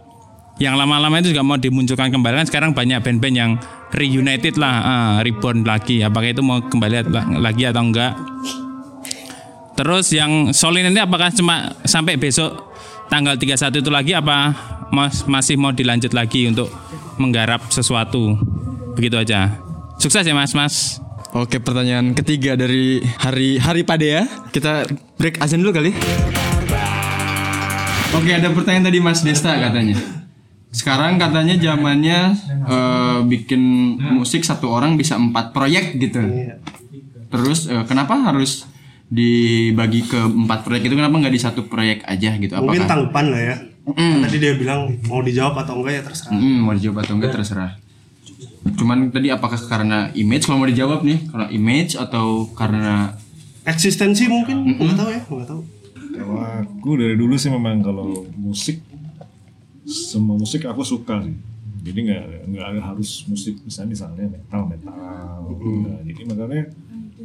yang 0.59 0.75
lama-lama 0.75 1.23
itu 1.23 1.31
juga 1.31 1.41
mau 1.41 1.55
dimunculkan 1.55 2.11
kembali 2.11 2.43
kan 2.43 2.47
sekarang 2.47 2.71
banyak 2.75 2.99
band-band 2.99 3.35
yang 3.35 3.51
reunited 3.95 4.59
lah, 4.59 4.75
eh, 4.83 5.15
reborn 5.31 5.63
lagi. 5.63 6.03
Apakah 6.03 6.29
itu 6.35 6.43
mau 6.43 6.59
kembali 6.59 7.09
lagi 7.39 7.63
atau 7.65 7.81
enggak? 7.81 8.13
Terus 9.79 10.11
yang 10.11 10.51
Solin 10.51 10.91
ini 10.91 10.99
apakah 10.99 11.31
cuma 11.31 11.71
sampai 11.87 12.19
besok 12.19 12.75
tanggal 13.07 13.39
31 13.39 13.79
itu 13.79 13.87
lagi 13.87 14.11
apa 14.11 14.51
mas, 14.91 15.23
masih 15.23 15.55
mau 15.55 15.71
dilanjut 15.71 16.11
lagi 16.11 16.51
untuk 16.51 16.67
menggarap 17.15 17.63
sesuatu? 17.71 18.35
Begitu 18.99 19.15
aja. 19.15 19.55
Sukses 19.95 20.27
ya 20.27 20.35
Mas, 20.35 20.51
Mas. 20.51 20.99
Oke, 21.31 21.63
pertanyaan 21.63 22.11
ketiga 22.11 22.59
dari 22.59 22.99
hari 23.19 23.55
hari 23.55 23.87
Pade 23.87 24.07
ya. 24.11 24.23
Kita 24.51 24.83
break 25.15 25.39
azan 25.39 25.63
dulu 25.63 25.71
kali. 25.71 25.95
Oke, 28.11 28.31
ada 28.35 28.51
pertanyaan 28.51 28.91
tadi 28.91 28.99
Mas 28.99 29.23
Desta 29.23 29.55
katanya. 29.55 30.18
Sekarang 30.69 31.17
katanya 31.17 31.57
zamannya 31.57 32.19
eh, 32.69 33.19
bikin 33.25 33.61
musik 34.17 34.45
satu 34.45 34.69
orang 34.69 34.95
bisa 34.95 35.17
empat 35.17 35.49
proyek 35.49 35.97
gitu. 35.97 36.21
Terus 37.29 37.65
eh, 37.69 37.83
kenapa 37.89 38.17
harus 38.21 38.69
dibagi 39.09 40.05
ke 40.05 40.21
empat 40.29 40.61
proyek 40.61 40.85
itu? 40.85 40.95
Kenapa 40.95 41.17
nggak 41.17 41.33
di 41.33 41.41
satu 41.41 41.65
proyek 41.65 42.05
aja 42.05 42.37
gitu? 42.37 42.53
Mungkin 42.61 42.85
Apakah 42.85 42.89
tanggapan 42.89 43.25
lah 43.33 43.41
ya. 43.41 43.55
Kan 43.89 44.21
Tadi 44.21 44.37
dia 44.37 44.53
bilang 44.53 44.93
mau 45.09 45.25
dijawab 45.25 45.65
atau 45.65 45.81
enggak 45.81 45.93
ya 45.97 46.01
terserah. 46.05 46.37
Mm, 46.37 46.57
mau 46.61 46.73
dijawab 46.77 46.97
atau 47.01 47.13
enggak 47.17 47.31
terserah. 47.33 47.71
Cuman 48.77 49.09
tadi 49.09 49.33
apakah 49.33 49.57
karena 49.65 50.13
image 50.13 50.45
kalau 50.45 50.61
mau 50.61 50.69
dijawab 50.69 51.01
nih 51.01 51.25
karena 51.33 51.47
image 51.49 51.97
atau 51.97 52.45
karena 52.53 53.17
Eksistensi 53.65 54.25
mungkin 54.25 54.65
nggak 54.77 54.97
tahu 54.97 55.09
ya, 55.13 55.21
nggak 55.25 55.47
tahu. 55.49 55.61
Kalau 56.09 56.37
aku 56.41 56.89
dari 56.97 57.15
dulu 57.17 57.37
sih 57.37 57.53
memang 57.53 57.85
kalau 57.85 58.25
musik 58.33 58.81
semua 59.89 60.37
musik 60.37 60.61
aku 60.69 60.85
suka 60.85 61.25
sih. 61.25 61.33
Jadi 61.79 61.99
nggak 62.05 62.23
nggak 62.53 62.67
harus 62.85 63.25
musik 63.25 63.57
misalnya 63.65 63.89
misalnya 63.97 64.25
metal 64.29 64.61
metal. 64.69 64.93
Nah, 64.93 65.99
jadi 66.05 66.21
makanya 66.29 66.63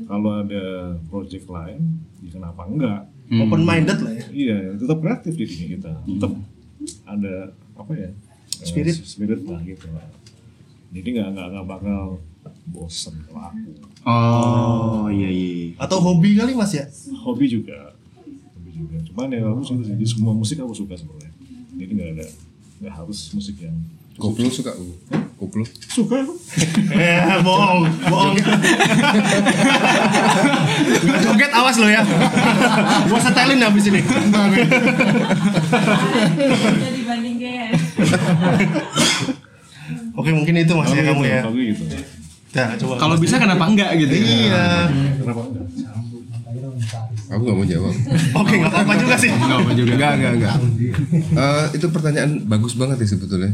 kalau 0.09 0.31
ada 0.41 0.65
project 1.13 1.47
lain, 1.47 1.81
ya 2.25 2.31
kenapa 2.33 2.63
enggak? 2.65 3.01
Open 3.35 3.63
minded 3.65 3.99
lah 4.05 4.13
ya. 4.13 4.25
Iya, 4.31 4.57
tetap 4.77 4.99
kreatif 5.01 5.33
di 5.37 5.45
sini 5.49 5.67
kita. 5.77 5.93
Tetap 6.07 6.33
ada 7.09 7.35
apa 7.75 7.93
ya? 7.97 8.11
eh, 8.13 8.67
Spirit. 8.69 8.95
spirit 9.05 9.41
lah 9.45 9.61
gitu. 9.65 9.87
lah. 9.93 10.07
Jadi 10.95 11.09
nggak 11.19 11.29
nggak 11.35 11.47
nggak 11.51 11.67
bakal 11.67 12.01
bosen 12.71 13.15
kalau 13.27 13.51
aku. 13.51 13.71
Oh, 14.05 15.05
iya 15.09 15.29
iya. 15.33 15.75
Atau 15.81 15.99
hobi 15.99 16.37
kali 16.37 16.53
Mas 16.55 16.77
ya? 16.77 16.85
Hobi 17.25 17.49
juga, 17.49 17.97
hobi 18.55 18.71
juga. 18.71 18.97
Cuman 19.09 19.33
ya 19.33 19.43
aku 19.49 19.63
suka 19.65 19.83
sih. 19.89 19.97
Semua 20.07 20.33
musik 20.37 20.61
aku 20.61 20.77
suka 20.77 20.95
sebenarnya. 20.95 21.33
Jadi 21.75 21.91
nggak 21.97 22.11
ada 22.21 22.27
nggak 22.83 22.95
harus 22.95 23.31
musik 23.35 23.59
yang 23.63 23.77
Koplo 24.15 24.47
suka 24.47 24.71
Bu. 24.79 24.95
Koplo. 25.35 25.67
suka 25.91 26.23
aku. 26.23 26.39
Eh, 26.95 27.19
bohong, 27.43 27.83
bohong. 28.07 28.39
Gak 31.03 31.19
joget 31.27 31.51
awas 31.51 31.77
lo 31.83 31.91
ya. 31.91 32.07
Gua 33.11 33.19
setelin 33.19 33.59
habis 33.59 33.91
ini. 33.91 34.01
Jadi 36.79 37.01
banding 37.03 37.37
GS. 37.43 37.75
Oke, 40.15 40.31
mungkin 40.31 40.63
itu 40.63 40.73
Mas 40.79 40.95
ya 40.95 41.03
kamu 41.11 41.23
ya. 41.27 41.43
Gitu. 41.51 41.83
Ya, 42.55 42.71
coba. 42.79 42.95
Kalau 43.03 43.19
bisa 43.19 43.43
kenapa 43.43 43.67
enggak 43.67 43.99
gitu? 43.99 44.15
Iya. 44.15 44.95
Kenapa 45.19 45.43
enggak? 45.43 45.67
Aku 47.35 47.43
gak 47.45 47.57
mau 47.57 47.67
jawab. 47.67 47.95
Oke, 48.41 48.53
nggak 48.57 48.71
apa-apa 48.71 48.93
juga 48.97 49.15
sih. 49.19 49.31
Enggak 49.31 49.59
apa 49.59 49.71
juga. 49.73 49.91
Enggak, 49.95 50.13
enggak, 50.15 50.33
enggak. 50.35 50.57
Eh, 51.35 51.65
itu 51.75 51.87
pertanyaan 51.91 52.31
bagus 52.45 52.75
banget 52.75 53.03
ya 53.03 53.09
sebetulnya. 53.11 53.53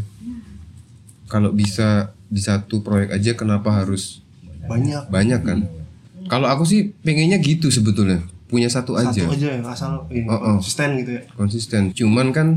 Kalau 1.27 1.51
bisa 1.51 2.11
di 2.27 2.43
satu 2.43 2.83
proyek 2.83 3.11
aja 3.11 3.33
kenapa 3.35 3.71
harus 3.73 4.23
Banyak. 4.67 5.09
banyak 5.09 5.41
kan? 5.43 5.59
Kalau 6.27 6.47
aku 6.47 6.63
sih 6.63 6.95
pengennya 7.03 7.39
gitu 7.39 7.71
sebetulnya. 7.71 8.23
Punya 8.47 8.67
satu 8.67 8.99
aja. 8.99 9.15
Satu 9.15 9.35
aja 9.35 9.49
ya, 9.55 9.63
asal 9.63 10.07
ini 10.11 10.27
Oh, 10.27 10.35
oh. 10.35 10.43
konsisten 10.59 10.89
gitu 10.99 11.11
ya. 11.19 11.23
Konsisten. 11.35 11.83
Cuman 11.95 12.35
kan 12.35 12.49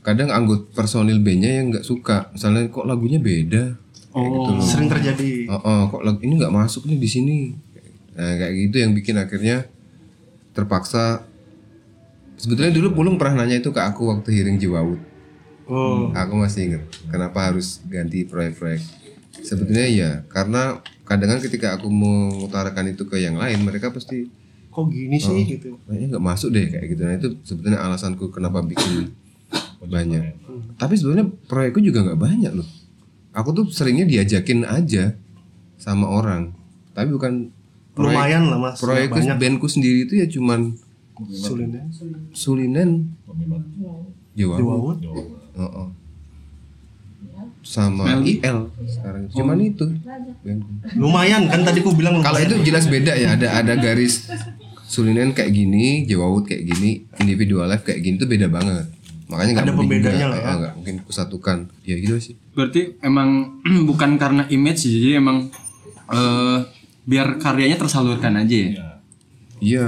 kadang 0.00 0.32
anggota 0.32 0.64
personil 0.72 1.20
bandnya 1.20 1.60
yang 1.60 1.66
nggak 1.68 1.84
suka. 1.84 2.32
Misalnya 2.32 2.68
kok 2.72 2.88
lagunya 2.88 3.20
beda. 3.20 3.76
Kayak 4.08 4.28
gitu 4.32 4.50
loh. 4.56 4.64
Sering 4.64 4.88
terjadi. 4.88 5.30
Oh, 5.52 5.60
oh, 5.60 5.80
kok 5.92 6.02
lagu 6.02 6.18
ini 6.24 6.40
nggak 6.40 6.52
masuk 6.52 6.88
nih 6.88 6.96
di 6.96 7.08
sini. 7.08 7.36
Nah, 8.16 8.34
kayak 8.34 8.54
gitu 8.56 8.76
yang 8.82 8.92
bikin 8.96 9.14
akhirnya 9.14 9.68
terpaksa. 10.58 11.22
Sebetulnya 12.34 12.74
dulu 12.74 12.98
Pulung 12.98 13.14
pernah 13.14 13.46
nanya 13.46 13.62
itu 13.62 13.70
ke 13.70 13.78
aku 13.78 14.10
waktu 14.10 14.34
hearing 14.34 14.58
Jiwawut. 14.58 14.98
Oh. 15.70 16.10
Aku 16.10 16.34
masih 16.34 16.66
inget 16.74 16.82
kenapa 17.06 17.50
harus 17.50 17.78
ganti 17.86 18.26
proyek-proyek. 18.26 18.82
Sebetulnya 19.38 19.86
ya 19.86 20.10
karena 20.26 20.82
kadang 21.06 21.38
kan 21.38 21.40
ketika 21.44 21.78
aku 21.78 21.86
mengutarakan 21.86 22.90
itu 22.90 23.06
ke 23.06 23.22
yang 23.22 23.38
lain 23.38 23.62
mereka 23.62 23.94
pasti 23.94 24.26
Kok 24.68 24.86
gini 24.94 25.18
sih 25.18 25.42
Oh. 25.42 25.46
gitu. 25.46 25.70
kayaknya 25.86 26.06
nggak 26.14 26.24
masuk 26.24 26.48
deh 26.54 26.66
kayak 26.70 26.86
gitu. 26.94 27.02
Nah 27.06 27.14
itu 27.18 27.28
sebetulnya 27.42 27.78
alasanku 27.82 28.30
kenapa 28.30 28.62
bikin 28.62 29.10
banyak. 29.82 30.38
Tapi 30.78 30.94
sebetulnya 30.94 31.26
proyekku 31.46 31.82
juga 31.82 32.02
nggak 32.06 32.18
banyak 32.18 32.52
loh. 32.54 32.68
Aku 33.34 33.54
tuh 33.54 33.66
seringnya 33.70 34.06
diajakin 34.06 34.62
aja 34.66 35.14
sama 35.78 36.06
orang. 36.10 36.54
Tapi 36.94 37.10
bukan 37.10 37.50
Lumayan 37.98 38.42
lah, 38.48 38.58
Mas. 38.62 38.78
Nggak 38.78 39.10
banyak. 39.10 39.36
bandku 39.36 39.66
sendiri 39.66 40.06
itu 40.06 40.14
ya 40.22 40.26
cuman. 40.30 40.78
Sulinen, 42.30 43.10
Jawa. 44.38 44.56
Jawawut. 44.62 44.98
Oh, 45.58 45.62
oh. 45.66 45.88
Sama 47.66 48.22
IL 48.22 48.70
sekarang. 48.86 49.26
Cuman 49.34 49.58
itu. 49.58 49.86
bandku. 50.46 50.70
Lumayan 50.94 51.50
kan 51.50 51.66
tadi 51.66 51.82
ku 51.82 51.90
bilang 51.92 52.22
Kalau 52.22 52.38
itu 52.38 52.54
jelas 52.62 52.86
beda 52.86 53.18
ya, 53.18 53.34
ada 53.34 53.58
ada 53.58 53.74
garis 53.74 54.30
Sulinen 54.88 55.36
kayak 55.36 55.52
gini, 55.52 56.06
Jawawut 56.08 56.48
kayak 56.48 56.64
gini, 56.64 57.04
individual 57.20 57.68
life 57.68 57.84
kayak 57.84 58.00
gini 58.00 58.16
tuh 58.16 58.30
beda 58.30 58.48
banget. 58.48 58.88
Makanya 59.28 59.50
nggak 59.60 59.66
Ada 59.68 59.74
pembedanya 59.76 60.26
lah 60.32 60.38
ya. 60.40 60.46
ah, 60.48 60.54
nggak 60.56 60.72
mungkin 60.80 60.96
kusatukan. 61.04 61.58
Ya 61.84 62.00
gitu 62.00 62.16
sih. 62.16 62.34
Berarti 62.56 62.96
emang 63.04 63.60
bukan 63.90 64.16
karena 64.16 64.48
image 64.48 64.88
sih, 64.88 64.96
jadi 64.96 65.20
emang 65.20 65.52
eh 66.08 66.58
biar 67.08 67.40
karyanya 67.40 67.80
tersalurkan 67.80 68.36
aja 68.36 68.52
ya. 68.52 68.68
Iya. 69.58 69.86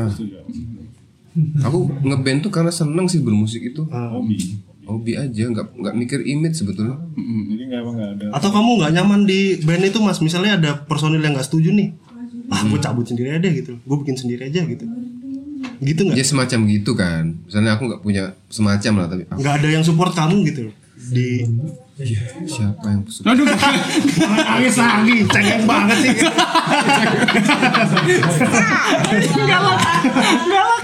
Aku 1.63 1.93
ngeband 2.01 2.49
tuh 2.49 2.53
karena 2.53 2.73
seneng 2.73 3.07
sih 3.07 3.21
bermusik 3.21 3.61
itu. 3.71 3.85
Hobi. 3.87 4.57
Hobi 4.89 5.15
aja, 5.15 5.45
nggak 5.47 5.79
nggak 5.79 5.95
mikir 5.95 6.25
image 6.25 6.59
sebetulnya. 6.59 6.99
Jadi 7.15 7.63
nggak 7.69 7.81
emang 7.85 7.95
nggak 8.01 8.11
ada. 8.19 8.27
Atau 8.35 8.51
kamu 8.51 8.83
nggak 8.83 8.93
nyaman 8.97 9.21
di 9.29 9.61
band 9.63 9.85
itu 9.87 10.01
mas? 10.03 10.19
Misalnya 10.19 10.59
ada 10.59 10.71
personil 10.89 11.21
yang 11.21 11.37
nggak 11.37 11.47
setuju 11.47 11.71
nih. 11.77 11.95
Ah, 12.51 12.67
gue 12.67 12.81
cabut 12.83 13.07
sendiri 13.07 13.31
aja 13.31 13.47
gitu. 13.47 13.79
Gue 13.87 13.97
bikin 14.03 14.19
sendiri 14.19 14.51
aja 14.51 14.67
gitu. 14.67 14.83
Gitu 15.79 16.01
nggak? 16.03 16.19
Ya 16.19 16.25
semacam 16.27 16.59
gitu 16.67 16.99
kan. 16.99 17.39
Misalnya 17.47 17.79
aku 17.79 17.87
nggak 17.87 18.03
punya 18.03 18.35
semacam 18.51 18.93
lah 18.99 19.07
tapi 19.07 19.23
Nggak 19.31 19.55
ada 19.63 19.69
yang 19.71 19.85
support 19.87 20.11
kamu 20.17 20.43
gitu 20.51 20.75
di 21.11 21.45
siapa 22.47 22.87
yang 22.87 23.03
suka? 23.05 23.35
Aduh, 23.35 23.45
nangis 23.45 24.77
lagi, 24.79 25.17
cengeng 25.29 25.65
banget 25.69 25.97
sih. 26.01 26.15
Galak. 29.45 29.81
Galak. 30.49 30.83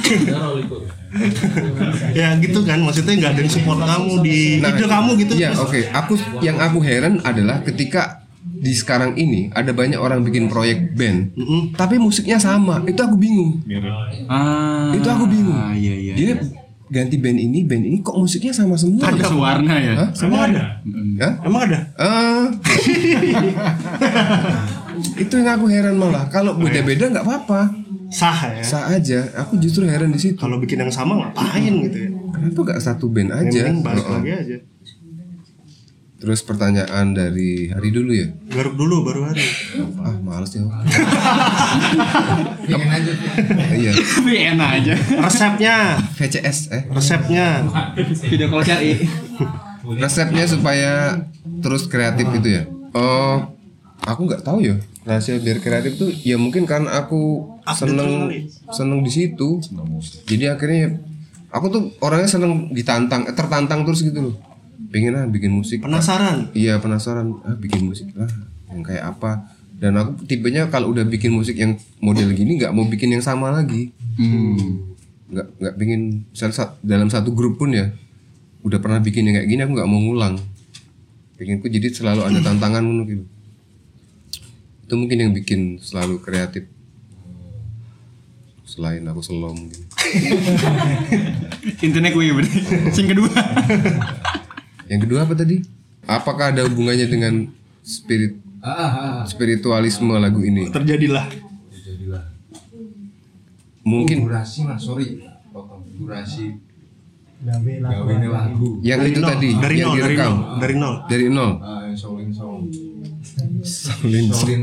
ya 2.13 2.37
gitu 2.43 2.61
kan, 2.67 2.79
maksudnya 2.85 3.15
nggak 3.17 3.33
ada 3.33 3.41
yang 3.41 3.53
support 3.53 3.81
kamu 3.81 4.13
di 4.21 4.61
ide 4.61 4.85
kamu 4.85 5.11
gitu. 5.25 5.33
Iya, 5.39 5.57
Mas. 5.57 5.65
oke. 5.65 5.81
Aku 5.95 6.13
yang 6.45 6.61
aku 6.61 6.79
heran 6.85 7.25
adalah 7.25 7.65
ketika 7.65 8.27
di 8.47 8.73
sekarang 8.73 9.17
ini 9.17 9.49
ada 9.53 9.73
banyak 9.73 9.97
orang 9.97 10.25
bikin 10.25 10.49
proyek 10.53 10.93
band, 10.93 11.33
tapi 11.77 11.97
musiknya 11.97 12.37
sama. 12.37 12.85
Itu 12.85 13.01
aku 13.01 13.17
bingung. 13.17 13.65
Ah, 14.29 14.93
itu 14.93 15.09
aku 15.09 15.25
bingung. 15.25 15.57
iya 15.73 15.95
iya. 15.97 16.15
Dia 16.17 16.35
ganti 16.87 17.17
band 17.19 17.39
ini, 17.39 17.67
band 17.67 17.83
ini 17.83 17.99
kok 17.99 18.15
musiknya 18.15 18.55
sama 18.55 18.79
semua? 18.79 19.11
Ada 19.11 19.27
sewarna 19.27 19.75
ya? 19.79 19.93
Hah? 19.99 20.09
Emang 20.23 20.43
ada? 20.53 20.63
Hah? 21.19 21.33
Emang 21.43 21.63
ada? 21.67 21.79
Eh. 21.99 22.45
itu 25.23 25.35
yang 25.37 25.51
aku 25.59 25.67
heran 25.69 25.97
malah. 25.99 26.31
Kalau 26.31 26.55
beda-beda 26.57 27.11
nggak 27.11 27.25
apa-apa. 27.27 27.61
Sah 28.07 28.55
ya. 28.55 28.63
Sah 28.63 28.85
aja. 28.95 29.27
Aku 29.45 29.59
justru 29.59 29.83
heran 29.85 30.15
di 30.15 30.21
situ. 30.23 30.39
Kalau 30.39 30.63
bikin 30.63 30.79
yang 30.79 30.93
sama 30.95 31.19
ngapain 31.19 31.75
gitu 31.91 31.99
ya? 32.07 32.11
Kenapa 32.31 32.59
nggak 32.63 32.81
satu 32.81 33.11
band 33.11 33.35
Yang 33.35 33.41
aja? 33.43 33.61
penting 33.67 33.79
balik 33.83 34.05
Heeh. 34.07 34.15
lagi 34.15 34.31
aja. 34.33 34.57
Terus 36.17 36.41
pertanyaan 36.41 37.13
dari 37.13 37.69
hari 37.69 37.93
dulu 37.93 38.09
ya. 38.17 38.33
Garuk 38.49 38.81
dulu 38.81 39.05
baru 39.05 39.29
hari. 39.29 39.45
Ah, 40.01 40.17
males 40.25 40.49
ya. 40.57 40.65
Pengen 42.65 42.89
aja. 42.89 43.13
Iya. 43.77 43.93
Tapi 43.93 44.33
enak 44.57 44.69
aja. 44.81 44.95
Resepnya, 44.97 45.77
VCS 46.17 46.59
eh. 46.73 46.83
resepnya. 46.89 47.69
Video 48.33 48.49
call 48.49 48.65
cari. 48.65 48.97
Resepnya 50.01 50.45
supaya 50.49 51.21
terus 51.61 51.85
kreatif 51.85 52.33
itu 52.33 52.49
ya. 52.49 52.63
Oh, 52.97 53.53
aku 54.01 54.25
nggak 54.25 54.41
tahu 54.41 54.65
ya. 54.65 54.81
Rahasia 55.05 55.37
biar 55.37 55.61
kreatif 55.61 56.01
tuh 56.01 56.11
ya 56.25 56.41
mungkin 56.41 56.65
karena 56.65 56.97
aku 56.97 57.45
seneng 57.77 58.33
seneng 58.73 59.05
di 59.05 59.13
situ. 59.13 59.61
Jadi 60.25 60.49
akhirnya 60.49 60.97
aku 61.53 61.67
tuh 61.69 61.83
orangnya 62.01 62.41
seneng 62.41 62.73
ditantang, 62.73 63.29
eh, 63.29 63.37
tertantang 63.37 63.85
terus 63.85 64.01
gitu 64.01 64.33
loh. 64.33 64.56
Pengen 64.93 65.17
ah 65.17 65.27
bikin 65.27 65.53
musik. 65.53 65.83
Penasaran? 65.83 66.53
Iya 66.53 66.79
penasaran. 66.79 67.41
Ah 67.43 67.57
bikin 67.57 67.89
musik 67.89 68.13
lah. 68.15 68.29
Yang 68.71 68.83
kayak 68.93 69.05
apa? 69.17 69.51
Dan 69.77 69.97
aku 70.01 70.25
tipenya 70.25 70.73
kalau 70.73 70.93
udah 70.93 71.05
bikin 71.05 71.37
musik 71.37 71.61
yang 71.61 71.77
model 72.01 72.33
gini 72.33 72.57
nggak 72.57 72.73
mau 72.73 72.89
bikin 72.89 73.13
yang 73.13 73.25
sama 73.25 73.53
lagi. 73.53 73.93
Nggak 75.29 75.47
nggak 75.61 75.75
pengen 75.77 76.25
misal 76.33 76.51
dalam 76.81 77.13
satu 77.13 77.37
grup 77.37 77.61
pun 77.61 77.77
ya 77.77 77.93
udah 78.65 78.79
pernah 78.81 78.99
bikin 78.99 79.29
yang 79.29 79.39
kayak 79.43 79.49
gini 79.49 79.61
aku 79.63 79.73
nggak 79.77 79.91
mau 79.91 80.01
ngulang. 80.01 80.35
Pengenku 81.37 81.69
jadi 81.69 81.93
selalu 81.93 82.25
ada 82.25 82.41
tantangan 82.41 82.85
gitu. 83.05 83.25
Itu 84.89 84.95
mungkin 84.97 85.19
yang 85.21 85.33
bikin 85.37 85.77
selalu 85.83 86.25
kreatif. 86.25 86.65
Selain 88.65 89.05
aku 89.05 89.21
slow 89.21 89.53
mungkin. 89.53 89.83
Intinya 91.85 92.11
gue 92.11 92.33
berarti. 92.33 92.59
Sing 92.97 93.07
kedua. 93.07 93.31
Yang 94.87 95.01
kedua 95.07 95.27
apa 95.27 95.35
tadi? 95.35 95.57
Apakah 96.07 96.55
ada 96.55 96.63
hubungannya 96.67 97.07
dengan 97.11 97.35
spirit 97.83 98.39
spiritualisme 99.27 100.15
lagu 100.19 100.43
ini? 100.43 100.71
Terjadilah. 100.71 101.27
Mungkin 103.87 104.27
durasi 104.27 104.67
mas 104.67 104.83
sorry 104.83 105.23
potong 105.55 105.87
durasi 105.95 106.59
Gawe 107.37 107.73
lagu. 107.79 108.81
yang 108.83 108.99
Dari 108.99 109.13
itu 109.15 109.21
nol, 109.23 109.29
tadi 109.31 109.49
dari 109.55 109.77
yang 109.79 109.93
nol, 109.93 109.95
dari 109.95 110.03
direkam 110.03 110.33
nol, 110.35 110.59
dari 110.59 110.75
nol. 110.75 110.95
dari 111.07 111.27
nol. 111.31 111.53
ah 111.63 111.81
yang 111.87 111.95
solin 111.95 112.31
song 112.35 112.67
Solin. 113.63 114.63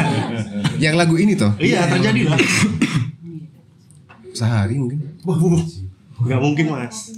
yang 0.84 0.94
lagu 0.98 1.14
ini 1.16 1.36
toh? 1.38 1.52
Iya 1.60 1.86
terjadilah. 1.86 2.40
Sehari 4.34 4.80
mungkin. 4.80 4.98
Gak 6.24 6.40
mungkin 6.42 6.64
mas. 6.72 7.14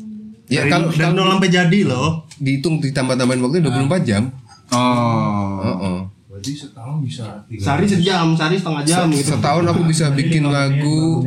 Ya 0.47 0.63
Dari- 0.63 0.71
kalau 0.71 0.87
dari 0.89 1.01
kalau 1.03 1.15
nol 1.17 1.29
sampai 1.37 1.51
jadi 1.51 1.79
loh. 1.83 2.09
dihitung 2.37 2.79
ditambah-tambahin 2.79 3.41
waktunya 3.43 3.65
24 3.67 4.03
jam. 4.05 4.23
Oh. 4.71 5.63
Heeh. 5.63 5.99
berarti 6.27 6.53
setahun 6.53 7.01
bisa 7.01 7.25
tiga 7.49 7.65
Sehari 7.65 7.87
sejam, 7.89 8.27
sehari 8.37 8.57
setengah 8.61 8.83
jam 8.85 9.09
gitu. 9.09 9.33
Setahun 9.33 9.65
aku 9.67 9.83
bisa 9.89 10.13
bikin 10.13 10.45
lagu 10.45 11.25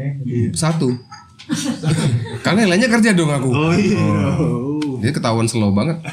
satu. 0.54 0.94
Karena 2.46 2.62
yang 2.62 2.72
lainnya 2.78 2.90
kerja 2.94 3.18
dong 3.18 3.34
aku. 3.34 3.50
Oh 3.50 3.74
iya. 3.74 4.06
Dia 5.02 5.10
ketahuan 5.10 5.50
slow 5.50 5.74
banget. 5.74 5.98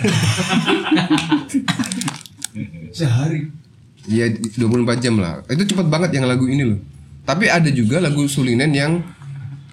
sehari 2.97 3.53
Iya 4.07 4.31
24 4.55 5.03
jam 5.03 5.19
lah. 5.19 5.43
Itu 5.51 5.67
cepet 5.67 5.91
banget 5.91 6.15
yang 6.15 6.31
lagu 6.31 6.47
ini 6.47 6.63
loh. 6.63 6.79
Tapi 7.27 7.51
ada 7.51 7.67
juga 7.69 7.99
lagu 7.99 8.23
Sulinen 8.31 8.71
yang 8.71 9.03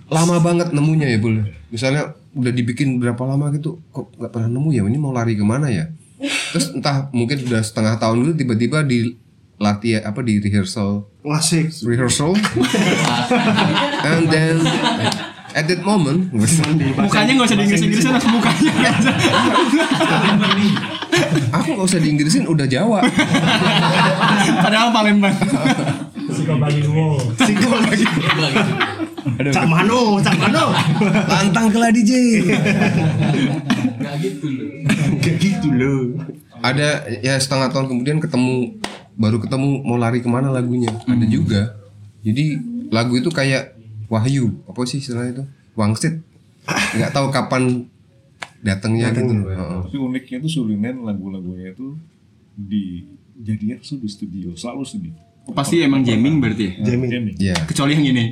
lama 0.09 0.41
banget 0.41 0.73
nemunya 0.73 1.05
ya 1.05 1.17
Bul. 1.21 1.37
Misalnya 1.69 2.17
udah 2.33 2.51
dibikin 2.53 2.97
berapa 2.97 3.21
lama 3.25 3.53
gitu, 3.53 3.81
kok 3.93 4.13
nggak 4.17 4.31
pernah 4.33 4.49
nemu 4.49 4.69
ya? 4.73 4.81
Ini 4.85 4.97
mau 4.97 5.13
lari 5.13 5.37
ke 5.37 5.45
mana 5.45 5.69
ya? 5.69 5.89
Terus 6.53 6.73
entah 6.73 7.09
mungkin 7.13 7.45
udah 7.45 7.61
setengah 7.61 7.97
tahun 7.97 8.25
dulu 8.25 8.33
tiba-tiba 8.37 8.81
di 8.85 9.17
latihan 9.61 10.03
apa 10.03 10.19
di 10.25 10.41
rehearsal 10.41 11.07
Asik. 11.23 11.71
rehearsal 11.85 12.35
and 14.11 14.27
then 14.27 14.59
at 15.53 15.65
that 15.65 15.81
moment 15.81 16.29
Mukanya 16.95 17.31
nggak 17.33 17.47
usah 17.47 17.57
di 17.57 17.63
Inggris 17.63 17.81
Inggrisan 17.81 18.11
langsung 18.11 18.33
mukanya. 18.33 18.71
aku 21.51 21.67
nggak 21.73 21.87
usah 21.87 21.99
di 22.01 22.07
Inggrisin 22.09 22.43
udah 22.45 22.65
Jawa 22.65 22.99
Padahal 24.59 24.89
Palembang. 24.89 25.35
Siko 26.33 26.57
bagi 26.57 26.81
duo. 26.81 27.19
Siko 27.37 27.69
lagi. 27.77 28.05
Cak 29.53 29.65
Mano, 29.65 30.19
Cak 30.19 30.35
Mano. 30.35 30.73
lantang 31.29 31.69
ke 31.69 31.77
DJ 31.93 32.11
nggak 33.95 34.15
gitu 34.19 34.47
loh 34.49 34.67
Kayak 35.19 35.35
gitu 35.39 35.67
loh. 35.71 36.01
ada 36.59 36.87
ya 37.19 37.37
setengah 37.37 37.69
tahun 37.69 37.87
kemudian 37.87 38.17
ketemu 38.19 38.75
baru 39.13 39.39
ketemu 39.39 39.83
mau 39.83 39.95
lari 39.95 40.19
ke 40.19 40.27
mana 40.27 40.49
lagunya 40.49 40.91
ada 41.05 41.23
juga 41.23 41.77
jadi 42.19 42.59
lagu 42.89 43.15
itu 43.15 43.29
kayak 43.29 43.72
wahyu 44.13 44.61
apa 44.63 44.77
sih 44.83 45.01
istilahnya 45.01 45.31
itu 45.33 45.43
wangsit 45.73 46.21
nggak 46.93 47.11
tahu 47.11 47.27
kapan 47.27 47.89
datangnya 48.61 49.09
gitu 49.11 49.33
loh 49.33 49.49
Heeh. 49.49 49.79
Tapi 49.83 49.97
uniknya 49.99 50.37
tuh 50.39 50.51
Sulinen 50.53 51.01
lagu-lagunya 51.01 51.73
itu 51.73 51.97
di 52.53 53.03
jadinya 53.35 53.75
tuh 53.77 53.97
di 53.97 54.07
studio, 54.07 54.53
selalu 54.53 54.83
studio. 54.85 55.11
Pasti 55.51 55.81
emang 55.81 55.99
jamming 55.99 56.39
berarti 56.39 56.63
ya. 56.63 56.73
Jamming. 56.85 57.09
Jamming. 57.11 57.35
Iya. 57.35 57.55
Kecuali 57.65 57.91
yang 57.91 58.05
ini. 58.07 58.25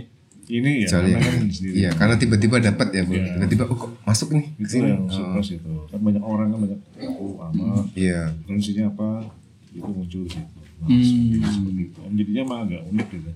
Ini 0.48 0.84
ya, 0.84 0.88
Soalnya, 0.90 1.16
karena 1.18 1.32
kan 1.32 1.48
sendiri. 1.48 1.74
iya 1.74 1.90
karena 1.92 2.16
tiba-tiba 2.18 2.56
dapat 2.62 2.88
ya 2.92 3.02
Bu. 3.04 3.12
Iya. 3.14 3.24
tiba-tiba 3.34 3.64
oh 3.66 3.78
kok 3.78 3.92
masuk 4.04 4.28
nih 4.32 4.46
ke 4.50 4.60
itu 4.60 4.68
sini 4.70 4.88
yang 4.90 5.04
surprise 5.08 5.52
itu 5.54 5.72
kan 5.88 6.00
banyak 6.02 6.24
orang 6.26 6.48
kan 6.48 6.60
banyak 6.60 6.80
oh 7.08 7.34
ama 7.40 7.88
iya 7.96 8.20
referensinya 8.36 8.86
apa 8.88 9.08
itu 9.72 9.88
muncul 9.88 10.24
sih 10.28 10.44
Hmm. 10.82 10.98
seperti 11.40 11.82
itu 11.88 12.02
jadinya 12.18 12.44
mah 12.44 12.58
agak 12.66 12.82
unik 12.84 13.08
gitu 13.14 13.30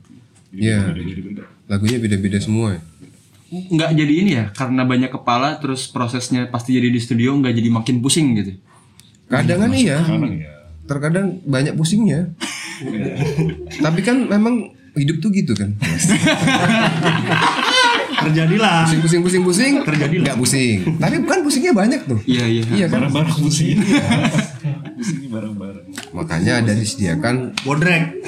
Iya. 0.55 0.91
beda-beda 0.91 1.43
lagunya 1.65 1.97
beda-beda 1.97 2.37
semua 2.37 2.77
ya? 2.77 2.81
Nggak 3.55 3.89
jadi 3.93 4.13
ini 4.25 4.31
ya 4.35 4.45
karena 4.53 4.83
banyak 4.85 5.11
kepala 5.13 5.57
terus 5.61 5.87
prosesnya 5.89 6.49
pasti 6.49 6.77
jadi 6.77 6.89
di 6.89 6.99
studio 7.01 7.33
nggak 7.37 7.53
jadi 7.53 7.69
makin 7.69 8.01
pusing 8.01 8.35
gitu. 8.37 8.51
Kadang 9.29 9.65
kan 9.65 9.71
iya. 9.73 10.01
kadang 10.01 10.33
ya. 10.37 10.51
Terkadang 10.85 11.27
banyak 11.45 11.73
pusingnya. 11.73 12.29
Tapi 13.85 13.99
kan 14.05 14.29
memang 14.29 14.69
hidup 14.93 15.17
tuh 15.21 15.29
gitu 15.33 15.57
kan. 15.57 15.73
Terjadilah. 18.15 18.89
pusing 18.89 19.01
pusing 19.05 19.21
pusing 19.21 19.43
pusing 19.45 19.73
terjadi 19.85 20.15
nggak 20.23 20.37
pusing. 20.39 20.97
Tapi 20.97 21.13
kan 21.29 21.39
pusingnya 21.45 21.73
banyak 21.77 22.01
tuh. 22.09 22.19
Iya 22.25 22.45
iya. 22.49 22.63
Iya 22.65 22.85
kan? 22.89 23.05
Bareng-bareng 23.05 23.37
pusing. 23.37 23.77
Pusingnya 24.97 25.29
bareng-bareng. 25.29 25.85
Makanya 26.15 26.65
ada 26.65 26.73
disediakan 26.73 27.53
Bodrek. 27.61 28.24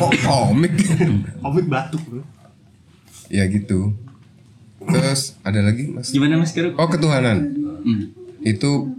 Kok 0.00 0.10
komik? 0.24 0.72
Komik 1.40 1.66
batuk 1.68 2.02
bro. 2.08 2.22
ya 3.30 3.46
gitu. 3.46 3.94
Terus 4.80 5.36
ada 5.44 5.60
lagi 5.60 5.92
mas? 5.92 6.10
gimana 6.10 6.40
mas 6.40 6.56
Keruk 6.56 6.74
Oh 6.80 6.88
ketuhanan. 6.88 7.52
Hmm. 7.84 8.10
Itu 8.40 8.90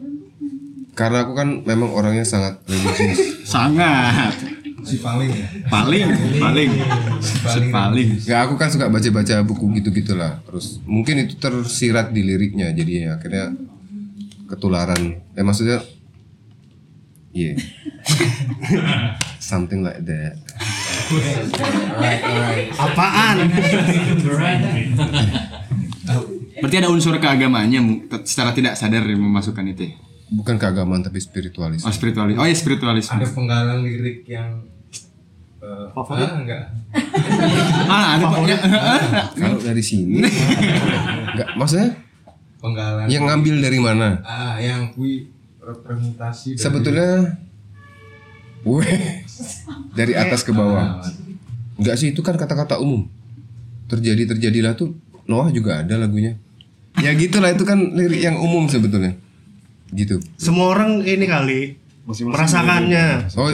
karena 0.93 1.25
aku 1.25 1.33
kan 1.33 1.65
memang 1.65 1.89
orangnya 1.91 2.23
sangat 2.27 2.61
religius. 2.69 3.41
sangat 3.47 4.35
si 4.81 4.97
paling 4.97 5.29
ya 5.29 5.45
paling 5.69 6.09
paling 6.41 6.71
paling 7.69 8.09
Gak 8.17 8.39
aku 8.49 8.53
kan 8.57 8.69
suka 8.69 8.89
baca-baca 8.89 9.41
buku 9.45 9.65
gitu-gitulah. 9.81 10.41
Terus 10.45 10.81
mungkin 10.85 11.25
itu 11.25 11.37
tersirat 11.37 12.13
di 12.13 12.21
liriknya 12.25 12.73
jadi 12.73 12.91
ya 12.91 13.09
akhirnya 13.17 13.45
ketularan. 14.51 15.23
Eh 15.33 15.43
maksudnya 15.43 15.79
Iya. 17.31 17.55
Something 19.39 19.87
like 19.87 20.03
that. 20.03 20.35
Apaan? 22.75 23.37
berarti 26.61 26.77
ada 26.77 26.93
unsur 26.93 27.17
keagamaannya 27.17 28.05
secara 28.27 28.53
tidak 28.53 28.77
sadar 28.77 29.01
memasukkan 29.07 29.65
itu 29.71 29.89
ya? 29.89 29.93
Bukan 30.31 30.55
keagamaan 30.61 31.03
tapi 31.03 31.19
spiritualis. 31.19 31.83
oh 31.83 31.91
spiritualis 31.91 32.39
oh 32.39 32.45
ya 32.47 32.55
spiritualisme 32.55 33.19
ada 33.19 33.27
penggalan 33.27 33.83
lirik 33.83 34.23
yang 34.29 34.63
eh, 35.59 35.85
Favorit? 35.91 36.23
ah, 36.23 36.39
enggak 36.39 36.63
ah 37.91 38.05
ada 38.15 38.23
pokoknya 38.31 38.57
Kalau 39.41 39.59
dari 39.59 39.83
sini 39.83 40.23
enggak 41.35 41.49
maksudnya 41.59 41.97
Penggalan. 42.61 43.09
Yang 43.09 43.23
ngambil 43.25 43.55
dari 43.57 43.79
mana? 43.81 44.21
Ah, 44.21 44.55
yang 44.61 44.93
kui 44.93 45.27
representasi 45.57 46.55
dari- 46.55 46.61
Sebetulnya 46.61 47.09
Weh, 48.61 49.25
dari 49.97 50.13
atas 50.13 50.45
ke 50.45 50.53
bawah. 50.53 51.01
Enggak 51.81 51.97
sih 51.97 52.13
itu 52.13 52.21
kan 52.21 52.37
kata-kata 52.37 52.77
umum. 52.77 53.09
Terjadi 53.89 54.29
terjadilah 54.29 54.77
tuh 54.77 54.93
Noah 55.25 55.49
juga 55.49 55.81
ada 55.81 55.97
lagunya. 55.97 56.37
Ya 57.01 57.17
gitulah 57.17 57.49
itu 57.49 57.65
kan 57.65 57.97
lirik 57.97 58.21
yang 58.21 58.37
umum 58.37 58.69
sebetulnya. 58.69 59.17
Gitu. 59.89 60.21
Semua 60.37 60.77
orang 60.77 61.01
ini 61.01 61.25
kali 61.25 61.59
merasakannya. 62.05 63.33
Oh, 63.33 63.49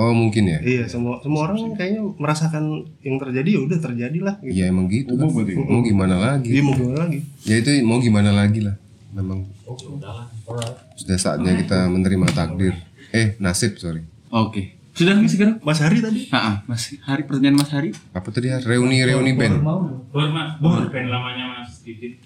oh 0.00 0.16
mungkin 0.16 0.48
ya. 0.48 0.58
Iya, 0.64 0.88
semua 0.88 1.20
semua 1.20 1.44
orang 1.44 1.76
kayaknya 1.76 2.00
merasakan 2.16 2.88
yang 3.04 3.20
terjadi 3.20 3.48
ya 3.52 3.60
udah 3.68 3.78
terjadilah 3.84 4.34
gitu. 4.40 4.56
Ya 4.56 4.72
emang 4.72 4.88
gitu 4.88 5.12
kan. 5.20 5.28
Mau 5.68 5.84
gimana 5.84 6.16
lagi? 6.16 6.48
Iya, 6.56 6.62
mau 6.64 6.72
gimana 6.72 6.96
lagi? 7.04 7.18
Ya 7.44 7.54
itu 7.60 7.70
mau 7.84 8.00
gimana 8.00 8.30
lagi 8.32 8.64
lah. 8.64 8.80
Memang 9.12 9.44
sudah 10.96 11.18
saatnya 11.20 11.52
kita 11.60 11.84
menerima 11.92 12.32
takdir. 12.32 12.72
Eh 13.12 13.36
nasib 13.36 13.76
sorry. 13.76 14.00
Oke. 14.32 14.80
Sudah 14.96 15.16
nggak 15.16 15.30
segera? 15.30 15.52
Mas 15.62 15.80
Hari 15.80 16.02
tadi? 16.02 16.20
Heeh, 16.28 16.54
Mas 16.66 16.82
Hari 17.06 17.22
pertanyaan 17.24 17.56
Mas 17.60 17.70
Hari. 17.70 17.94
Apa 18.10 18.28
tadi 18.34 18.50
reuni 18.66 19.04
reuni 19.04 19.32
band? 19.36 19.62
Bor, 19.62 20.28
Mak. 20.28 20.58
Bor, 20.58 20.82
band 20.90 21.08
lamanya 21.08 21.44
Mas 21.60 21.80
Didit. 21.84 22.20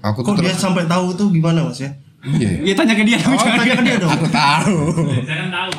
Aku 0.00 0.24
Kok 0.24 0.40
dia 0.40 0.52
sampai 0.56 0.88
tahu 0.88 1.12
tuh 1.16 1.28
gimana 1.32 1.64
Mas 1.64 1.80
ya? 1.80 1.90
Iya. 2.20 2.50
Iya 2.60 2.74
tanya 2.74 2.92
ke 2.92 3.02
dia. 3.02 3.16
Oh, 3.18 3.32
tanya 3.32 3.74
ke 3.74 3.82
dia 3.82 3.96
dong. 3.96 4.12
Aku 4.12 4.26
tahu. 4.28 4.76
Saya 5.24 5.36
kan 5.38 5.48
tahu. 5.48 5.70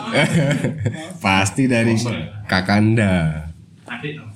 Pasti 1.23 1.63
dari 1.65 1.93
Kakanda. 2.49 3.45
Adik 3.85 4.17
dong. 4.17 4.29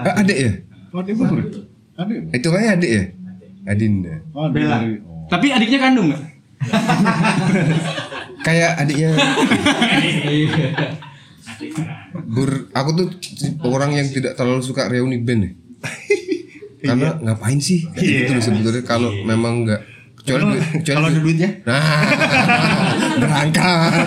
Eh, 0.00 0.14
adik 0.16 0.36
ya? 0.36 0.52
Oh, 0.90 1.00
bro. 1.04 1.40
Ada 1.94 2.10
ya? 2.10 2.22
Itu 2.32 2.48
kayaknya 2.48 2.72
adik 2.74 2.90
ya? 2.90 3.04
Adinda. 3.66 4.14
Oh, 4.32 4.48
Bella. 4.48 4.80
dari- 4.80 5.00
Tapi 5.28 5.46
adiknya 5.50 5.78
kandung 5.78 6.06
nggak? 6.08 6.22
Kayak 8.46 8.70
adiknya. 8.78 9.10
Bur, 12.26 12.50
aku 12.72 12.90
tuh 12.94 13.06
orang 13.62 13.92
yang 13.92 14.08
tidak 14.08 14.32
terlalu 14.34 14.60
suka 14.60 14.88
reuni 14.88 15.20
band 15.20 15.42
ya. 15.42 15.50
Karena 16.88 17.20
ngapain 17.20 17.60
sih? 17.60 17.84
Kayak 17.86 18.00
Iya. 18.00 18.18
gitu 18.18 18.30
loh 18.32 18.42
sebetulnya 18.42 18.82
kalau 18.82 19.10
memang 19.20 19.68
nggak 19.68 19.80
kecuali 20.30 20.38
Kalau- 20.40 20.54
duit- 20.54 20.86
kalau 20.86 21.00
ada 21.02 21.12
duit- 21.12 21.24
duitnya? 21.26 21.50
Nah, 21.62 21.82
berangkat. 23.20 24.06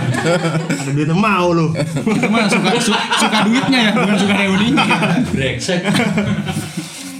Ada 0.70 0.90
duitnya 0.90 1.14
mau 1.14 1.48
lu. 1.50 1.68
Itu 1.76 2.28
mah 2.28 2.48
suka 2.48 2.70
su- 2.78 2.96
suka 3.18 3.38
duitnya 3.44 3.80
ya, 3.82 3.92
bukan 3.94 4.16
suka 4.18 4.34
reuninya. 4.38 4.86
Brengsek. 5.30 5.82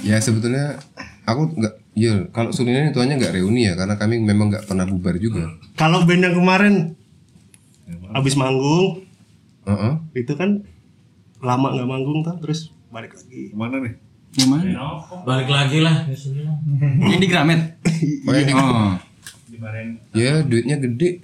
ya 0.02 0.18
sebetulnya 0.18 0.80
aku 1.24 1.52
nggak 1.54 1.74
ya 1.94 2.28
kalau 2.30 2.52
Sulinan 2.52 2.90
itu 2.90 3.00
hanya 3.00 3.16
nggak 3.16 3.32
reuni 3.34 3.64
ya 3.64 3.74
karena 3.74 3.96
kami 3.96 4.20
memang 4.20 4.48
nggak 4.50 4.66
pernah 4.66 4.84
bubar 4.84 5.16
juga. 5.16 5.48
Kalau 5.74 6.04
band 6.04 6.20
yang 6.22 6.36
kemarin 6.36 6.96
habis 8.10 8.34
manggung 8.34 9.04
Heeh. 9.64 9.94
itu 10.16 10.34
kan 10.34 10.64
lama 11.40 11.68
nggak 11.72 11.86
manggung 11.86 12.20
tuh 12.22 12.36
terus 12.40 12.72
balik 12.90 13.12
lagi. 13.12 13.52
Mana 13.52 13.80
nih? 13.80 13.96
Yang 14.34 14.50
mana? 14.50 14.64
Balik 15.24 15.50
lagi 15.50 15.78
lah. 15.80 15.96
Yang 17.04 17.20
di 17.20 17.28
Gramet. 17.28 17.62
Oh, 18.24 18.34
di- 18.34 18.54
Oh. 18.54 18.94
Ya 20.12 20.44
duitnya 20.44 20.76
gede. 20.76 21.24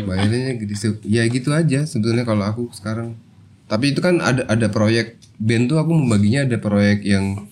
Bayarnya 0.00 0.54
gede. 0.56 0.74
Ya 1.04 1.22
gitu 1.26 1.50
aja 1.50 1.82
sebetulnya 1.82 2.22
kalau 2.22 2.44
aku 2.44 2.62
sekarang. 2.70 3.18
Tapi 3.66 3.90
itu 3.90 3.98
kan 3.98 4.18
ada 4.18 4.46
ada 4.46 4.66
proyek 4.66 5.18
band 5.36 5.66
tuh 5.66 5.78
aku 5.78 5.90
membaginya 5.90 6.44
ada 6.44 6.56
proyek 6.56 7.02
yang 7.02 7.46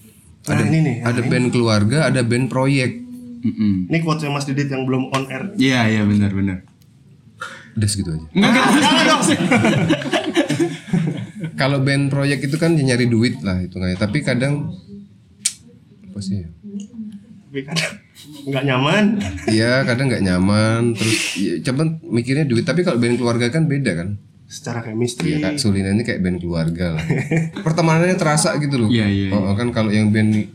Nah, 0.44 0.56
ada 0.56 0.64
ini 0.64 0.78
nih, 0.80 0.96
ada 1.02 1.20
band 1.20 1.46
keluarga, 1.50 1.98
ada 2.06 2.20
band 2.22 2.48
proyek. 2.48 3.04
Mm-mm. 3.38 3.84
Ini 3.86 3.98
quotes 4.00 4.24
Mas 4.26 4.46
Didit 4.46 4.66
yang 4.66 4.82
belum 4.82 5.10
on 5.10 5.28
air. 5.28 5.52
Iya 5.54 5.80
iya 5.88 6.02
benar 6.02 6.32
benar. 6.32 6.58
Udah 7.74 7.84
segitu 7.84 8.10
aja. 8.10 8.26
Enggak 8.32 8.50
enggak. 8.50 8.64
Jangan 8.80 9.04
dong. 9.04 9.22
Kalau 11.58 11.82
band 11.82 12.08
proyek 12.08 12.46
itu 12.46 12.54
kan 12.54 12.72
ya 12.72 12.86
nyari 12.86 13.04
duit 13.04 13.42
lah 13.42 13.58
itu 13.58 13.74
kayak. 13.74 13.98
Tapi 13.98 14.22
kadang 14.22 14.70
apa 16.08 16.20
sih? 16.22 16.40
ya? 16.40 16.48
Tapi 17.48 17.60
kadang 17.66 17.92
nggak 18.48 18.64
nyaman. 18.64 19.04
Iya 19.46 19.82
kadang 19.82 20.06
nggak 20.08 20.24
nyaman 20.24 20.82
terus 20.94 21.18
ya, 21.34 21.54
cuman 21.62 21.98
mikirnya 22.04 22.44
duit 22.44 22.62
tapi 22.62 22.82
kalau 22.82 22.96
band 22.96 23.16
keluarga 23.16 23.50
kan 23.50 23.66
beda 23.66 23.92
kan 23.94 24.08
Secara 24.48 24.80
chemistry. 24.80 25.36
Iya 25.36 25.44
kak 25.44 25.60
Sulina 25.60 25.92
ini 25.92 26.00
kayak 26.00 26.24
band 26.24 26.40
keluarga 26.40 26.96
lah 26.96 27.04
pertemanannya 27.60 28.16
terasa 28.16 28.56
gitu 28.56 28.80
loh 28.80 28.88
Iya, 28.88 29.04
iya, 29.04 29.28
Oh, 29.32 29.52
kan 29.52 29.68
kalau 29.70 29.92
yang 29.92 30.08
band 30.08 30.48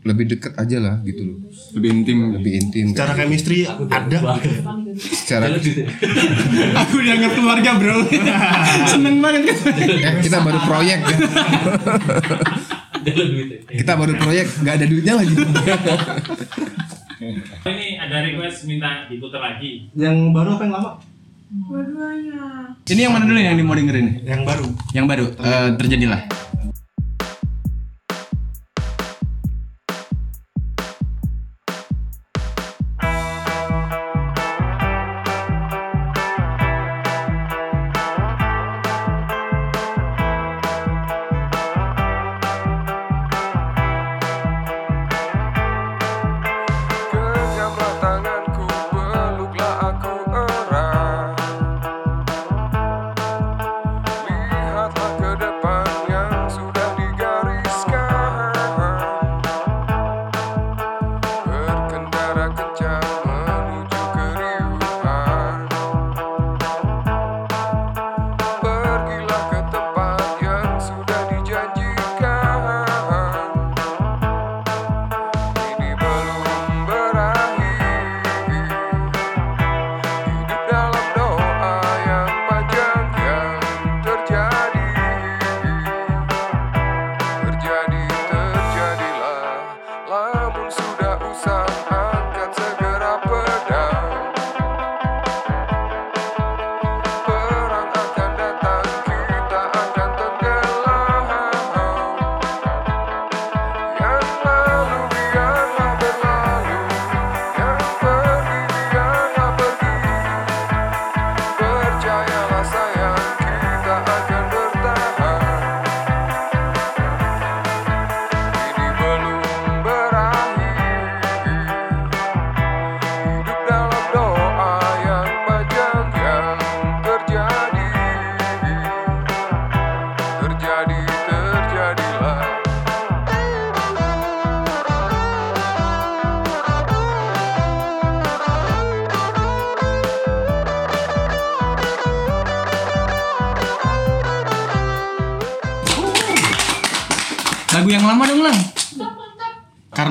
lebih 0.00 0.24
deket 0.26 0.56
aja 0.56 0.78
lah 0.78 0.94
gitu 1.02 1.22
loh 1.22 1.36
Lebih 1.76 1.88
intim. 1.92 2.18
lebih 2.32 2.52
intim 2.56 2.86
Secara 2.90 3.12
chemistry 3.14 3.68
ada. 3.68 4.18
secara 4.96 5.44
Aku 6.82 6.96
dianggap 6.98 7.32
keluarga, 7.32 7.70
Bro. 7.76 8.08
Seneng 8.90 9.20
banget 9.20 9.52
kan. 9.52 9.56
eh, 9.76 10.14
kita 10.20 10.40
baru 10.40 10.58
proyek 10.62 10.98
ya 11.04 11.16
kita 13.70 13.92
baru 13.94 14.12
proyek 14.14 14.46
nggak 14.60 14.74
ada 14.76 14.86
duitnya 14.86 15.14
lagi 15.16 15.34
Ini 17.20 18.00
ada 18.00 18.24
request 18.24 18.64
minta 18.64 19.04
diputar 19.04 19.36
lagi. 19.38 19.92
Yang 19.92 20.32
baru 20.32 20.56
apa 20.56 20.62
yang 20.64 20.72
lama? 20.72 20.90
Ini 22.82 23.00
yang 23.04 23.12
mana 23.12 23.28
dulu 23.28 23.36
yang 23.36 23.60
mau 23.60 23.76
dengerin? 23.76 24.24
Yang 24.24 24.40
baru. 24.42 24.66
Yang 24.90 25.04
baru. 25.04 25.26
Eh, 25.36 25.68
terjadilah. 25.76 26.20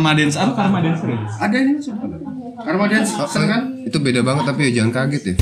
Karma 0.09 0.25
Dance 0.25 0.37
atau 0.41 0.53
Karma 0.57 0.79
Dance 0.81 1.05
Ada 1.37 1.55
ini 1.61 1.71
Mas. 1.77 1.85
Karma 2.65 2.85
Dance 2.89 3.11
kan? 3.29 3.61
Itu 3.85 3.97
beda 4.01 4.25
banget 4.25 4.43
tapi 4.49 4.61
ya 4.65 4.81
jangan 4.81 5.05
kaget 5.05 5.21
ya. 5.21 5.35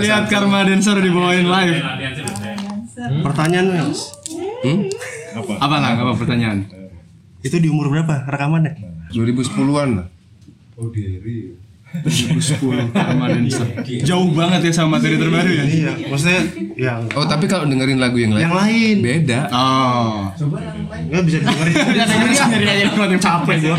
Lihat 0.00 0.24
Karma 0.30 0.64
Dancer 0.64 0.96
dibawain 1.02 1.46
live. 1.46 1.78
Pertanyaan 3.22 3.66
Mas. 3.70 4.00
Hmm? 4.64 4.90
Apa? 5.38 5.52
Apa 5.62 5.76
lah? 5.78 5.90
Apa 5.94 6.12
pertanyaan? 6.18 6.66
Itu 7.42 7.62
di 7.62 7.70
umur 7.70 7.92
berapa 7.92 8.26
rekamannya? 8.26 8.74
2010-an 9.14 9.88
lah. 10.02 10.06
Oh 10.78 10.90
diri. 10.90 11.54
2010 11.88 12.92
Karma 12.92 13.26
Dancer. 13.26 13.64
Jauh 14.04 14.28
banget 14.30 14.60
ya 14.62 14.72
sama 14.74 14.96
materi 14.96 15.16
terbaru 15.16 15.48
ya? 15.48 15.64
Iya, 15.64 15.92
maksudnya 16.06 16.40
yang 16.76 17.00
Oh 17.12 17.24
tapi 17.24 17.44
kalau 17.44 17.64
dengerin 17.64 17.96
lagu 17.96 18.16
yang 18.16 18.32
lain 18.32 18.44
yang 18.44 18.54
lain. 18.54 18.96
beda. 19.00 19.40
Oh. 19.48 20.28
Nggak 21.08 21.22
bisa 21.24 21.38
dengerin. 21.40 21.74
Udah 21.74 22.04
dengerin 22.12 22.36
sendiri 22.36 22.66
aja 22.66 22.84
kalau 22.88 23.08
yang 23.08 23.22
capek 23.22 23.56
gua. 23.62 23.78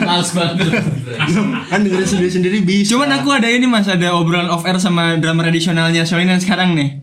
Males 0.00 0.30
banget. 0.30 0.56
kan 1.66 1.78
dengerin 1.80 2.08
sendiri-sendiri 2.08 2.58
bisa. 2.62 2.94
Cuman 2.94 3.10
aku 3.12 3.28
ada 3.32 3.48
ini 3.48 3.66
Mas, 3.66 3.86
ada 3.86 4.14
obrolan 4.14 4.46
off 4.46 4.62
air 4.64 4.78
sama 4.78 5.18
drama 5.18 5.42
tradisionalnya 5.42 6.06
Solinan 6.06 6.38
sekarang 6.38 6.74
nih. 6.74 7.02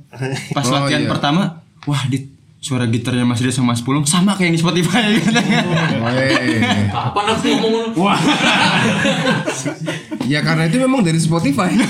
Pas 0.52 0.64
Oh, 0.64 0.74
latihan 0.74 1.04
iya. 1.04 1.10
pertama, 1.10 1.62
wah 1.84 2.04
dit 2.08 2.37
suara 2.68 2.84
gitarnya 2.92 3.24
Mas 3.24 3.40
Dia 3.40 3.56
sama 3.56 3.72
Mas 3.72 3.80
Pulung 3.80 4.04
sama 4.04 4.36
kayak 4.36 4.52
yang 4.52 4.56
di 4.60 4.62
Spotify 4.62 5.08
gitu. 5.16 5.32
Weh. 6.04 6.92
Kapan 6.92 7.26
aku 7.32 7.48
ngomong 7.64 7.96
Wah. 7.96 8.20
Ya 10.28 10.44
karena 10.44 10.68
itu 10.68 10.78
memang 10.78 11.02
dari 11.02 11.20
Spotify. 11.24 11.72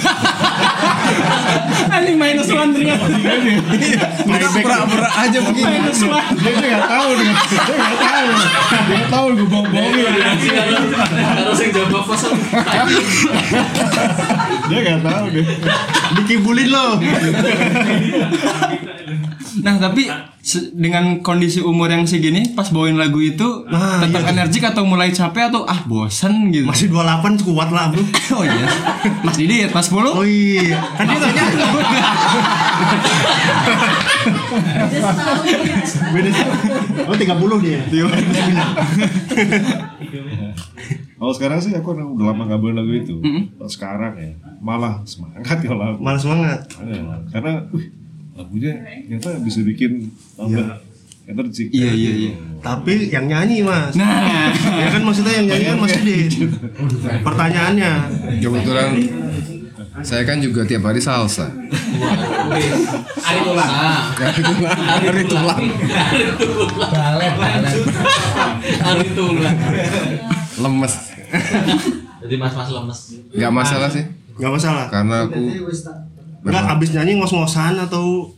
Anjing 1.97 2.17
minus 2.19 2.49
one 2.53 2.69
ternyata. 2.69 3.05
Kita 3.09 4.47
pura-pura 4.61 5.09
aja 5.09 5.39
begini. 5.41 5.65
Minus 5.65 6.01
one. 6.05 6.37
Dia 6.37 6.53
nggak 6.53 6.85
tahu 6.85 7.09
dia. 7.17 7.33
Dia 7.33 7.75
nggak 7.75 7.97
tahu. 7.97 8.27
Dia 8.37 8.79
nggak 8.85 9.09
tahu 9.09 9.25
gue 9.33 9.47
bohong-bohongin. 9.49 10.13
Harus 11.17 11.59
yang 11.65 11.71
jawab 11.73 12.05
apa? 12.05 12.13
Dia 14.69 14.79
nggak 14.85 15.01
tahu 15.01 15.25
deh. 15.33 15.45
Dikibulin 16.21 16.69
lo. 16.69 16.87
Nah 19.65 19.75
tapi 19.81 20.05
dengan 20.71 21.19
kondisi 21.19 21.59
umur 21.59 21.91
yang 21.91 22.07
segini 22.07 22.55
pas 22.55 22.71
bawain 22.71 22.95
lagu 22.95 23.19
itu 23.19 23.67
Nah, 23.67 23.99
tetap 23.99 24.23
iya. 24.23 24.31
energik 24.31 24.63
atau 24.63 24.87
mulai 24.87 25.11
capek 25.11 25.51
atau 25.51 25.67
ah 25.67 25.83
bosan 25.83 26.53
gitu. 26.55 26.63
Masih 26.63 26.87
28 26.87 27.43
kuat 27.43 27.69
lah 27.73 27.91
bro. 27.91 27.99
Oh 28.35 28.43
iya. 28.43 28.67
Mas 29.23 29.35
Didit, 29.39 29.71
Mas 29.71 29.87
Pulung. 29.87 30.15
Oh 30.19 30.25
iya. 30.27 30.75
Kan 30.95 31.05
dia 31.07 31.19
nanya. 31.19 31.65
Beda 36.11 36.29
Oh 37.07 37.15
30 37.15 37.63
dia. 37.63 37.79
Kalau 41.17 41.33
sekarang 41.33 41.59
sih 41.63 41.73
aku 41.73 41.97
udah 41.97 42.25
lama 42.29 42.43
nggak 42.45 42.59
bawain 42.61 42.75
lagu 42.77 42.93
itu. 42.93 43.15
Kalau 43.57 43.71
sekarang 43.71 44.13
ya 44.19 44.31
malah 44.61 45.01
semangat 45.07 45.57
ya 45.63 45.73
lagu. 45.73 45.97
Malah 45.97 46.19
semangat. 46.21 46.59
Iya, 46.83 47.01
karena 47.33 47.51
wih, 47.73 47.89
lagunya 48.37 48.71
ternyata 49.07 49.41
bisa 49.41 49.65
bikin 49.65 50.13
tambah 50.37 50.77
energi. 51.27 51.63
Iya 51.75 51.91
iya 51.91 52.11
iya. 52.15 52.31
Tapi 52.63 53.11
yang 53.11 53.27
nyanyi 53.27 53.61
mas. 53.61 53.93
Nah. 53.99 54.49
ya 54.81 54.87
kan 54.89 55.01
maksudnya 55.03 55.33
yang 55.43 55.47
nyanyi 55.51 55.65
kan 55.67 55.77
Mas 55.83 55.93
Didit. 55.99 56.31
Pertanyaannya. 57.21 57.91
Kebetulan 58.39 58.89
saya 60.05 60.23
kan 60.23 60.39
juga 60.39 60.63
tiap 60.63 60.87
hari 60.87 61.03
salsa. 61.03 61.51
Ari 63.27 63.39
tulang. 63.43 63.71
Hari 64.15 64.41
tulang. 64.41 64.79
Hari 64.79 65.23
tulang. 65.27 65.61
Balet, 66.79 67.33
balet. 67.35 67.75
Ari 68.87 69.07
tulang. 69.11 69.57
Lemes. 70.57 70.93
Jadi 72.17 72.35
mas-mas 72.39 72.69
lemes. 72.71 72.99
Gak 73.35 73.51
masalah 73.51 73.89
sih. 73.91 74.03
Gak 74.39 74.51
masalah. 74.53 74.85
Karena 74.87 75.27
aku 75.27 75.43
Enggak 76.47 76.79
abis 76.79 76.95
nyanyi 76.95 77.19
ngos-ngosan 77.19 77.75
atau 77.75 78.31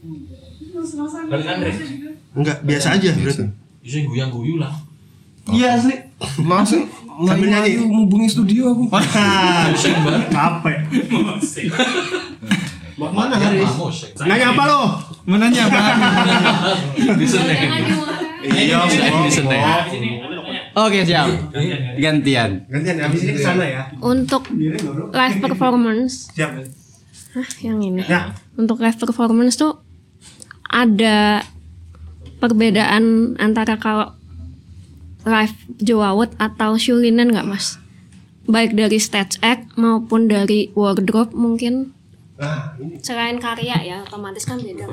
Andre. 1.30 1.99
Enggak 2.34 2.57
biasa 2.61 2.95
aja 2.95 3.09
berarti. 3.13 3.45
Bisa 3.80 3.97
guyang 4.03 4.30
guyu 4.30 4.57
lah. 4.57 4.73
Iya 5.49 5.75
asli. 5.75 5.95
Masuk 6.39 6.84
Sambil 7.27 7.51
nyanyi. 7.51 7.84
ngubungi 7.84 8.27
studio 8.27 8.71
aku. 8.71 8.88
Pusing 8.88 9.97
banget. 10.01 10.23
Capek. 10.30 10.77
Mau 12.95 13.11
mana 13.11 13.36
Haris? 13.36 13.71
Musik. 13.75 14.11
Nanya 14.19 14.51
apa 14.51 14.63
lo? 14.63 14.80
Mau 15.25 15.36
nanya 15.41 15.67
apa? 15.67 15.80
Di 16.95 17.27
Senen. 17.27 17.59
Iya, 18.43 18.84
Di 18.88 19.32
Senen. 19.32 19.63
Oke 20.75 21.03
siap. 21.03 21.27
Gantian. 21.95 22.67
Gantian 22.67 22.95
habis 22.99 23.19
ini 23.23 23.32
ke 23.36 23.41
sana 23.41 23.63
ya. 23.63 23.84
Untuk 23.99 24.47
live 25.11 25.38
performance, 25.39 26.32
Siap. 26.32 26.51
Hah, 27.30 27.49
yang 27.61 27.80
ini. 27.80 28.03
Ya. 28.03 28.32
Untuk 28.55 28.80
live 28.80 28.95
performance 28.95 29.55
tuh 29.55 29.80
ada 30.65 31.43
perbedaan 32.40 33.36
antara 33.38 33.76
kalau 33.76 34.16
live 35.28 35.56
Jawawut 35.84 36.32
atau 36.40 36.80
Shulinen 36.80 37.36
nggak 37.36 37.48
mas? 37.48 37.78
Baik 38.50 38.74
dari 38.74 38.98
stage 38.98 39.38
act 39.46 39.78
maupun 39.78 40.26
dari 40.26 40.74
wardrobe 40.74 41.36
mungkin. 41.38 41.94
Selain 43.04 43.36
karya 43.38 43.78
ya 43.84 43.98
otomatis 44.08 44.48
kan 44.48 44.58
beda. 44.58 44.90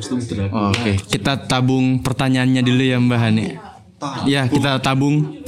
Oke, 0.75 0.99
kita 1.09 1.47
tabung 1.47 2.03
pertanyaannya 2.03 2.61
dulu 2.61 2.83
ya 2.83 2.99
Mbak 2.99 3.19
Hani. 3.23 3.47
Ya, 4.27 4.51
kita 4.51 4.83
tabung. 4.83 5.41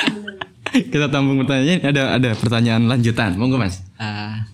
kita 0.92 1.08
tabung 1.08 1.40
pertanyaannya. 1.42 1.80
Ada 1.80 2.02
ada 2.20 2.30
pertanyaan 2.36 2.86
lanjutan. 2.86 3.40
Monggo 3.40 3.56
Mas. 3.56 3.80
Ah, 3.96 4.46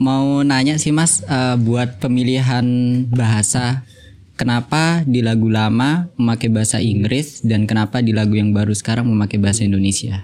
mau 0.00 0.42
nanya 0.42 0.80
sih 0.80 0.90
mas 0.90 1.22
eh, 1.24 1.56
buat 1.60 2.02
pemilihan 2.02 2.64
bahasa 3.08 3.86
kenapa 4.34 5.02
di 5.02 5.22
lagu 5.22 5.46
lama 5.46 6.10
memakai 6.14 6.50
bahasa 6.50 6.78
Inggris 6.78 7.40
dan 7.40 7.64
kenapa 7.64 8.02
di 8.02 8.10
lagu 8.10 8.34
yang 8.34 8.50
baru 8.50 8.74
sekarang 8.74 9.06
memakai 9.06 9.38
bahasa 9.38 9.62
Indonesia 9.62 10.22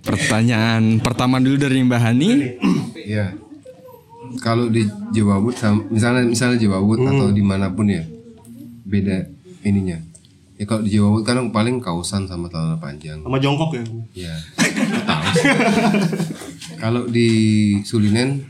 Pertanyaan 0.00 0.96
pertama 0.98 1.36
dulu 1.36 1.60
dari 1.60 1.84
Mbak 1.84 2.00
Hani. 2.00 2.30
Iya. 2.96 3.36
Kalau 4.40 4.72
di 4.72 4.88
Jawa 5.12 5.36
Wut 5.38 5.60
sama- 5.60 5.84
misalnya 5.86 6.24
misalnya 6.24 6.56
Jawa 6.56 6.80
Wut 6.80 7.04
atau 7.04 7.28
di 7.28 7.44
mana 7.44 7.68
pun 7.68 7.84
ya 7.84 8.00
beda 8.82 9.28
ininya. 9.60 10.00
Ya 10.56 10.64
kalau 10.64 10.80
di 10.80 10.96
Jawa 10.96 11.08
Wut 11.12 11.24
kan 11.28 11.36
paling 11.52 11.84
kausan 11.84 12.24
sama 12.24 12.48
celana 12.48 12.80
panjang. 12.80 13.20
Sama 13.20 13.36
jongkok 13.36 13.76
ya. 13.76 13.84
Iya. 14.16 14.34
Tahu. 15.04 15.24
Kalau 16.80 17.04
di 17.04 17.28
Sulinen 17.84 18.40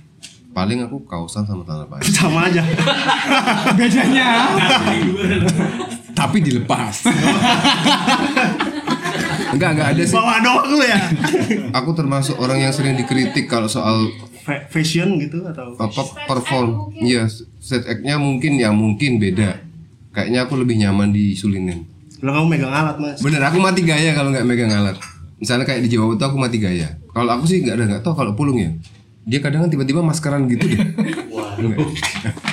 paling 0.61 0.84
aku 0.84 1.00
kausan 1.08 1.40
sama 1.42 1.64
celana 1.64 1.88
panjang. 1.90 2.12
Sama 2.12 2.40
aja. 2.44 2.61
Bedanya. 3.80 4.28
Tapi 6.12 6.36
dilepas. 6.38 7.08
enggak 9.50 9.70
enggak 9.72 9.88
ada 9.96 10.02
sih. 10.04 10.12
Bawa 10.12 10.36
doang 10.44 10.68
lu 10.68 10.84
ya. 10.84 11.00
Aku 11.72 11.96
termasuk 11.96 12.36
orang 12.36 12.61
yang 12.61 12.72
sering 12.72 12.92
dikritik 12.94 13.48
kalau 13.48 13.66
soal 13.66 14.12
Fa- 14.40 14.68
Fashion 14.68 15.16
gitu 15.16 15.48
atau 15.48 15.72
apa 15.76 16.00
perform. 16.28 16.92
Iya, 16.94 17.24
set 17.56 17.88
act-nya 17.88 18.20
mungkin 18.20 18.61
ya 18.61 18.68
mungkin 18.70 19.16
beda. 19.16 19.64
Kayaknya 20.12 20.44
aku 20.44 20.61
lebih 20.61 20.76
nyaman 20.76 21.08
di 21.08 21.32
Sulinen. 21.32 21.88
Kalau 22.20 22.36
kamu 22.36 22.46
megang 22.52 22.74
alat 22.74 23.00
mas. 23.00 23.16
Bener, 23.24 23.40
aku 23.40 23.56
mati 23.56 23.80
gaya 23.80 24.12
kalau 24.12 24.28
nggak 24.28 24.44
megang 24.44 24.68
alat. 24.68 25.00
Misalnya 25.40 25.64
kayak 25.64 25.88
di 25.88 25.96
Jawa 25.96 26.12
itu 26.12 26.20
aku 26.20 26.36
mati 26.36 26.61
gaya. 26.61 27.00
Kalau 27.11 27.32
aku 27.32 27.48
sih 27.48 27.64
nggak 27.64 27.74
ada 27.74 27.84
nggak 27.88 28.02
tahu 28.04 28.12
kalau 28.12 28.36
pulung 28.36 28.61
ya. 28.61 28.68
Dia 29.30 29.38
kadang 29.38 29.70
tiba-tiba 29.70 30.02
maskeran 30.02 30.50
gitu 30.50 30.66
deh. 30.66 30.82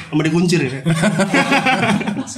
Sama 0.08 0.22
dikuncir 0.22 0.62
ya. 0.62 0.86
Nggak, 0.86 2.30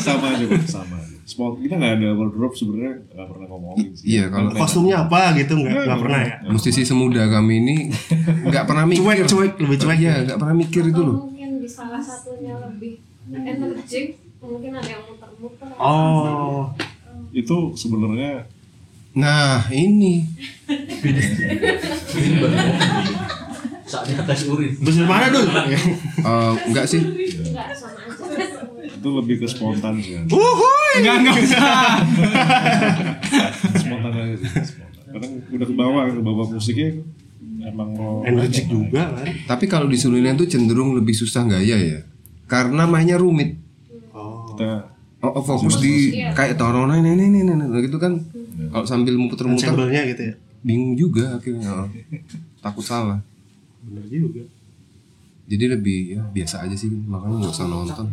sama 0.06 0.36
aja 0.36 0.44
Bang, 0.46 0.68
sama 0.68 0.96
Small, 1.28 1.60
kita 1.60 1.76
nggak 1.76 2.00
ada 2.00 2.08
wardrobe 2.16 2.56
sebenarnya 2.56 3.04
nggak 3.12 3.28
pernah 3.28 3.46
ngomongin 3.52 3.92
sih. 3.92 4.16
Iya 4.16 4.32
kalau 4.32 4.48
Kostumnya 4.56 5.04
apa 5.04 5.36
gitu 5.36 5.60
nggak 5.60 5.84
nggak 5.84 6.00
pernah 6.00 6.24
ya. 6.24 6.40
musisi 6.48 6.88
semuda 6.88 7.28
kami 7.28 7.60
ini 7.60 7.92
nggak 8.48 8.64
pernah 8.64 8.88
mikir. 8.88 9.04
Cuek, 9.04 9.28
cuek, 9.28 9.52
lebih 9.60 9.76
cuek 9.76 10.00
Iya, 10.00 10.24
nggak 10.24 10.40
pernah 10.40 10.56
mikir 10.56 10.88
itu 10.88 11.00
loh. 11.04 11.28
Mungkin 11.28 11.60
di 11.60 11.68
salah 11.68 12.00
satunya 12.00 12.56
lebih 12.56 13.04
energik, 13.28 14.16
mungkin 14.40 14.72
ada 14.72 14.88
yang 14.88 15.04
muter-muter. 15.04 15.68
Oh. 15.76 16.72
Itu 17.36 17.76
sebenarnya 17.76 18.48
Nah 19.18 19.66
ini 19.74 20.22
Saatnya 23.88 24.20
tes 24.28 24.44
urin. 24.44 24.76
Dari 24.76 25.04
mana 25.08 25.26
dul? 25.32 25.48
eh, 25.48 25.72
sih. 25.72 26.60
Enggak 26.68 26.84
aja. 26.84 26.98
itu 28.98 29.08
lebih 29.14 29.36
ke 29.40 29.46
spontan 29.48 29.96
sih 30.04 30.20
kan. 30.20 30.24
Uhuy. 30.28 30.92
Enggak 31.00 31.16
enggak 31.24 31.36
usah. 31.48 31.64
spontan 33.80 34.12
aja 34.12 34.34
sih. 34.36 34.48
Spontan. 34.52 35.02
Kadang 35.08 35.32
udah 35.48 35.66
ke 35.66 35.74
bawah 35.74 36.02
ke 36.04 36.20
bawah 36.20 36.46
musiknya 36.52 37.00
emang 37.64 37.90
mau 37.96 38.14
Energik 38.24 38.68
juga 38.68 39.12
kan. 39.16 39.26
Tapi 39.48 39.64
kalau 39.66 39.88
di 39.88 39.96
Sulinen 39.96 40.36
tuh 40.36 40.48
cenderung 40.48 40.92
lebih 40.92 41.16
susah 41.16 41.48
gaya 41.48 41.76
ya. 41.76 42.00
Karena 42.48 42.84
mainnya 42.84 43.16
rumit. 43.16 43.56
kita 44.52 44.98
Oh, 45.18 45.34
oh, 45.34 45.42
fokus 45.42 45.82
di 45.82 46.14
kayak 46.30 46.54
torona 46.54 46.94
ini 47.02 47.18
ini 47.18 47.24
ini 47.26 47.38
ini 47.42 47.66
gitu 47.82 47.98
kan. 47.98 48.22
Kalau 48.70 48.86
sambil 48.86 49.18
muter-muter 49.18 49.74
gitu 50.14 50.22
ya. 50.30 50.34
bingung 50.62 50.94
juga 50.94 51.38
akhirnya. 51.38 51.86
Oh. 51.86 51.88
Takut 52.62 52.84
salah. 52.86 53.18
Bener 53.84 54.04
juga. 54.06 54.42
Jadi 55.48 55.64
lebih 55.64 55.98
ya 56.12 56.22
biasa 56.28 56.68
aja 56.68 56.76
sih 56.76 56.92
makanya 56.92 57.40
nggak 57.40 57.54
usah 57.54 57.66
nonton. 57.66 58.06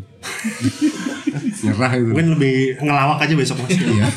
Nyerah 1.67 1.91
itu. 1.93 2.11
Mungkin 2.11 2.29
lebih 2.39 2.55
ngelawak 2.79 3.19
aja 3.19 3.33
besok 3.35 3.59
mas. 3.59 3.75
Iya. 3.75 4.07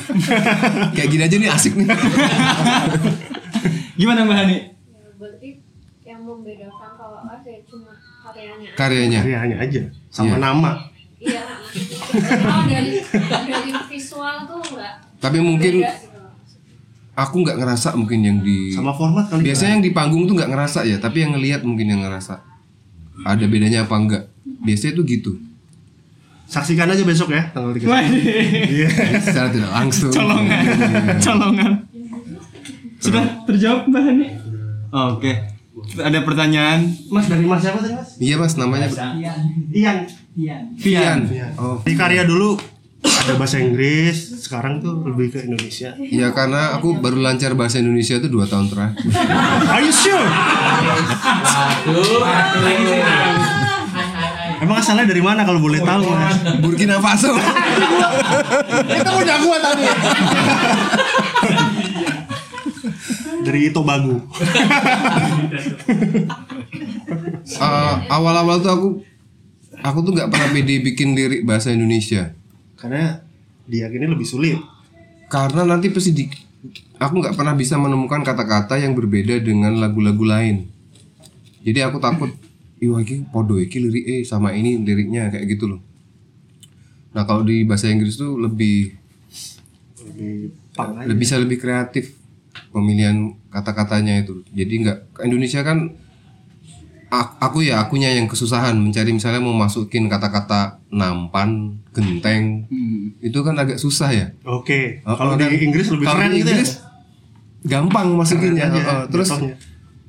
Kayak 0.95 1.09
gini 1.11 1.23
aja 1.25 1.37
nih 1.37 1.51
asik 1.51 1.73
nih. 1.75 1.89
Gimana 3.99 4.23
Mbak 4.23 4.37
Hani? 4.39 4.55
Ya, 4.55 4.63
berarti 5.19 5.49
yang 6.05 6.21
membedakan 6.23 6.91
kalau 6.95 7.19
live 7.27 7.43
ya 7.45 7.59
cuma 7.67 7.93
karyanya. 8.23 8.69
aja. 8.71 8.77
Karyanya. 8.79 9.19
Karyanya 9.21 9.57
aja. 9.59 9.83
Sama 10.09 10.39
Iya. 10.39 10.39
nama. 10.39 10.71
Iya. 11.19 11.43
Kalau 12.15 12.65
dari 12.65 13.03
dari 13.19 13.73
visual 13.91 14.37
tuh 14.47 14.63
enggak. 14.63 14.95
Tapi 15.19 15.39
mungkin 15.43 15.75
beda. 15.83 15.93
Aku 17.19 17.43
nggak 17.43 17.59
ngerasa 17.59 17.99
mungkin 17.99 18.21
yang 18.23 18.39
di 18.39 18.71
Sama 18.71 18.95
format 18.95 19.27
kali. 19.27 19.43
biasanya 19.43 19.83
yang 19.83 19.85
di 19.85 19.91
panggung 19.91 20.31
tuh 20.31 20.39
nggak 20.39 20.51
ngerasa 20.55 20.87
ya, 20.87 21.03
tapi 21.03 21.27
yang 21.27 21.35
ngelihat 21.35 21.67
mungkin 21.67 21.91
yang 21.91 22.07
ngerasa. 22.07 22.39
Ada 23.27 23.51
bedanya 23.51 23.83
apa 23.91 23.99
enggak? 23.99 24.31
Biasanya 24.63 24.95
tuh 24.95 25.05
gitu. 25.05 25.33
Saksikan 26.49 26.89
aja 26.89 27.03
besok 27.05 27.35
ya 27.35 27.51
tanggal 27.51 27.75
3 27.77 27.85
Iya. 27.85 28.89
Secara 29.21 29.51
tidak 29.53 29.69
langsung. 29.75 30.15
Colongan. 30.15 30.65
Colongan. 31.21 31.73
Sudah 33.03 33.45
terjawab 33.45 33.85
Mbak 33.91 34.03
Hani? 34.07 34.27
Oke. 35.13 35.33
Ada 36.01 36.25
pertanyaan? 36.25 36.89
Mas 37.13 37.29
dari 37.29 37.45
Mas 37.45 37.61
siapa 37.61 37.79
tadi 37.85 37.95
Mas? 37.95 38.11
Iya 38.19 38.35
mas 38.41 38.55
namanya 38.57 38.89
Ian. 39.75 40.09
Fian. 40.79 41.19
Iya. 41.29 41.53
Oh. 41.59 41.83
Di 41.85 41.93
karya 41.99 42.25
dulu 42.25 42.57
ada 42.99 43.39
bahasa 43.39 43.63
Inggris, 43.63 44.43
sekarang 44.43 44.83
tuh 44.83 45.07
lebih 45.07 45.31
ke 45.31 45.39
Indonesia. 45.47 45.95
Ya 46.01 46.35
karena 46.35 46.75
aku 46.75 46.99
baru 46.99 47.23
lancar 47.23 47.55
bahasa 47.55 47.79
Indonesia 47.79 48.19
tuh 48.19 48.31
dua 48.31 48.51
tahun 48.51 48.67
terakhir. 48.73 49.07
Are 49.71 49.83
you 49.85 49.95
sure? 49.95 50.27
Emang 54.59 54.83
asalnya 54.83 55.07
dari 55.07 55.23
mana 55.23 55.47
kalau 55.47 55.63
boleh 55.63 55.79
tahu 55.79 56.03
Mas? 56.11 56.37
Burkina 56.59 56.99
Faso. 56.99 57.31
Itu 58.99 59.11
punya 59.15 59.37
gua 59.39 59.57
tadi. 59.63 59.85
dari 63.49 63.73
Tobago. 63.73 64.19
Eh, 67.49 67.95
awal-awal 68.13 68.61
tuh 68.61 68.71
aku 68.71 68.89
aku 69.81 69.99
tuh 70.05 70.13
nggak 70.13 70.29
pernah 70.29 70.49
pede 70.53 70.85
bikin 70.85 71.17
lirik 71.17 71.49
bahasa 71.49 71.73
Indonesia. 71.73 72.38
Karena 72.79 73.19
diyakini 73.67 74.07
lebih 74.07 74.25
sulit. 74.25 74.59
Karena 75.29 75.67
nanti 75.67 75.93
pasti 75.93 76.15
di 76.15 76.25
aku 76.97 77.15
nggak 77.21 77.35
pernah 77.37 77.53
bisa 77.53 77.77
menemukan 77.77 78.25
kata-kata 78.25 78.81
yang 78.81 78.97
berbeda 78.97 79.43
dengan 79.43 79.77
lagu-lagu 79.77 80.25
lain. 80.25 80.71
Jadi 81.67 81.85
aku 81.85 81.99
takut, 82.01 82.31
iya 82.83 82.97
iki 83.03 83.27
podo 83.29 83.59
iki 83.59 83.83
lirik 83.83 84.05
eh 84.07 84.23
sama 84.23 84.55
ini 84.55 84.79
liriknya 84.81 85.29
kayak 85.29 85.59
gitu 85.59 85.77
loh. 85.77 85.81
Nah 87.13 87.27
kalau 87.27 87.43
di 87.43 87.67
bahasa 87.67 87.91
Inggris 87.91 88.17
tuh 88.17 88.39
lebih 88.39 88.95
Lebih 90.09 90.55
lebih 91.05 91.17
bisa 91.19 91.35
lebih 91.37 91.59
kreatif 91.61 92.15
pemilihan 92.73 93.35
kata-katanya 93.53 94.23
itu. 94.25 94.41
Jadi 94.55 94.75
nggak 94.87 94.99
Indonesia 95.27 95.61
kan 95.67 95.93
aku 97.11 97.65
ya 97.65 97.81
akunya 97.81 98.13
yang 98.13 98.29
kesusahan 98.29 98.77
mencari 98.77 99.11
misalnya 99.17 99.41
mau 99.41 99.57
masukin 99.57 100.07
kata-kata 100.13 100.81
nampan, 100.93 101.81
genteng. 101.97 102.69
Itu 103.25 103.41
kan 103.41 103.57
agak 103.57 103.81
susah 103.81 104.13
ya. 104.13 104.27
Oke. 104.45 105.01
Oh, 105.09 105.17
Kalau 105.17 105.35
oh, 105.35 105.41
di 105.41 105.57
Inggris 105.65 105.89
lebih 105.89 106.05
kalau 106.05 106.21
keren 106.21 106.31
di 106.33 106.41
gitu 106.45 106.49
ya. 106.49 106.55
Inggris 106.61 106.73
gampang 107.65 108.09
masukinnya. 108.15 108.69
Oh, 108.69 108.77
oh. 108.77 109.03
Terus 109.09 109.29
jatuhnya. 109.33 109.57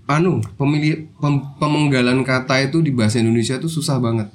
anu 0.09 0.41
pemilih 0.57 1.13
pem- 1.21 1.45
pemenggalan 1.61 2.25
kata 2.25 2.65
itu 2.65 2.81
di 2.81 2.91
bahasa 2.91 3.21
Indonesia 3.21 3.55
tuh 3.61 3.69
susah 3.71 4.01
banget. 4.01 4.27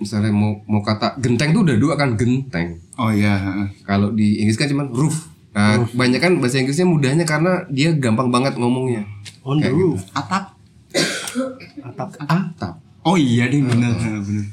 Misalnya 0.00 0.32
mau 0.34 0.62
mau 0.64 0.80
kata 0.80 1.18
genteng 1.20 1.52
tuh 1.52 1.62
udah 1.66 1.76
dua 1.76 1.94
kan 1.94 2.16
genteng. 2.16 2.80
Oh 2.96 3.10
iya. 3.12 3.68
Kalau 3.84 4.14
di 4.14 4.40
Inggris 4.40 4.56
kan 4.56 4.70
cuman 4.70 4.88
roof. 4.90 5.30
Nah, 5.54 5.86
banyak 5.94 6.18
kan 6.18 6.32
bahasa 6.42 6.58
Inggrisnya 6.58 6.82
mudahnya 6.82 7.22
karena 7.22 7.62
dia 7.70 7.94
gampang 7.94 8.26
banget 8.26 8.58
ngomongnya. 8.58 9.06
On 9.46 9.60
the 9.60 9.70
roof. 9.70 10.02
gitu. 10.02 10.18
Atap. 10.18 10.53
Atap. 11.84 12.08
Atap. 12.24 12.74
Oh 13.04 13.20
iya 13.20 13.52
deh 13.52 13.60
benar 13.60 13.92
benar. 14.00 14.44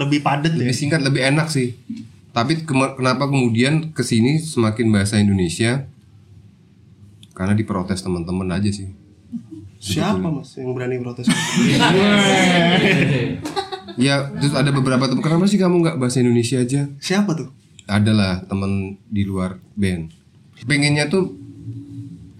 Lebih 0.00 0.24
padat 0.24 0.56
ya. 0.56 0.64
Lebih 0.64 0.76
singkat, 0.76 1.04
lebih 1.04 1.20
enak 1.20 1.52
sih. 1.52 1.76
Tapi 2.30 2.64
kenapa 2.64 3.28
kemudian 3.28 3.92
ke 3.92 4.00
sini 4.00 4.40
semakin 4.40 4.88
bahasa 4.88 5.20
Indonesia? 5.20 5.84
karena 7.40 7.56
diprotes 7.56 8.04
teman-teman 8.04 8.52
aja 8.52 8.68
sih 8.68 8.92
Siapa 9.80 10.28
mas 10.28 10.52
yang 10.60 10.76
berani 10.76 11.00
protes? 11.00 11.24
ya 13.96 14.28
terus 14.36 14.52
ada 14.52 14.68
beberapa 14.76 15.08
teman 15.08 15.24
kenapa 15.24 15.48
sih 15.48 15.56
kamu 15.56 15.80
nggak 15.80 15.96
bahasa 15.96 16.20
Indonesia 16.20 16.60
aja 16.60 16.84
Siapa 17.00 17.32
tuh? 17.32 17.48
adalah 17.88 18.44
temen 18.44 19.00
di 19.08 19.24
luar 19.24 19.56
band 19.72 20.12
pengennya 20.68 21.08
tuh 21.08 21.32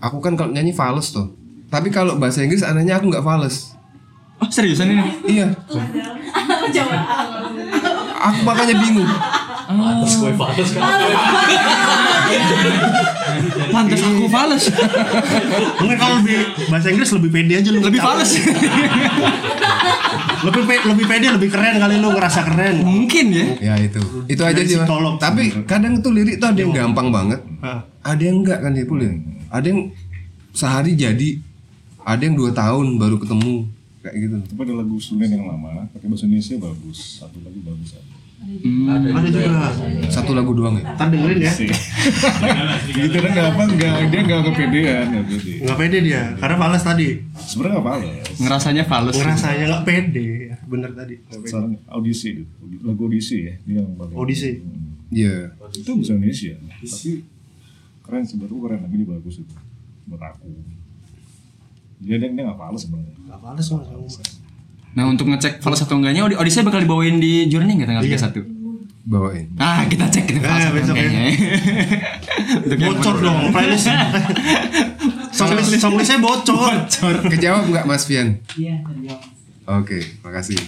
aku 0.05 0.21
kan 0.21 0.37
kalau 0.37 0.53
nyanyi 0.53 0.77
fals 0.77 1.17
tuh 1.17 1.33
tapi 1.73 1.89
kalau 1.89 2.21
bahasa 2.21 2.45
Inggris 2.45 2.61
anehnya 2.61 3.01
aku 3.01 3.09
nggak 3.09 3.25
fals 3.25 3.73
Oh 4.41 4.49
seriusan 4.49 4.89
ini? 4.89 5.03
iya 5.29 5.47
aku 8.21 8.41
makanya 8.45 8.75
bingung 8.81 9.09
Pantes 9.71 10.19
gue 10.19 10.33
fales 10.35 10.71
kan. 10.75 10.83
Pantes 13.71 14.01
aku 14.03 14.27
fales. 14.27 14.65
Mungkin 15.79 15.95
kalau 15.95 16.15
lebih 16.19 16.39
bahasa 16.67 16.91
Inggris 16.91 17.11
lebih 17.15 17.31
pede 17.31 17.55
aja 17.63 17.71
lu. 17.71 17.79
Lebih 17.79 18.03
fales. 18.03 18.31
lebih 20.41 20.63
pe- 20.67 20.85
lebih 20.91 21.07
pede, 21.07 21.27
lebih 21.31 21.49
keren 21.55 21.79
kali 21.79 22.03
lu 22.03 22.11
ngerasa 22.11 22.41
keren. 22.51 22.83
Mungkin 22.83 23.27
ya. 23.31 23.47
ya 23.63 23.75
itu 23.79 24.03
itu 24.27 24.43
aja 24.43 24.59
sih 24.59 24.75
Mas. 24.75 24.91
tapi 25.23 25.55
kadang 25.71 26.03
tuh 26.03 26.11
lirik 26.19 26.43
tuh 26.43 26.51
ada 26.51 26.59
yang 26.59 26.75
gampang 26.75 27.15
banget 27.15 27.41
ada 28.03 28.23
yang 28.23 28.43
enggak 28.43 28.59
kan 28.65 28.75
dia 28.75 28.87
ada 29.51 29.67
yang 29.71 29.81
sehari 30.51 30.99
jadi 30.99 31.39
ada 32.03 32.23
yang 32.27 32.35
dua 32.35 32.51
tahun 32.51 32.99
baru 32.99 33.23
ketemu 33.23 33.71
kayak 34.01 34.17
gitu 34.17 34.37
Tapi 34.53 34.61
ada 34.65 34.75
lagu 34.81 34.97
Sulen 34.97 35.31
yang 35.31 35.45
lama, 35.45 35.87
pakai 35.93 36.09
bahasa 36.09 36.25
Indonesia 36.25 36.57
bagus. 36.57 37.21
Satu 37.21 37.39
lagu 37.45 37.61
bagus 37.61 37.97
ada. 37.97 38.21
Ada 38.41 39.29
juga. 39.29 39.69
satu 40.09 40.33
lagu 40.33 40.57
doang 40.57 40.81
ya 40.81 40.97
Ntar 40.97 41.13
dengerin 41.13 41.45
ya. 41.45 41.53
gitu 42.97 43.17
kan 43.21 43.31
nggak 43.37 43.49
apa 43.53 43.63
nggak 43.69 43.95
dia 44.09 44.21
nggak 44.25 44.41
kepedean 44.49 45.05
nggak 45.13 45.25
pede. 45.29 45.53
Nggak 45.61 45.77
pede 45.77 45.99
dia, 46.01 46.23
karena 46.41 46.57
fales 46.57 46.83
tadi. 46.83 47.09
Sebenarnya 47.37 47.75
nggak 47.77 47.87
fales. 47.93 48.37
Ngerasanya 48.41 48.85
fales. 48.89 49.15
Ngerasanya 49.21 49.65
nggak 49.69 49.85
pede, 49.85 50.29
bener 50.65 50.91
tadi. 50.97 51.15
Sekarang 51.29 51.77
audisi 51.93 52.29
itu, 52.41 52.45
lagu 52.81 53.01
audisi 53.05 53.37
ya, 53.45 53.55
dia 53.69 53.85
yang 53.85 53.93
paling. 53.93 54.17
Audisi. 54.17 54.51
Iya. 55.13 55.53
Itu 55.77 56.01
bahasa 56.01 56.13
Indonesia, 56.17 56.57
tapi 56.81 57.11
keren 58.01 58.25
sebenarnya 58.25 58.59
keren 58.65 58.81
lagi 58.89 58.97
dia 58.97 59.09
bagus 59.13 59.35
itu 59.45 59.55
buat 60.09 60.23
aku. 60.25 60.49
Dia 62.01 62.17
dia 62.17 62.29
dia 62.29 62.43
nggak 62.43 62.59
fales 62.59 62.81
sebenarnya. 62.81 63.15
Nggak 63.21 63.39
fales 63.39 63.67
mas. 63.69 64.29
Nah 64.91 65.05
untuk 65.07 65.27
ngecek 65.27 65.61
fals 65.61 65.81
atau 65.81 65.97
enggaknya 65.97 66.27
Odyssey 66.27 66.61
bakal 66.61 66.81
dibawain 66.81 67.17
di 67.17 67.47
Journey 67.47 67.77
nggak 67.77 67.89
tanggal 67.89 68.05
31? 68.05 68.59
bawain 69.01 69.49
Ah 69.57 69.89
kita 69.89 70.07
cek 70.07 70.29
kita 70.29 70.41
fals 70.41 70.61
Eh, 70.61 70.71
atau 70.83 70.93
ya. 70.93 71.03
enggaknya. 71.03 71.23
Untuk 72.61 72.77
yang 72.77 72.91
Bocor 72.93 73.17
dong, 73.17 73.39
playlist. 73.49 73.89
Songlist 75.33 75.73
songlistnya 75.79 76.19
bocor. 76.19 76.75
kejawab 77.25 77.71
nggak 77.71 77.85
Mas 77.87 78.05
Fian 78.05 78.43
Iya, 78.55 78.83
oke 79.65 79.99
makasih 80.21 80.59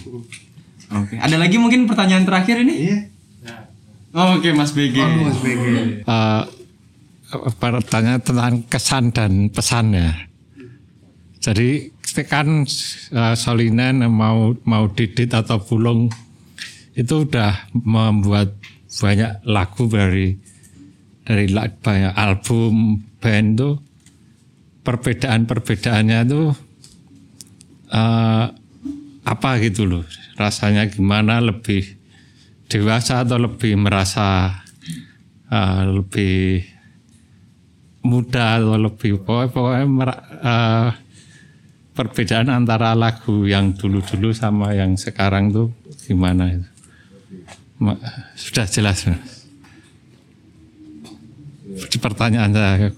Oke. 0.93 1.17
Ada 1.17 1.35
lagi 1.35 1.57
mungkin 1.57 1.85
pertanyaan 1.85 2.21
terakhir 2.21 2.61
ini? 2.61 2.73
Iya. 2.85 2.97
Oh, 4.13 4.37
Oke 4.37 4.53
Mas 4.53 4.69
BG. 4.71 4.93
Mas 4.93 5.41
BG. 5.41 5.63
Eh, 6.05 6.41
pertanyaan 7.51 8.21
tentang 8.21 8.61
kesan 8.63 9.09
dan 9.09 9.49
pesan 9.49 9.89
ya. 9.89 10.13
Jadi 11.43 11.91
kan 12.23 12.63
eh, 13.11 13.35
Solinen 13.35 14.07
mau 14.07 14.55
mau 14.63 14.85
didit 14.87 15.27
atau 15.35 15.59
pulung 15.59 16.07
itu 16.95 17.27
udah 17.27 17.67
membuat 17.75 18.55
banyak 18.87 19.43
lagu 19.43 19.91
dari 19.91 20.39
dari 21.27 21.45
banyak 21.51 22.15
album 22.15 23.03
band 23.19 23.49
tuh 23.59 23.75
perbedaan 24.87 25.43
perbedaannya 25.43 26.19
tuh 26.31 26.47
eh, 27.91 28.45
apa 29.23 29.49
gitu 29.59 29.83
loh. 29.83 30.07
Rasanya 30.39 30.87
gimana 30.87 31.43
lebih 31.43 31.83
dewasa 32.71 33.27
atau 33.27 33.35
lebih 33.35 33.75
merasa 33.75 34.63
eh, 35.51 35.81
lebih 35.91 36.63
muda 38.03 38.59
atau 38.59 38.79
lebih 38.79 39.23
pokoknya, 39.23 39.49
pokoknya 39.51 39.87
eh, 40.39 40.89
perbedaan 41.93 42.49
antara 42.49 42.97
lagu 42.97 43.45
yang 43.45 43.77
dulu-dulu 43.77 44.33
sama 44.33 44.73
yang 44.73 44.97
sekarang 44.97 45.53
tuh 45.53 45.69
gimana 46.09 46.49
itu 46.49 46.67
sudah 48.37 48.65
jelas 48.65 49.05
Mas. 49.05 49.45
pertanyaan 51.99 52.51
saya 52.53 52.89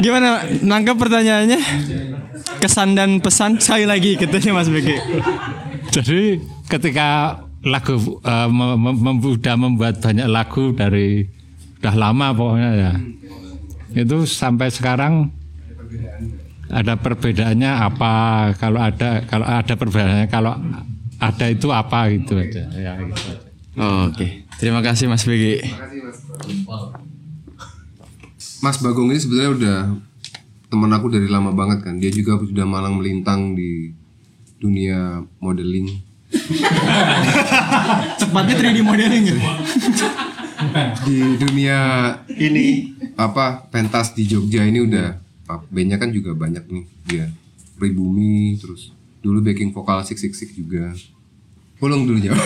Gimana 0.00 0.44
nangkep 0.60 0.96
pertanyaannya? 0.96 1.60
Kesan 2.60 2.96
dan 2.96 3.20
pesan 3.20 3.60
sekali 3.60 3.84
lagi 3.88 4.16
katanya 4.16 4.60
Mas 4.60 4.68
BG. 4.68 4.88
Jadi 5.92 6.40
ketika 6.68 7.40
lagu 7.64 7.96
eh, 8.20 8.48
mem- 8.48 9.00
membuat 9.56 10.00
banyak 10.00 10.28
lagu 10.28 10.72
dari 10.76 11.24
udah 11.84 12.00
lama 12.00 12.32
pokoknya 12.32 12.70
ya. 12.80 12.92
Itu 13.92 14.24
sampai 14.24 14.72
sekarang 14.72 15.28
ada 16.72 16.96
perbedaannya 16.96 17.70
apa? 17.76 18.14
Kalau 18.56 18.80
ada 18.80 19.20
kalau 19.28 19.44
ada 19.44 19.74
perbedaannya 19.76 20.28
kalau 20.32 20.56
ada 21.20 21.46
itu 21.52 21.68
apa 21.68 22.08
gitu 22.16 22.40
aja. 22.40 22.64
Ya, 22.72 22.96
gitu 23.04 23.20
aja. 23.20 23.36
Oke. 24.08 24.48
Terima 24.56 24.80
kasih 24.80 25.12
Mas 25.12 25.28
BG. 25.28 25.60
Mas 28.64 28.80
Bagong 28.80 29.12
ini 29.12 29.20
sebenarnya 29.20 29.52
udah 29.52 29.78
teman 30.72 30.88
aku 30.88 31.12
dari 31.12 31.28
lama 31.28 31.52
banget 31.52 31.84
kan. 31.84 32.00
Dia 32.00 32.08
juga 32.08 32.40
sudah 32.40 32.64
malang 32.64 32.96
melintang 32.96 33.52
di 33.52 33.92
dunia 34.56 35.20
modeling. 35.36 36.00
Cepatnya 38.24 38.54
3D 38.56 38.80
modeling 38.80 39.22
gitu. 39.28 39.40
Di 41.02 41.18
dunia 41.36 41.78
ini. 42.30 42.92
apa 43.14 43.70
pentas 43.70 44.10
di 44.10 44.26
Jogja 44.26 44.62
ini 44.62 44.82
udah 44.82 45.14
bandnya 45.68 45.96
kan 45.96 46.10
juga 46.10 46.34
banyak 46.34 46.66
nih 46.66 46.84
dia. 47.04 47.26
Pribumi 47.74 48.54
terus 48.56 48.90
dulu 49.18 49.38
backing 49.40 49.70
vokal 49.70 50.02
sik 50.02 50.16
sik 50.16 50.32
sik 50.32 50.50
juga. 50.52 50.90
Pulung 51.74 52.06
dulu 52.06 52.18
jawab 52.18 52.38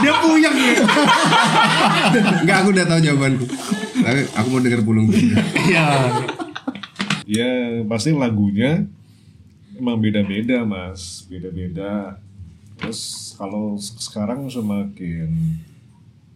Dia 0.00 0.12
puyeng 0.18 0.56
ya. 0.56 0.74
Enggak 2.42 2.56
aku 2.58 2.68
udah 2.70 2.84
tahu 2.84 3.00
jawabanku. 3.00 3.44
Tapi 3.94 4.20
aku 4.34 4.46
mau 4.48 4.60
denger 4.60 4.80
pulung 4.82 5.06
dulu. 5.06 5.36
Iya. 5.64 5.86
Ya 7.24 7.50
pasti 7.84 8.12
lagunya 8.12 8.84
emang 9.74 9.96
beda-beda 9.96 10.60
mas, 10.62 11.24
beda-beda. 11.24 12.20
Terus 12.76 13.00
kalau 13.34 13.76
se- 13.76 13.96
sekarang 13.98 14.44
semakin 14.46 15.30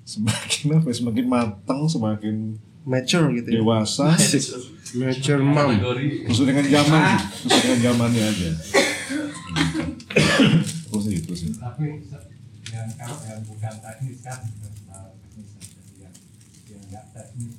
semakin 0.08 0.80
apa? 0.80 0.88
ya, 0.88 0.94
Semakin 0.96 1.26
matang, 1.28 1.80
semakin 1.84 2.56
mature 2.88 3.28
gitu 3.36 3.48
ya. 3.52 3.60
dewasa. 3.60 4.16
Mature 4.96 5.42
mom. 5.44 5.68
Sesuai 6.32 6.46
dengan 6.48 6.64
zaman, 6.64 7.02
sesuai 7.44 7.60
dengan 7.60 7.80
zamannya 7.92 8.22
aja. 8.24 8.50
Terus 10.88 11.04
itu 11.12 11.32
sih. 11.36 11.52
Tapi 11.60 12.08
yang 12.72 12.88
kalau 12.96 13.18
yang 13.28 13.40
bukan 13.44 13.74
teknis 13.80 14.16
kan 14.24 14.40
teknis 14.44 15.48
yang 16.00 16.12
yang 16.72 16.82
nggak 16.88 17.04
teknis 17.12 17.52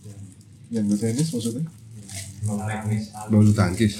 yang 0.69 0.85
tenis 0.89 1.27
maksudnya? 1.29 1.65
non 2.45 2.59
teknis. 2.65 3.03
Bulu 3.29 3.51
tangkis 3.53 3.93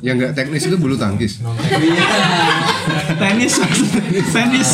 Yang 0.00 0.14
enggak 0.16 0.32
teknis 0.32 0.64
itu 0.64 0.76
bulu 0.80 0.96
tangkis 0.96 1.44
Tenis. 3.20 3.54
Tenis. 4.32 4.70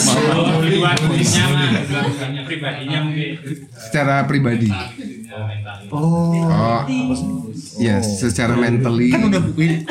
pribadinya 2.47 2.99
mungkin 3.03 3.31
Secara 3.75 4.23
pribadi 4.31 4.71
Oh. 5.93 6.33
Oh 6.49 6.81
Ya 7.77 8.01
secara 8.01 8.57
mentally 8.57 9.13
Kan 9.13 9.29
udah 9.29 9.43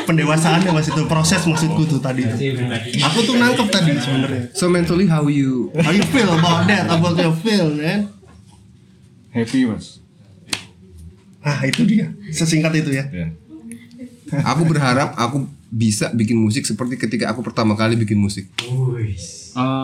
pendewasaannya 0.10 0.74
mas 0.74 0.90
itu 0.90 1.06
proses 1.06 1.46
maksudku 1.46 1.86
tuh 1.86 2.02
tadi. 2.02 2.26
Aku 3.06 3.20
tuh 3.30 3.38
nangkep 3.38 3.68
tadi 3.70 3.94
sebenarnya. 3.94 4.50
So 4.58 4.74
mentally 4.74 5.06
how 5.06 5.30
you 5.30 5.70
How 5.78 5.94
you 5.94 6.02
feel 6.10 6.30
about 6.34 6.66
that? 6.66 6.90
About 6.90 7.14
your 7.22 7.36
feel, 7.38 7.70
man? 7.78 8.10
Happy 9.30 9.70
mas. 9.70 10.02
Ah 11.46 11.62
itu 11.62 11.86
dia. 11.86 12.10
Sesingkat 12.34 12.74
itu 12.82 12.90
ya. 12.90 13.06
Aku 14.28 14.66
berharap 14.66 15.14
aku 15.14 15.46
bisa 15.68 16.10
bikin 16.10 16.36
musik 16.36 16.64
seperti 16.64 16.98
ketika 16.98 17.30
aku 17.30 17.42
pertama 17.42 17.74
kali 17.74 17.94
bikin 17.96 18.18
musik. 18.18 18.50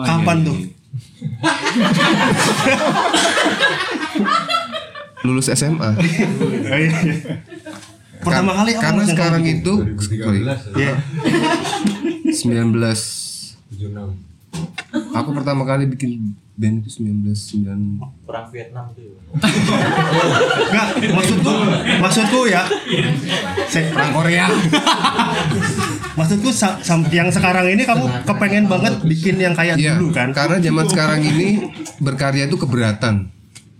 Kapan 0.02 0.38
tuh? 0.42 0.56
Lulus 5.22 5.46
SMA 5.48 5.94
Oh, 5.94 6.02
iya, 6.50 6.76
iya. 6.76 7.14
Pertama 8.18 8.50
Kar- 8.52 8.58
kali 8.60 8.72
apa 8.72 8.82
Karena 8.84 9.02
sekarang 9.06 9.42
itu 9.42 9.72
sorry, 9.98 10.40
Iya. 10.74 10.94
19 12.26 12.74
Aku 15.14 15.30
pertama 15.32 15.62
kali 15.64 15.86
bikin 15.86 16.34
band 16.52 16.84
itu 16.84 17.00
1990 17.00 18.28
Perang 18.28 18.46
Vietnam 18.52 18.84
tuh. 18.92 19.16
Enggak, 20.68 20.86
maksudku 21.16 21.52
maksudku 21.98 22.40
ya. 22.44 22.62
Se- 23.66 23.88
perang 23.88 24.12
Korea. 24.12 24.46
maksudku 26.12 26.52
sa- 26.52 26.76
yang 27.08 27.32
sekarang 27.32 27.72
ini 27.72 27.88
kamu 27.88 28.04
kepengen 28.28 28.68
banget 28.68 29.00
bikin 29.00 29.40
yang 29.40 29.56
kayak 29.56 29.80
Iya, 29.80 29.96
dulu 29.96 30.12
kan? 30.12 30.36
Karena 30.36 30.60
zaman 30.60 30.86
sekarang 30.86 31.20
ini 31.24 31.72
berkarya 31.98 32.44
itu 32.44 32.60
keberatan. 32.60 33.32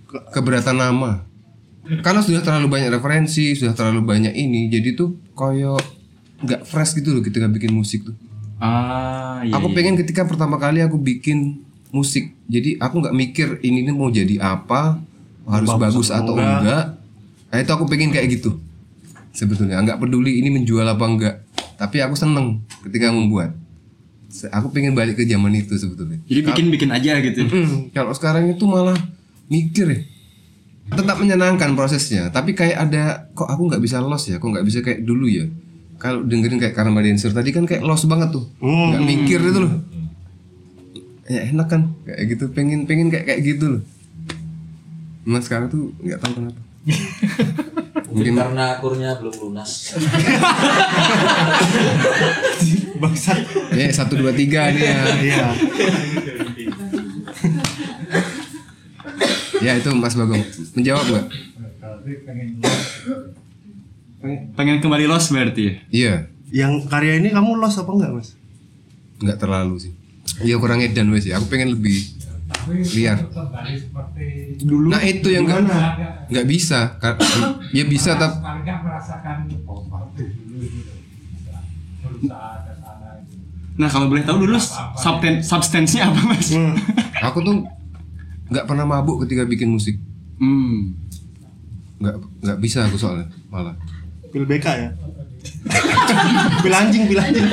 Keberatan 0.09 0.77
nama. 0.77 1.29
Karena 2.01 2.25
sudah 2.25 2.41
terlalu 2.41 2.73
banyak 2.73 2.89
referensi, 2.89 3.53
sudah 3.53 3.75
terlalu 3.75 4.07
banyak 4.07 4.33
ini, 4.33 4.71
jadi 4.71 4.95
tuh 4.95 5.19
koyo 5.35 5.77
nggak 6.41 6.65
fresh 6.65 6.97
gitu 6.97 7.13
loh 7.13 7.23
ketika 7.23 7.51
bikin 7.51 7.75
musik 7.75 8.07
tuh. 8.07 8.17
Ah, 8.63 9.43
iya. 9.43 9.59
aku 9.59 9.69
iya. 9.69 9.75
pengen 9.75 9.95
ketika 9.99 10.23
pertama 10.23 10.55
kali 10.55 10.79
aku 10.79 10.95
bikin 10.95 11.67
musik, 11.93 12.33
jadi 12.47 12.81
aku 12.81 12.99
nggak 12.99 13.15
mikir 13.15 13.49
ini 13.61 13.85
nih 13.85 13.93
mau 13.93 14.09
jadi 14.09 14.41
apa, 14.41 14.97
harus 15.45 15.69
bagus, 15.71 16.03
Bagus 16.03 16.09
atau 16.11 16.35
enggak. 16.35 16.59
enggak. 16.59 16.85
Nah 17.47 17.59
itu 17.59 17.71
aku 17.71 17.85
pengen 17.85 18.09
kayak 18.09 18.33
gitu. 18.33 18.57
Sebetulnya 19.31 19.77
nggak 19.79 19.97
peduli 19.99 20.41
ini 20.41 20.49
menjual 20.51 20.85
apa 20.85 21.05
enggak, 21.05 21.35
tapi 21.77 22.01
aku 22.01 22.13
seneng 22.13 22.61
ketika 22.83 23.09
membuat. 23.09 23.53
Aku 24.51 24.73
pengen 24.73 24.93
balik 24.93 25.15
ke 25.15 25.25
zaman 25.25 25.53
itu 25.53 25.77
sebetulnya. 25.77 26.17
Jadi 26.25 26.41
bikin-bikin 26.43 26.89
aja 26.89 27.21
gitu. 27.21 27.45
Mm-mm. 27.45 27.93
Kalau 27.93 28.13
sekarang 28.13 28.49
itu 28.49 28.65
malah 28.65 28.97
mikir 29.47 29.85
ya. 29.85 30.01
Tetap 30.89 31.17
menyenangkan 31.17 31.73
prosesnya, 31.73 32.29
tapi 32.29 32.53
kayak 32.53 32.77
ada 32.83 33.03
kok 33.31 33.45
aku 33.45 33.69
nggak 33.69 33.81
bisa 33.81 34.01
los 34.01 34.25
ya, 34.25 34.37
kok 34.37 34.49
nggak 34.49 34.65
bisa 34.65 34.81
kayak 34.81 35.05
dulu 35.05 35.29
ya. 35.29 35.45
Kalau 35.97 36.25
dengerin 36.25 36.57
kayak 36.59 36.73
Karma 36.73 36.99
Dancer 36.99 37.31
tadi 37.31 37.53
kan 37.53 37.63
kayak 37.63 37.81
los 37.81 38.03
banget 38.05 38.33
tuh, 38.33 38.49
nggak 38.59 38.99
Hmm. 38.99 39.07
mikir 39.07 39.39
itu 39.39 39.59
loh. 39.61 39.73
Ya 41.31 41.47
enak 41.47 41.71
kan, 41.71 41.95
kayak 42.03 42.35
gitu, 42.35 42.51
pengen 42.51 42.83
pengen 42.87 43.07
kayak 43.07 43.31
kayak 43.31 43.41
gitu 43.47 43.79
loh. 43.79 43.83
Mas 45.23 45.47
sekarang 45.47 45.71
tuh 45.71 45.95
nggak 46.03 46.19
tahu 46.19 46.43
kenapa. 46.43 46.61
Mungkin 48.13 48.35
karena 48.37 48.77
akurnya 48.77 49.17
belum 49.23 49.35
lunas. 49.39 49.95
Bangsat. 53.01 53.39
Ya 53.73 53.89
satu 53.89 54.21
dua 54.21 54.37
tiga 54.37 54.69
nih 54.69 54.85
ya. 54.85 55.01
Iya. 55.23 55.47
Ya 59.63 59.79
itu 59.79 59.89
Mas 59.95 60.19
Bagong 60.19 60.43
menjawab 60.75 61.07
nggak? 61.07 61.27
Pengen 64.59 64.83
kembali 64.83 65.07
los 65.07 65.31
berarti 65.31 65.63
ya? 65.63 65.75
Iya. 65.89 66.15
Yang 66.53 66.93
karya 66.93 67.17
ini 67.17 67.33
kamu 67.33 67.57
los 67.57 67.81
apa 67.81 67.91
enggak, 67.95 68.13
Mas? 68.13 68.37
Nggak 69.23 69.39
terlalu 69.41 69.81
sih. 69.81 69.93
Ya 70.41 70.57
kurang 70.57 70.81
edan 70.81 71.13
wes 71.13 71.29
ya. 71.29 71.37
Aku 71.37 71.53
pengen 71.53 71.77
lebih 71.77 72.01
liar. 72.97 73.29
Dulu. 74.63 74.89
Nah 74.89 75.03
itu 75.05 75.29
yang 75.29 75.45
nggak 75.45 75.61
nggak 76.33 76.47
bisa. 76.49 76.97
Ya 77.77 77.85
bisa 77.89 78.17
tapi. 78.21 78.37
Nah 83.73 83.89
kalau 83.89 84.07
boleh 84.13 84.21
tahu 84.25 84.45
dulu 84.45 84.61
substan 84.61 85.41
substansinya 85.41 86.13
apa 86.13 86.21
mas? 86.29 86.53
aku 87.27 87.39
tuh 87.41 87.65
nggak 88.53 88.69
pernah 88.69 88.85
mabuk 88.85 89.25
ketika 89.25 89.49
bikin 89.49 89.73
musik. 89.73 89.97
Hmm. 90.37 90.93
Nggak 91.97 92.15
nggak 92.45 92.59
bisa 92.61 92.85
aku 92.85 93.01
soalnya 93.01 93.33
malah. 93.49 93.73
Pil 94.29 94.45
BK 94.45 94.67
ya? 94.69 94.91
Pil 96.63 96.75
anjing, 96.75 97.07
pil 97.07 97.21
anjing. 97.21 97.47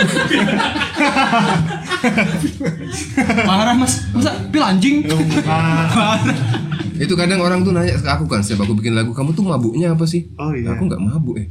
Parah 3.45 3.75
mas, 3.77 4.07
masa 4.13 4.31
pil 4.49 4.63
anjing? 4.63 5.05
Parah. 5.45 5.89
Itu 6.99 7.15
kadang 7.15 7.39
orang 7.39 7.63
tuh 7.63 7.71
nanya 7.71 7.95
ke 7.95 8.09
aku 8.09 8.27
kan 8.27 8.43
setiap 8.43 8.67
aku 8.67 8.75
bikin 8.75 8.93
lagu, 8.97 9.15
kamu 9.15 9.31
tuh 9.31 9.45
mabuknya 9.47 9.95
apa 9.95 10.03
sih? 10.03 10.27
Oh 10.35 10.51
iya. 10.51 10.75
Aku 10.75 10.85
nggak 10.85 10.99
mabuk 10.99 11.39
eh. 11.39 11.47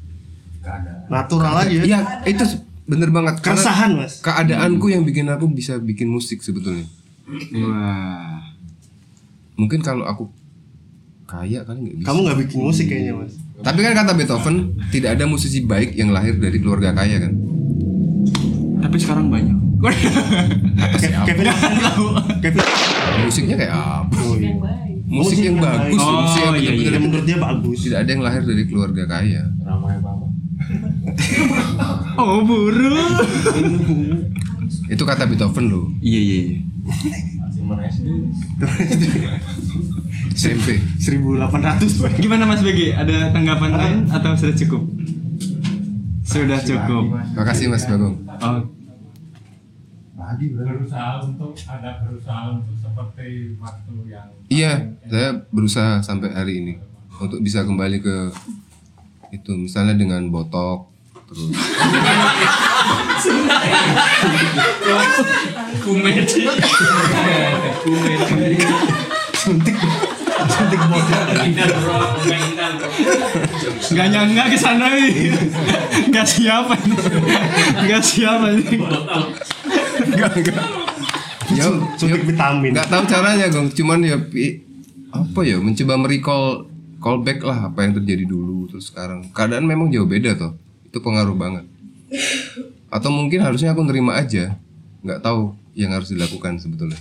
Natural 1.09 1.65
aja. 1.65 1.81
Iya, 1.81 1.99
itu 2.29 2.45
bener 2.85 3.09
banget. 3.09 3.41
Keresahan, 3.41 3.97
Mas. 3.97 4.21
Keadaanku 4.21 4.93
yang 4.93 5.09
bikin 5.09 5.29
aku 5.33 5.49
bisa 5.49 5.81
bikin 5.81 6.13
musik 6.13 6.45
sebetulnya. 6.45 6.85
Wah. 7.65 8.45
Mungkin 9.57 9.81
kalau 9.81 10.05
aku 10.05 10.29
kaya 11.29 11.65
kali 11.65 11.81
nggak 11.81 11.97
bisa. 12.01 12.07
Kamu 12.09 12.19
nggak 12.25 12.39
bikin 12.45 12.59
musik 12.61 12.87
kayaknya, 12.93 13.13
Mas. 13.17 13.35
Tapi 13.59 13.79
kan 13.81 13.93
kata 13.93 14.13
Beethoven, 14.15 14.57
tidak 14.89 15.19
ada 15.19 15.25
musisi 15.27 15.61
baik 15.61 15.93
yang 15.93 16.11
lahir 16.11 16.39
dari 16.39 16.57
keluarga 16.57 16.95
kaya 16.95 17.19
kan. 17.19 17.33
Tapi 18.79 18.97
sekarang 18.97 19.27
banyak. 19.29 19.57
Ke- 19.79 21.15
Kevin 21.23 21.47
Kevin 22.43 22.63
Musiknya 23.23 23.55
kayak 23.57 23.75
apa? 23.75 24.11
Musik 24.11 24.51
Musik 25.09 25.39
yang 25.39 25.57
yang 25.57 25.65
bagus, 25.65 25.97
baik. 25.97 26.19
musik 26.19 26.41
yang 26.41 26.51
Oh, 26.51 26.59
iya, 26.59 26.69
iya. 26.69 26.71
bener-bener 26.77 27.01
Menurut 27.01 27.25
dia 27.25 27.39
bagus. 27.39 27.79
Tidak 27.81 27.99
ada 27.99 28.11
yang 28.11 28.23
lahir 28.23 28.43
dari 28.45 28.63
keluarga 28.67 29.03
kaya. 29.07 29.43
Ramai 29.63 29.97
banget. 29.99 30.31
Oh 32.17 32.43
buru. 32.43 32.93
Itu 34.87 35.03
kata 35.03 35.25
Beethoven 35.25 35.65
loh. 35.67 35.87
Iya 35.99 36.21
iya. 36.21 36.41
Iya. 37.69 37.77
Mana 37.77 37.83
SD? 37.85 38.07
SMP. 40.33 40.69
1800 40.97 42.23
Gimana 42.23 42.45
Mas 42.49 42.63
Begi? 42.65 42.95
Ada 42.95 43.35
tanggapan 43.35 43.73
lain 43.75 43.99
atau 44.09 44.33
sudah 44.33 44.57
cukup? 44.57 44.83
Sudah 46.25 46.61
cukup. 46.65 47.05
Makasih 47.37 47.69
Mas 47.69 47.85
Bagong. 47.85 48.17
Oh, 48.39 48.61
Lagi 50.19 50.53
berusaha 50.53 51.25
untuk 51.25 51.57
ada 51.65 52.05
berusaha 52.05 52.53
untuk 52.53 52.77
seperti 52.77 53.57
waktu 53.57 53.93
yang 54.13 54.29
Iya, 54.53 54.73
saya 55.09 55.41
berusaha 55.49 56.05
sampai 56.05 56.37
hari 56.37 56.61
ini 56.61 56.75
untuk 57.19 57.41
bisa 57.41 57.65
kembali 57.65 57.99
ke 58.05 58.17
itu 59.33 59.53
misalnya 59.57 59.97
dengan 59.97 60.29
botok 60.29 60.98
terus 61.29 61.53
Kumedi. 65.85 66.45
suntik 69.37 69.77
suntik 70.49 70.81
bodoh 70.89 71.21
Gak 73.89 74.09
nyangka 74.13 74.53
ke 74.53 74.59
sana 74.61 74.93
nih. 74.93 75.33
Gak 76.13 76.27
siapa 76.29 76.77
nih. 76.77 77.01
Gak 77.89 78.03
siapa 78.05 78.53
nih. 78.53 78.79
enggak 79.99 80.33
enggak 80.37 80.57
ya, 81.55 81.67
suntik 81.97 82.23
vitamin 82.29 82.71
nggak 82.77 82.89
tahu 82.89 83.03
caranya 83.09 83.47
gong 83.51 83.69
cuman 83.73 83.99
ya 84.05 84.17
apa 85.09 85.41
ya 85.43 85.57
mencoba 85.59 85.95
merecall 85.97 86.45
callback 87.01 87.41
lah 87.43 87.73
apa 87.73 87.87
yang 87.87 87.93
terjadi 87.97 88.25
dulu 88.29 88.69
terus 88.69 88.93
sekarang 88.93 89.33
keadaan 89.33 89.65
memang 89.65 89.89
jauh 89.89 90.07
beda 90.07 90.37
toh 90.37 90.53
itu 90.89 90.99
pengaruh 90.99 91.33
banget. 91.33 91.65
Atau 92.89 93.13
mungkin 93.13 93.45
harusnya 93.45 93.71
aku 93.71 93.85
nerima 93.85 94.17
aja. 94.17 94.57
Nggak 95.05 95.21
tahu 95.21 95.53
yang 95.77 95.93
harus 95.93 96.09
dilakukan 96.09 96.57
sebetulnya. 96.59 96.97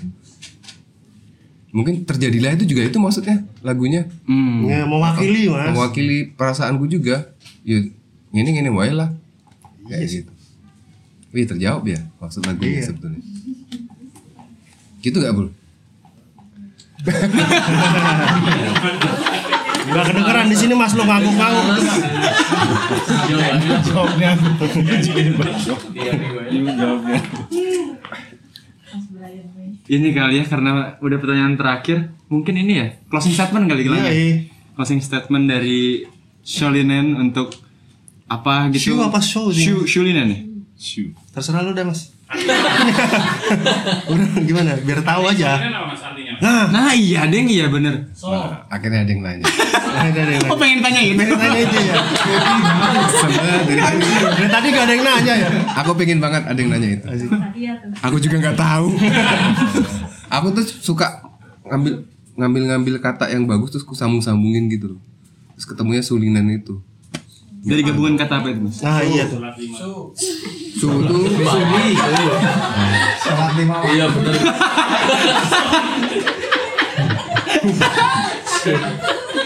Mungkin 1.71 2.03
terjadilah 2.03 2.55
itu 2.55 2.63
juga 2.67 2.83
itu 2.83 2.97
maksudnya 2.97 3.43
lagunya. 3.59 4.07
Hmm. 4.23 4.63
Ya, 4.65 4.87
mewakili, 4.87 5.47
Mas. 5.47 5.71
mewakili 5.71 6.17
perasaanku 6.31 6.87
juga. 6.87 7.31
Ya 7.63 7.83
ini 8.31 8.49
ini 8.53 8.69
wae 8.69 8.91
lah. 8.91 9.11
Kayak 9.87 10.07
gitu. 10.07 10.31
Wih 11.31 11.43
terjawab 11.43 11.83
ya 11.83 11.99
maksud 12.19 12.43
lagunya 12.43 12.79
Iya. 12.79 12.85
sebetulnya. 12.91 13.21
Gitu 14.99 15.15
gak 15.19 15.31
bro 15.31 15.47
Gak 19.87 20.03
kedengeran 20.05 20.45
di 20.47 20.57
sini 20.57 20.73
Mas 20.75 20.93
lo 20.93 21.03
ngangguk-ngangguk. 21.03 21.79
Jawabnya. 23.83 24.31
Ini 29.87 30.07
kali 30.11 30.43
ya 30.43 30.45
karena 30.45 30.99
udah 30.99 31.17
pertanyaan 31.17 31.55
terakhir, 31.55 32.11
mungkin 32.27 32.59
ini 32.59 32.73
ya 32.75 32.87
closing 33.07 33.31
statement 33.31 33.71
kali 33.71 33.87
Iya, 33.87 33.95
ya. 33.95 34.11
iya. 34.11 34.35
Closing 34.75 34.99
statement 34.99 35.47
dari 35.47 36.03
Sholinen 36.43 37.15
untuk 37.15 37.55
apa 38.27 38.67
gitu? 38.75 38.91
Shu 38.91 38.99
apa 38.99 39.23
show 39.23 39.47
sih? 39.47 39.63
Shu 39.63 39.87
Shulinen 39.87 40.27
ya? 40.27 40.39
Shu. 40.75 41.15
Terserah 41.31 41.63
lu 41.63 41.71
deh 41.71 41.87
Mas. 41.87 42.11
Udah 44.11 44.27
gimana? 44.43 44.75
Biar 44.83 44.99
tahu 44.99 45.31
aja. 45.31 45.55
Nah, 45.63 45.95
nah. 46.41 46.91
Iya 46.93 47.29
deng 47.29 47.47
iya 47.49 47.65
bener. 47.69 48.09
akhirnya 48.69 49.05
ada 49.05 49.11
yang 49.11 49.21
nanya. 49.21 49.45
Ada 49.97 50.21
yang 50.25 50.45
Oh 50.49 50.57
pengen 50.57 50.79
tanya 50.81 51.01
gitu? 51.01 51.17
Pengen 51.17 51.37
tanya 51.37 51.59
itu 51.61 51.77
ya. 51.77 51.95
Sebenarnya 53.11 53.59
dari 53.65 53.81
tadi 53.81 54.05
Dari 54.37 54.49
tadi 54.49 54.67
gak 54.73 54.83
ada 54.83 54.93
yang 54.93 55.05
nanya 55.05 55.33
ya. 55.37 55.49
aku 55.83 55.91
pengen 55.97 56.19
banget 56.21 56.43
ada 56.47 56.59
yang 56.59 56.69
nanya 56.73 56.89
itu. 56.97 57.07
Aku 58.01 58.17
juga 58.21 58.35
nggak 58.41 58.57
tahu. 58.57 58.87
Aku 60.27 60.47
tuh 60.53 60.65
suka 60.65 61.23
ngambil 61.67 62.05
ngambil 62.37 62.61
ngambil 62.73 62.95
kata 63.01 63.33
yang 63.33 63.49
bagus 63.49 63.73
terus 63.73 63.85
ku 63.85 63.97
sambung 63.97 64.21
sambungin 64.21 64.69
gitu 64.69 64.95
loh. 64.95 65.01
Terus 65.57 65.65
ketemunya 65.65 66.05
sulinan 66.05 66.45
itu 66.53 66.77
Dari 67.67 67.81
gabungan 67.83 68.15
kata 68.15 68.39
apa 68.39 68.47
itu 68.47 68.63
mas? 68.63 68.79
Nah 68.79 69.03
iya 69.03 69.27
tuh. 69.27 69.43
Su 70.79 70.87
tuh 71.03 71.23
Sholat 73.19 73.51
lima 73.59 73.75
waktu. 73.83 73.91
Iya 73.91 74.05
benar. 74.07 74.35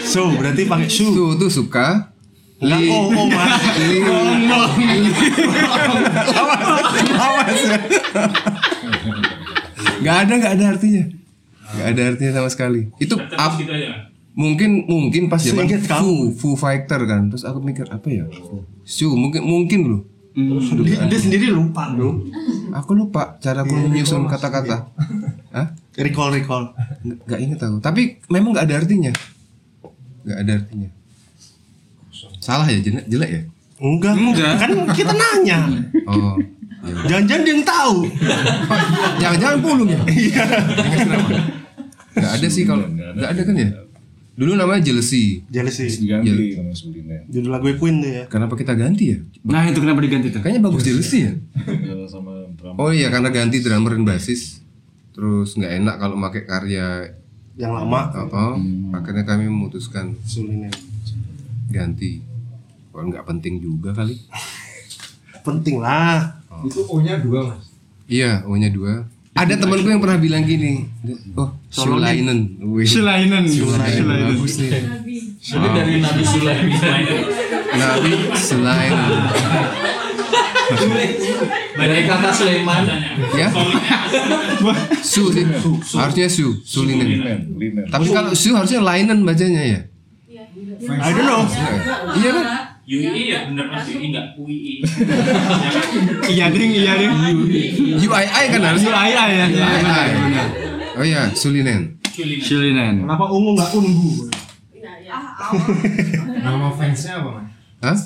So 0.06 0.30
berarti 0.30 0.62
pakai 0.70 0.86
su. 0.86 1.10
Su 1.10 1.34
tuh 1.34 1.50
suka. 1.50 2.14
Enggak 2.62 2.78
Li- 2.78 2.90
oh 2.94 3.10
oh 3.10 3.26
mas. 3.26 3.58
li- 3.82 4.06
Gak 10.02 10.16
ada, 10.26 10.34
gak 10.38 10.52
ada 10.58 10.64
artinya. 10.74 11.04
Gak 11.74 11.86
ada 11.94 12.02
artinya 12.14 12.32
sama 12.38 12.48
sekali. 12.50 12.90
Itu 12.98 13.18
up, 13.18 13.52
mungkin 14.32 14.84
mungkin 14.84 15.28
pas 15.28 15.38
zaman 15.38 15.68
Seingat 15.68 15.82
Foo, 15.84 16.32
Foo 16.32 16.54
Fighter 16.54 17.00
kan. 17.04 17.28
Terus 17.28 17.44
aku 17.44 17.58
mikir 17.58 17.84
apa 17.86 18.06
ya? 18.06 18.24
Su 18.82 19.12
mungkin 19.12 19.42
mungkin 19.42 19.80
loh. 19.86 20.02
Dia, 20.82 21.04
dia 21.04 21.20
sendiri 21.20 21.52
lupa 21.52 21.92
bro. 21.92 22.24
Aku 22.72 22.96
lupa 22.96 23.36
cara 23.38 23.60
aku 23.60 23.76
menyusun 23.76 24.24
kata-kata. 24.24 24.88
Hah? 25.52 25.66
Recall 25.94 26.32
recall. 26.32 26.72
Nggak- 27.02 27.20
Nggak 27.22 27.40
inget 27.40 27.58
aku. 27.60 27.76
Tapi 27.78 28.02
memang 28.26 28.56
nggak 28.56 28.64
ada 28.64 28.76
artinya. 28.80 29.12
Nggak 30.24 30.38
ada 30.38 30.52
artinya. 30.56 30.88
Salah 32.38 32.66
ya 32.66 32.80
jelek, 32.80 33.04
jelek 33.06 33.30
ya? 33.30 33.42
Enggak. 33.78 34.14
Enggak. 34.16 34.52
Kan 34.56 34.70
kita 34.96 35.12
nanya. 35.12 35.58
Oh. 36.08 36.34
Jangan-jangan 36.82 37.42
dia 37.44 37.52
yang 37.52 37.62
tahu. 37.62 37.96
Jangan-jangan 39.20 39.58
pulung 39.60 39.86
ya? 39.86 40.00
Iya. 40.08 40.44
Nggak 42.12 42.32
ada 42.40 42.46
sih 42.48 42.64
kalau 42.64 42.88
nggak 42.88 43.28
ada 43.28 43.42
kan 43.44 43.54
ya? 43.54 43.68
Dulu 44.32 44.56
namanya 44.56 44.80
jealousy. 44.80 45.44
Jealousy. 45.52 45.92
Diganti 46.00 46.56
sama 46.56 46.72
Sulina. 46.72 47.20
Judul 47.28 47.52
lagu 47.52 47.68
Queen 47.76 48.00
tuh 48.00 48.10
ya. 48.10 48.24
Kenapa 48.32 48.56
kita 48.56 48.72
ganti 48.72 49.12
ya? 49.12 49.18
Nah 49.44 49.68
itu 49.68 49.78
kenapa 49.84 50.00
diganti 50.00 50.32
tuh? 50.32 50.40
Kayaknya 50.40 50.62
bagus 50.64 50.82
jealousy 50.88 51.18
ya. 51.28 51.32
Ya, 51.68 51.94
sama. 52.08 52.48
Oh 52.80 52.88
iya 52.88 53.12
karena 53.12 53.28
ganti 53.28 53.60
drummer 53.60 53.92
dan 53.92 54.08
basis. 54.08 54.64
Terus 55.12 55.52
nggak 55.52 55.72
enak 55.84 55.96
kalau 56.00 56.16
pakai 56.16 56.42
karya 56.48 56.86
Yang 57.60 57.72
lama. 57.76 58.00
Oh, 58.16 58.28
oh. 58.32 58.56
akhirnya 58.96 59.28
kami 59.28 59.44
memutuskan 59.44 60.16
Sulina. 60.24 60.72
ganti. 61.68 62.24
Kalau 62.88 63.12
nggak 63.12 63.28
penting 63.28 63.60
juga 63.60 63.92
kali. 63.92 64.16
Penting 65.46 65.76
lah. 65.76 66.40
Itu 66.64 66.88
O-nya 66.88 67.20
dua 67.20 67.52
mas. 67.52 67.74
Iya, 68.08 68.46
O-nya 68.48 68.72
dua. 68.72 69.04
Ada 69.32 69.56
temanku 69.56 69.88
yang 69.88 69.96
pernah 70.04 70.20
bilang 70.20 70.44
gini, 70.44 70.92
oh, 71.40 71.56
Sulainen. 71.72 72.52
Sulainen. 72.84 73.48
Sulainen. 73.48 73.48
Sulainen. 73.48 74.36
Bagus 74.36 74.60
nih. 74.60 74.70
Ini 75.40 75.68
dari 75.72 75.94
Nabi 76.04 76.22
Sulaiman. 76.22 77.00
Nabi 77.80 78.12
Sulainen. 78.36 79.12
Dari 81.72 82.04
kata 82.04 82.28
Sulaiman. 82.28 82.84
Ya? 83.32 83.48
Su 85.00 85.32
sih. 85.32 85.48
Harusnya 85.96 86.28
Su, 86.28 86.60
Sulinen. 86.60 87.08
Linen. 87.56 87.88
Tapi 87.88 88.12
kalau 88.12 88.36
Su 88.36 88.52
harusnya 88.52 88.84
Lainen 88.84 89.24
bacanya 89.24 89.64
ya? 89.64 89.80
I 90.82 91.10
don't 91.16 91.24
know. 91.24 91.48
Iya 92.20 92.30
kan? 92.36 92.46
UI 92.92 93.32
ya 93.32 93.48
bener 93.48 93.66
mas 93.72 93.88
UI 93.88 94.12
enggak 94.12 94.26
UI. 94.36 94.84
Iya 96.28 96.46
ding, 96.52 96.70
iya 96.76 96.92
ding. 97.00 97.12
UII 97.96 98.44
kan 98.52 98.60
harusnya. 98.60 98.92
UII 98.92 99.12
ya. 99.16 99.24
Iya, 99.24 99.46
benar, 99.48 100.06
benar. 100.12 100.48
Oh 101.00 101.04
iya, 101.04 101.22
Sulinen. 101.32 101.96
Shilinen. 102.12 103.08
Kenapa 103.08 103.24
ungu 103.32 103.56
nggak 103.56 103.72
ungu? 103.72 104.28
Nama 106.44 106.68
fansnya 106.76 107.20
apa 107.20 107.30
mas? 107.40 107.48
Hah? 107.82 107.96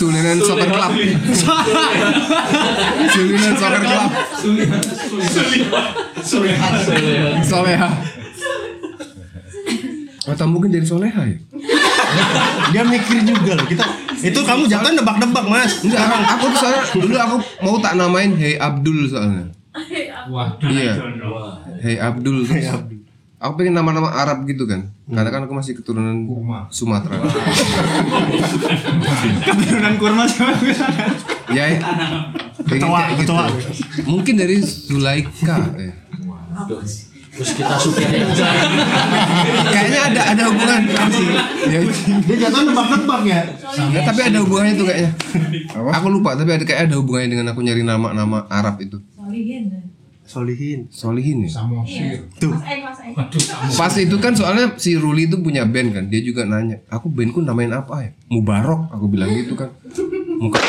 Sulinen 0.00 0.38
Soccer 0.42 0.68
Club. 0.72 0.90
Sulinen 3.14 3.54
Soccer 3.54 3.82
Club. 3.84 4.10
Soleha. 7.44 7.88
Atau 10.28 10.46
mungkin 10.50 10.72
dari 10.72 10.82
Soleha 10.88 11.22
ya? 11.28 11.38
Dia 12.72 12.82
mikir 12.84 13.22
juga 13.22 13.52
loh. 13.54 13.66
Kita 13.70 13.84
itu 14.18 14.40
kamu 14.42 14.64
jangan 14.66 14.92
nebak-nebak 14.94 15.44
mas. 15.46 15.82
Enggak, 15.86 16.02
aku, 16.38 16.46
soalnya 16.58 16.82
dulu 16.98 17.14
aku 17.16 17.36
mau 17.62 17.76
tak 17.78 17.94
namain 17.94 18.34
Hey 18.34 18.58
Abdul 18.58 19.06
soalnya. 19.06 19.46
Wah. 20.28 20.58
Iya. 20.60 20.94
Hey 21.78 21.96
Abdul. 22.02 22.44
Hey 22.46 22.66
Abdul. 22.66 22.98
Aku 23.38 23.54
pengen 23.54 23.78
nama-nama 23.78 24.10
Arab 24.10 24.42
gitu 24.50 24.66
kan. 24.66 24.90
Karena 25.06 25.30
kan 25.30 25.46
aku 25.46 25.54
masih 25.54 25.78
keturunan 25.78 26.26
Sumatera. 26.74 27.22
Keturunan 29.46 29.94
kurma 29.94 30.26
sama 30.26 30.58
ya, 31.54 31.64
ya. 31.70 31.78
Ketua, 32.66 32.98
kayak 32.98 33.22
gitu. 33.22 33.30
ketua. 33.30 33.44
Mungkin 34.10 34.34
dari 34.42 34.58
Zulaika. 34.58 35.70
ya. 35.78 35.94
Terus 37.38 37.54
kita 37.54 37.74
supirnya 37.78 38.26
Kayaknya 39.70 40.00
ada 40.10 40.22
ada 40.34 40.42
hubungan 40.50 40.80
sih. 41.14 41.26
Ya, 41.70 41.78
Dia 42.26 42.36
jatuh 42.42 42.66
nebak-nebak 42.66 43.20
ya. 43.30 43.40
ya, 43.94 44.00
tapi 44.02 44.20
ada 44.26 44.38
hubungannya 44.42 44.74
tuh 44.74 44.86
kayaknya. 44.90 45.10
Aku 45.94 46.06
lupa 46.10 46.34
tapi 46.34 46.50
ada 46.58 46.64
kayak 46.66 46.90
ada 46.90 46.98
hubungannya 46.98 47.30
dengan 47.30 47.46
aku 47.54 47.62
nyari 47.62 47.86
nama-nama 47.86 48.42
Arab 48.50 48.82
itu. 48.82 48.98
Solihin. 50.28 50.90
Solihin 50.92 51.46
ya. 51.46 51.50
Samosir. 51.62 52.26
Tuh. 52.36 52.52
Pas 53.78 53.94
itu 53.96 54.16
kan 54.20 54.34
soalnya 54.36 54.76
si 54.76 54.98
Ruli 54.98 55.24
itu 55.24 55.40
punya 55.40 55.64
band 55.64 55.94
kan, 55.96 56.04
dia 56.12 56.20
juga 56.20 56.44
nanya, 56.44 56.84
aku 56.92 57.08
bandku 57.08 57.40
namain 57.40 57.72
apa 57.72 58.04
ya? 58.04 58.10
Mubarok, 58.28 58.92
aku 58.92 59.08
bilang 59.08 59.32
gitu 59.32 59.56
kan. 59.56 59.72
Muka 60.36 60.60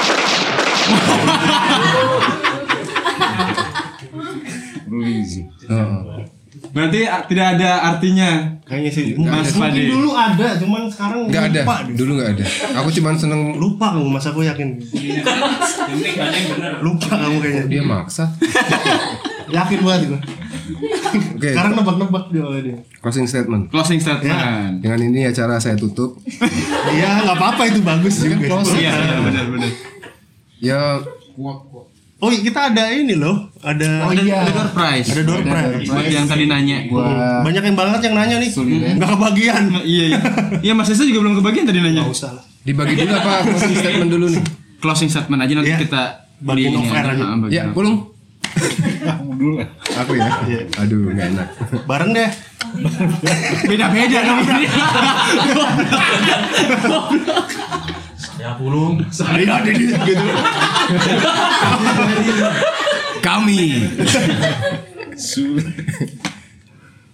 Rulizi. 4.90 5.44
Heeh. 5.68 6.39
Berarti 6.70 7.00
tidak 7.28 7.48
ada 7.58 7.70
artinya. 7.88 8.30
Kayaknya 8.62 8.92
sih. 8.92 9.06
Mas 9.16 9.50
Mungkin 9.52 9.90
dulu 9.90 10.10
ada, 10.14 10.48
cuman 10.56 10.86
sekarang 10.86 11.20
Nggak 11.26 11.44
ada, 11.50 11.62
lupa 11.62 11.76
deh. 11.82 11.96
dulu 11.98 12.12
nggak 12.16 12.30
ada. 12.32 12.46
Aku 12.78 12.90
cuman 12.92 13.14
seneng 13.16 13.42
Lupa 13.56 13.86
kamu, 13.92 14.08
mas 14.08 14.26
aku 14.26 14.42
yakin. 14.42 14.78
Lupa 16.80 17.12
kamu 17.18 17.38
kayaknya. 17.40 17.64
dia 17.66 17.82
maksa. 17.82 18.26
Yakin 19.50 19.82
banget 19.82 20.02
gue. 20.08 20.22
Oke, 21.34 21.50
Sekarang 21.50 21.74
nebak-nebak 21.74 22.30
dia 22.30 22.44
oleh 22.46 22.62
dia. 22.62 22.78
closing 23.02 23.26
statement. 23.26 23.74
Closing 23.74 23.98
statement. 23.98 24.78
Dengan 24.78 25.00
ini 25.02 25.26
acara 25.26 25.58
saya 25.58 25.74
tutup. 25.74 26.22
Iya, 26.94 27.26
nggak 27.26 27.34
apa-apa 27.34 27.66
itu 27.66 27.82
bagus 27.82 28.22
juga. 28.22 28.38
Iya, 28.78 28.94
iya 28.94 29.18
benar 29.26 29.46
benar. 29.50 29.72
Ya, 30.62 30.80
Oh, 32.20 32.28
kita 32.28 32.76
ada 32.76 32.92
ini 32.92 33.16
loh. 33.16 33.48
Ada 33.64 34.04
Oh 34.04 34.12
iya. 34.12 34.44
Ada 34.44 34.52
door 34.52 34.70
prize. 34.76 35.08
Ada 35.08 35.24
door 35.24 35.40
prize. 35.40 35.88
Buat 35.88 36.04
yang 36.12 36.28
tadi 36.28 36.52
nanya. 36.52 36.84
gua 36.92 37.40
Banyak 37.48 37.64
yang 37.64 37.78
banget 37.80 38.12
yang 38.12 38.16
nanya 38.20 38.36
nih. 38.44 38.52
Nggak 39.00 39.10
kebagian. 39.16 39.64
Iya 39.88 40.04
iya. 40.12 40.20
Iya 40.60 40.74
Mas 40.76 40.92
Desa 40.92 41.08
juga 41.08 41.24
belum 41.24 41.40
kebagian 41.40 41.64
tadi 41.64 41.80
nanya. 41.80 42.04
Nggak 42.04 42.12
usah 42.12 42.36
lah. 42.36 42.44
dibagi 42.60 43.00
dulu 43.00 43.16
apa 43.16 43.48
closing 43.48 43.72
statement 43.72 44.12
dulu 44.12 44.36
nih? 44.36 44.44
Closing 44.84 45.08
statement 45.08 45.40
aja 45.48 45.54
nanti 45.56 45.72
Iya. 45.72 45.80
kita 45.80 46.04
Bagian 46.40 46.72
ini 46.76 46.88
aja. 46.88 47.36
Ya, 47.48 47.64
pulung. 47.72 48.12
Dulu 49.40 49.64
lah. 49.64 49.68
Aku 50.04 50.12
ya. 50.20 50.28
Aduh, 50.84 51.16
nggak 51.16 51.28
enak. 51.36 51.48
Bareng 51.88 52.12
deh. 52.12 52.28
Beda-beda 53.64 54.20
dong 54.28 54.40
ya 58.40 58.56
pulung. 58.56 59.04
Saya 59.12 59.44
ada 59.60 59.68
di 59.70 59.86
gitu. 59.92 60.26
Kami. 63.20 63.62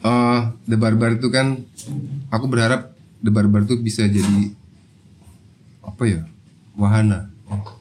Eh, 0.05 0.39
The 0.69 0.77
Barbar 0.77 1.17
itu 1.17 1.27
kan 1.33 1.65
aku 2.29 2.45
berharap 2.45 2.93
The 3.25 3.33
Barbar 3.33 3.65
itu 3.65 3.81
bisa 3.81 4.05
jadi 4.05 4.53
apa 5.81 6.03
ya? 6.05 6.21
Wahana, 6.77 7.31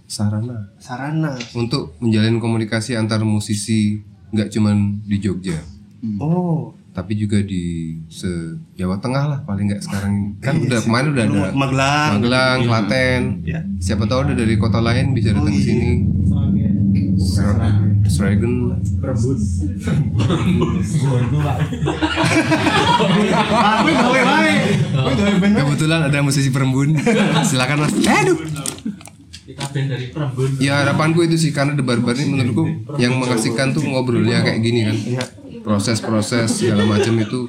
sarana 0.08 0.70
Sarana. 0.78 1.34
untuk 1.52 1.98
menjalin 1.98 2.38
komunikasi 2.38 2.94
antar 2.94 3.26
musisi 3.26 3.98
nggak 4.30 4.48
cuman 4.54 5.02
di 5.02 5.18
Jogja, 5.18 5.58
Oh. 6.20 6.72
Tapi 6.94 7.18
juga 7.18 7.42
di 7.42 7.98
se 8.06 8.30
Jawa 8.78 9.02
Tengah 9.02 9.24
lah 9.26 9.38
paling 9.42 9.66
nggak 9.66 9.82
sekarang 9.82 10.12
ini. 10.14 10.28
kan 10.38 10.54
udah 10.62 10.78
kemarin 10.78 11.08
udah 11.10 11.24
ada 11.26 11.50
Magelang. 11.50 12.10
Magelang, 12.22 12.58
Klaten. 12.70 13.22
Ya. 13.42 13.60
Siapa 13.82 14.06
tahu 14.06 14.30
ada 14.30 14.34
dari 14.38 14.54
kota 14.54 14.78
lain 14.78 15.10
bisa 15.10 15.34
datang 15.34 15.50
ke 15.50 15.58
sini. 15.58 15.90
Sragen. 18.06 18.78
Aku 23.58 23.90
gawe 23.90 24.22
wae. 24.22 24.54
Aku 24.94 25.12
gawe 25.18 25.34
band. 25.42 25.54
Kebetulan 25.58 26.00
ada 26.06 26.18
musisi 26.22 26.54
perembun. 26.54 26.94
Silakan 27.42 27.90
Mas. 27.90 27.92
Aduh. 28.06 28.38
Kita 29.44 29.66
band 29.66 29.86
dari 29.90 30.06
Prambon. 30.14 30.50
Ya 30.62 30.78
harapanku 30.78 31.26
itu 31.26 31.36
sih 31.36 31.50
karena 31.50 31.74
The 31.74 31.82
Barbar 31.82 32.14
ini 32.14 32.38
menurutku 32.38 32.64
yang 33.02 33.18
mengasihkan 33.18 33.74
tuh 33.74 33.82
ngobrolnya 33.82 34.46
kayak 34.46 34.62
gini 34.62 34.80
kan. 34.86 34.96
Proses-proses 35.64 36.60
segala 36.60 36.84
macam 36.84 37.16
itu 37.16 37.48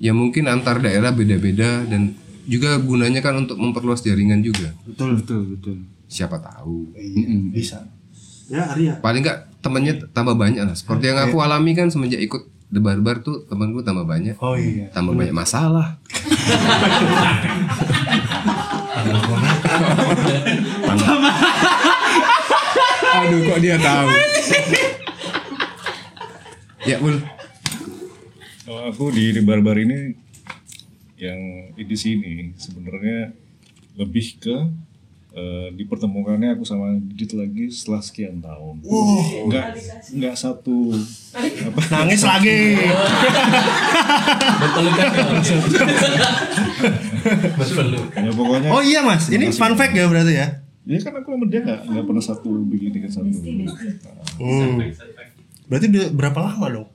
ya 0.00 0.16
mungkin 0.16 0.48
antar 0.48 0.80
daerah 0.80 1.12
beda-beda 1.12 1.84
dan 1.84 2.16
juga 2.44 2.76
gunanya 2.80 3.20
kan 3.20 3.36
untuk 3.36 3.60
memperluas 3.60 4.00
jaringan 4.00 4.40
juga. 4.40 4.72
Betul 4.88 5.20
betul 5.20 5.40
betul. 5.56 5.76
Siapa 6.08 6.40
tahu. 6.40 6.92
Bisa. 7.52 7.84
Ya, 8.48 8.68
Arya. 8.68 9.00
Paling 9.00 9.24
nggak 9.24 9.60
temennya 9.64 9.94
tambah 10.12 10.36
banyak 10.36 10.64
lah. 10.64 10.76
Seperti 10.76 11.08
yang 11.08 11.20
aku 11.20 11.40
alami 11.40 11.72
kan 11.72 11.88
semenjak 11.88 12.20
ikut 12.20 12.44
The 12.74 12.80
Barbar 12.82 13.22
tuh 13.24 13.46
temanku 13.48 13.80
tambah 13.86 14.04
banyak. 14.04 14.36
Oh 14.42 14.58
iya. 14.58 14.90
Tambah 14.92 15.14
banyak 15.14 15.32
masalah. 15.32 15.96
Aduh 23.14 23.40
kok 23.46 23.58
dia 23.62 23.76
tahu. 23.78 24.08
ya 26.84 26.96
bul. 27.00 27.33
Kalau 28.64 28.80
aku 28.88 29.12
di, 29.12 29.28
di 29.28 29.44
barbar 29.44 29.76
ini 29.76 30.16
yang 31.20 31.68
edisi 31.76 32.16
ini 32.16 32.56
sebenarnya 32.56 33.36
lebih 34.00 34.40
ke 34.40 34.56
eh, 35.36 35.68
dipertemukannya 35.76 36.56
aku 36.56 36.64
sama 36.64 36.96
Didit 36.96 37.36
lagi 37.36 37.68
setelah 37.68 38.00
sekian 38.00 38.40
tahun. 38.40 38.80
Wow. 38.80 39.52
Enggak 39.52 39.76
enggak 40.16 40.34
satu 40.40 40.96
apa 41.36 41.80
Nangis 41.92 42.24
lagi. 42.24 42.80
Berpelukan 44.64 45.08
Ya 48.16 48.32
pokoknya 48.32 48.68
Oh 48.72 48.80
iya 48.80 49.04
Mas, 49.04 49.28
ini 49.28 49.52
fun 49.52 49.76
fact 49.76 49.92
ya 49.92 50.08
berarti 50.08 50.40
ya? 50.40 50.64
Ya 50.88 50.98
kan 51.04 51.12
aku 51.20 51.36
sama 51.36 51.52
dia 51.52 51.60
nggak 51.60 51.84
nggak 51.84 52.04
pernah 52.08 52.24
satu 52.24 52.48
begini 52.64 53.04
kan 53.04 53.12
satu. 53.12 53.28
Hmm. 54.40 54.80
Berarti 55.68 55.86
berapa 56.16 56.40
lama 56.40 56.66
dong? 56.72 56.93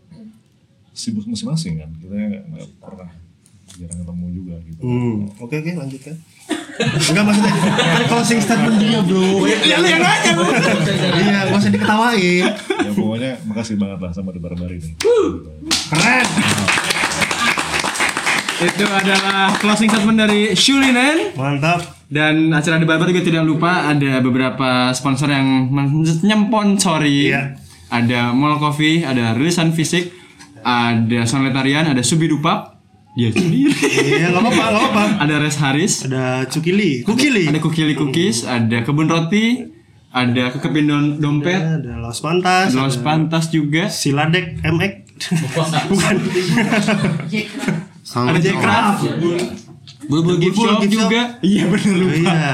Sibuk 1.00 1.24
masing-masing 1.32 1.80
kan. 1.80 1.90
Kita 1.96 2.12
nggak 2.12 2.68
pernah 2.84 3.08
jarang 3.80 3.98
ketemu 4.04 4.26
juga 4.36 4.56
gitu. 4.68 4.82
Hmm. 4.84 5.32
Oke 5.40 5.64
oke 5.64 5.72
lanjutkan. 5.80 6.16
Enggak 6.80 7.24
maksudnya 7.24 7.54
kan 7.56 8.04
closing 8.12 8.40
statement 8.44 8.78
dia 8.84 9.00
bro. 9.00 9.48
Ya 9.64 9.80
lu 9.80 9.88
yang 9.88 10.04
nanya 10.04 10.32
lu. 10.36 10.44
Iya, 10.44 11.40
gak 11.48 11.56
usah 11.56 11.72
diketawain. 11.72 12.52
Ya 12.60 12.92
pokoknya 12.92 13.32
makasih 13.48 13.76
banget 13.80 14.00
lah 14.04 14.12
sama 14.12 14.36
The 14.36 14.42
Barbar 14.44 14.72
ini. 14.76 14.92
Keren. 15.88 16.28
Itu 18.60 18.86
adalah 18.92 19.56
closing 19.64 19.88
statement 19.88 20.20
dari 20.20 20.52
Shulinen. 20.52 21.32
Mantap. 21.40 21.80
Dan 22.12 22.52
acara 22.52 22.76
di 22.76 22.84
Barbar 22.84 23.08
juga 23.08 23.24
tidak 23.24 23.48
lupa 23.48 23.88
ada 23.88 24.20
beberapa 24.20 24.92
sponsor 24.92 25.32
yang 25.32 25.72
menyemponsori. 25.72 27.32
Ada 27.90 28.36
Mall 28.36 28.60
Coffee, 28.60 29.02
ada 29.02 29.34
Rilisan 29.34 29.74
Fisik, 29.74 30.19
ada 30.62 31.20
Sonletarian, 31.24 31.86
ada 31.86 32.02
Subidupap. 32.02 32.80
Dia 33.12 33.30
sendiri. 33.30 33.74
Iya, 33.74 34.30
enggak 34.30 34.44
apa-apa, 34.44 34.64
enggak 34.64 34.84
apa-apa. 34.86 35.04
Ada 35.20 35.36
Res 35.38 35.58
Haris, 35.58 35.94
ada 36.06 36.24
Cukili, 36.46 37.02
Kukili. 37.02 37.46
Ada, 37.46 37.60
Kukili 37.60 37.94
Cookies, 37.94 38.44
ada 38.44 38.80
Kebun 38.80 39.06
Roti, 39.06 39.66
ada 40.10 40.50
Kekepin 40.50 40.86
Dom- 40.86 41.18
Dompet, 41.18 41.58
Ada 41.58 41.98
Los 41.98 42.20
Pantas. 42.20 42.70
ada 42.70 42.80
Los 42.80 42.98
Pantas 42.98 43.50
juga. 43.50 43.90
Siladek 43.90 44.62
MX. 44.62 44.94
Bukan. 45.90 46.16
Ada. 48.10 48.52
Bulbul 50.08 50.38
Gift 50.40 50.56
Bulbul 50.56 50.82
Gift 50.82 50.96
Shop. 50.96 51.06
juga. 51.06 51.22
Iya 51.42 51.64
bener 51.68 51.94
lupa. 51.94 52.16
Iya. 52.16 52.52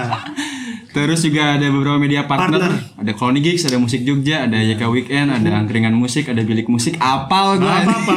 Terus 0.95 1.19
juga 1.27 1.59
ada 1.59 1.67
beberapa 1.67 1.99
media 1.99 2.23
partner, 2.23 2.55
Partner. 2.55 3.03
ada 3.03 3.11
Colony 3.19 3.43
Gigs, 3.43 3.67
ada 3.67 3.75
Musik 3.75 4.07
Jogja, 4.07 4.47
ada 4.47 4.63
YK 4.63 4.79
Weekend, 4.87 5.27
ada 5.27 5.59
Angkringan 5.59 5.91
Musik, 5.91 6.31
ada 6.31 6.39
Bilik 6.39 6.71
Musik. 6.71 6.95
Apal 7.03 7.59
gua. 7.59 7.83
Nggak 7.83 7.83
apa-apa. 7.83 8.15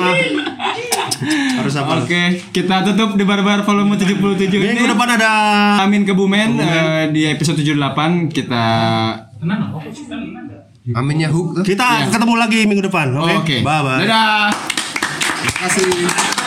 Harus 1.58 1.74
apa? 1.74 2.06
Oke, 2.06 2.38
kita 2.54 2.86
tutup 2.86 3.18
di 3.18 3.26
Barbar 3.26 3.66
volume 3.66 3.98
77 3.98 4.46
ini. 4.54 4.78
Minggu 4.78 4.94
depan 4.94 5.08
ada 5.18 5.30
Amin 5.82 6.06
Kebumen 6.06 6.54
eh, 6.62 7.04
di 7.10 7.26
episode 7.26 7.58
78 7.58 8.30
kita 8.30 8.64
Aminnya 10.94 11.28
hook 11.28 11.60
tuh. 11.60 11.64
Kita 11.66 12.08
ketemu 12.08 12.34
lagi 12.38 12.64
minggu 12.64 12.86
depan. 12.86 13.12
Oke. 13.18 13.34
Oke. 13.42 13.56
Bye 13.60 13.80
bye. 13.82 14.06
Dadah. 14.06 14.48
Terima 15.42 15.54
kasih. 15.66 16.37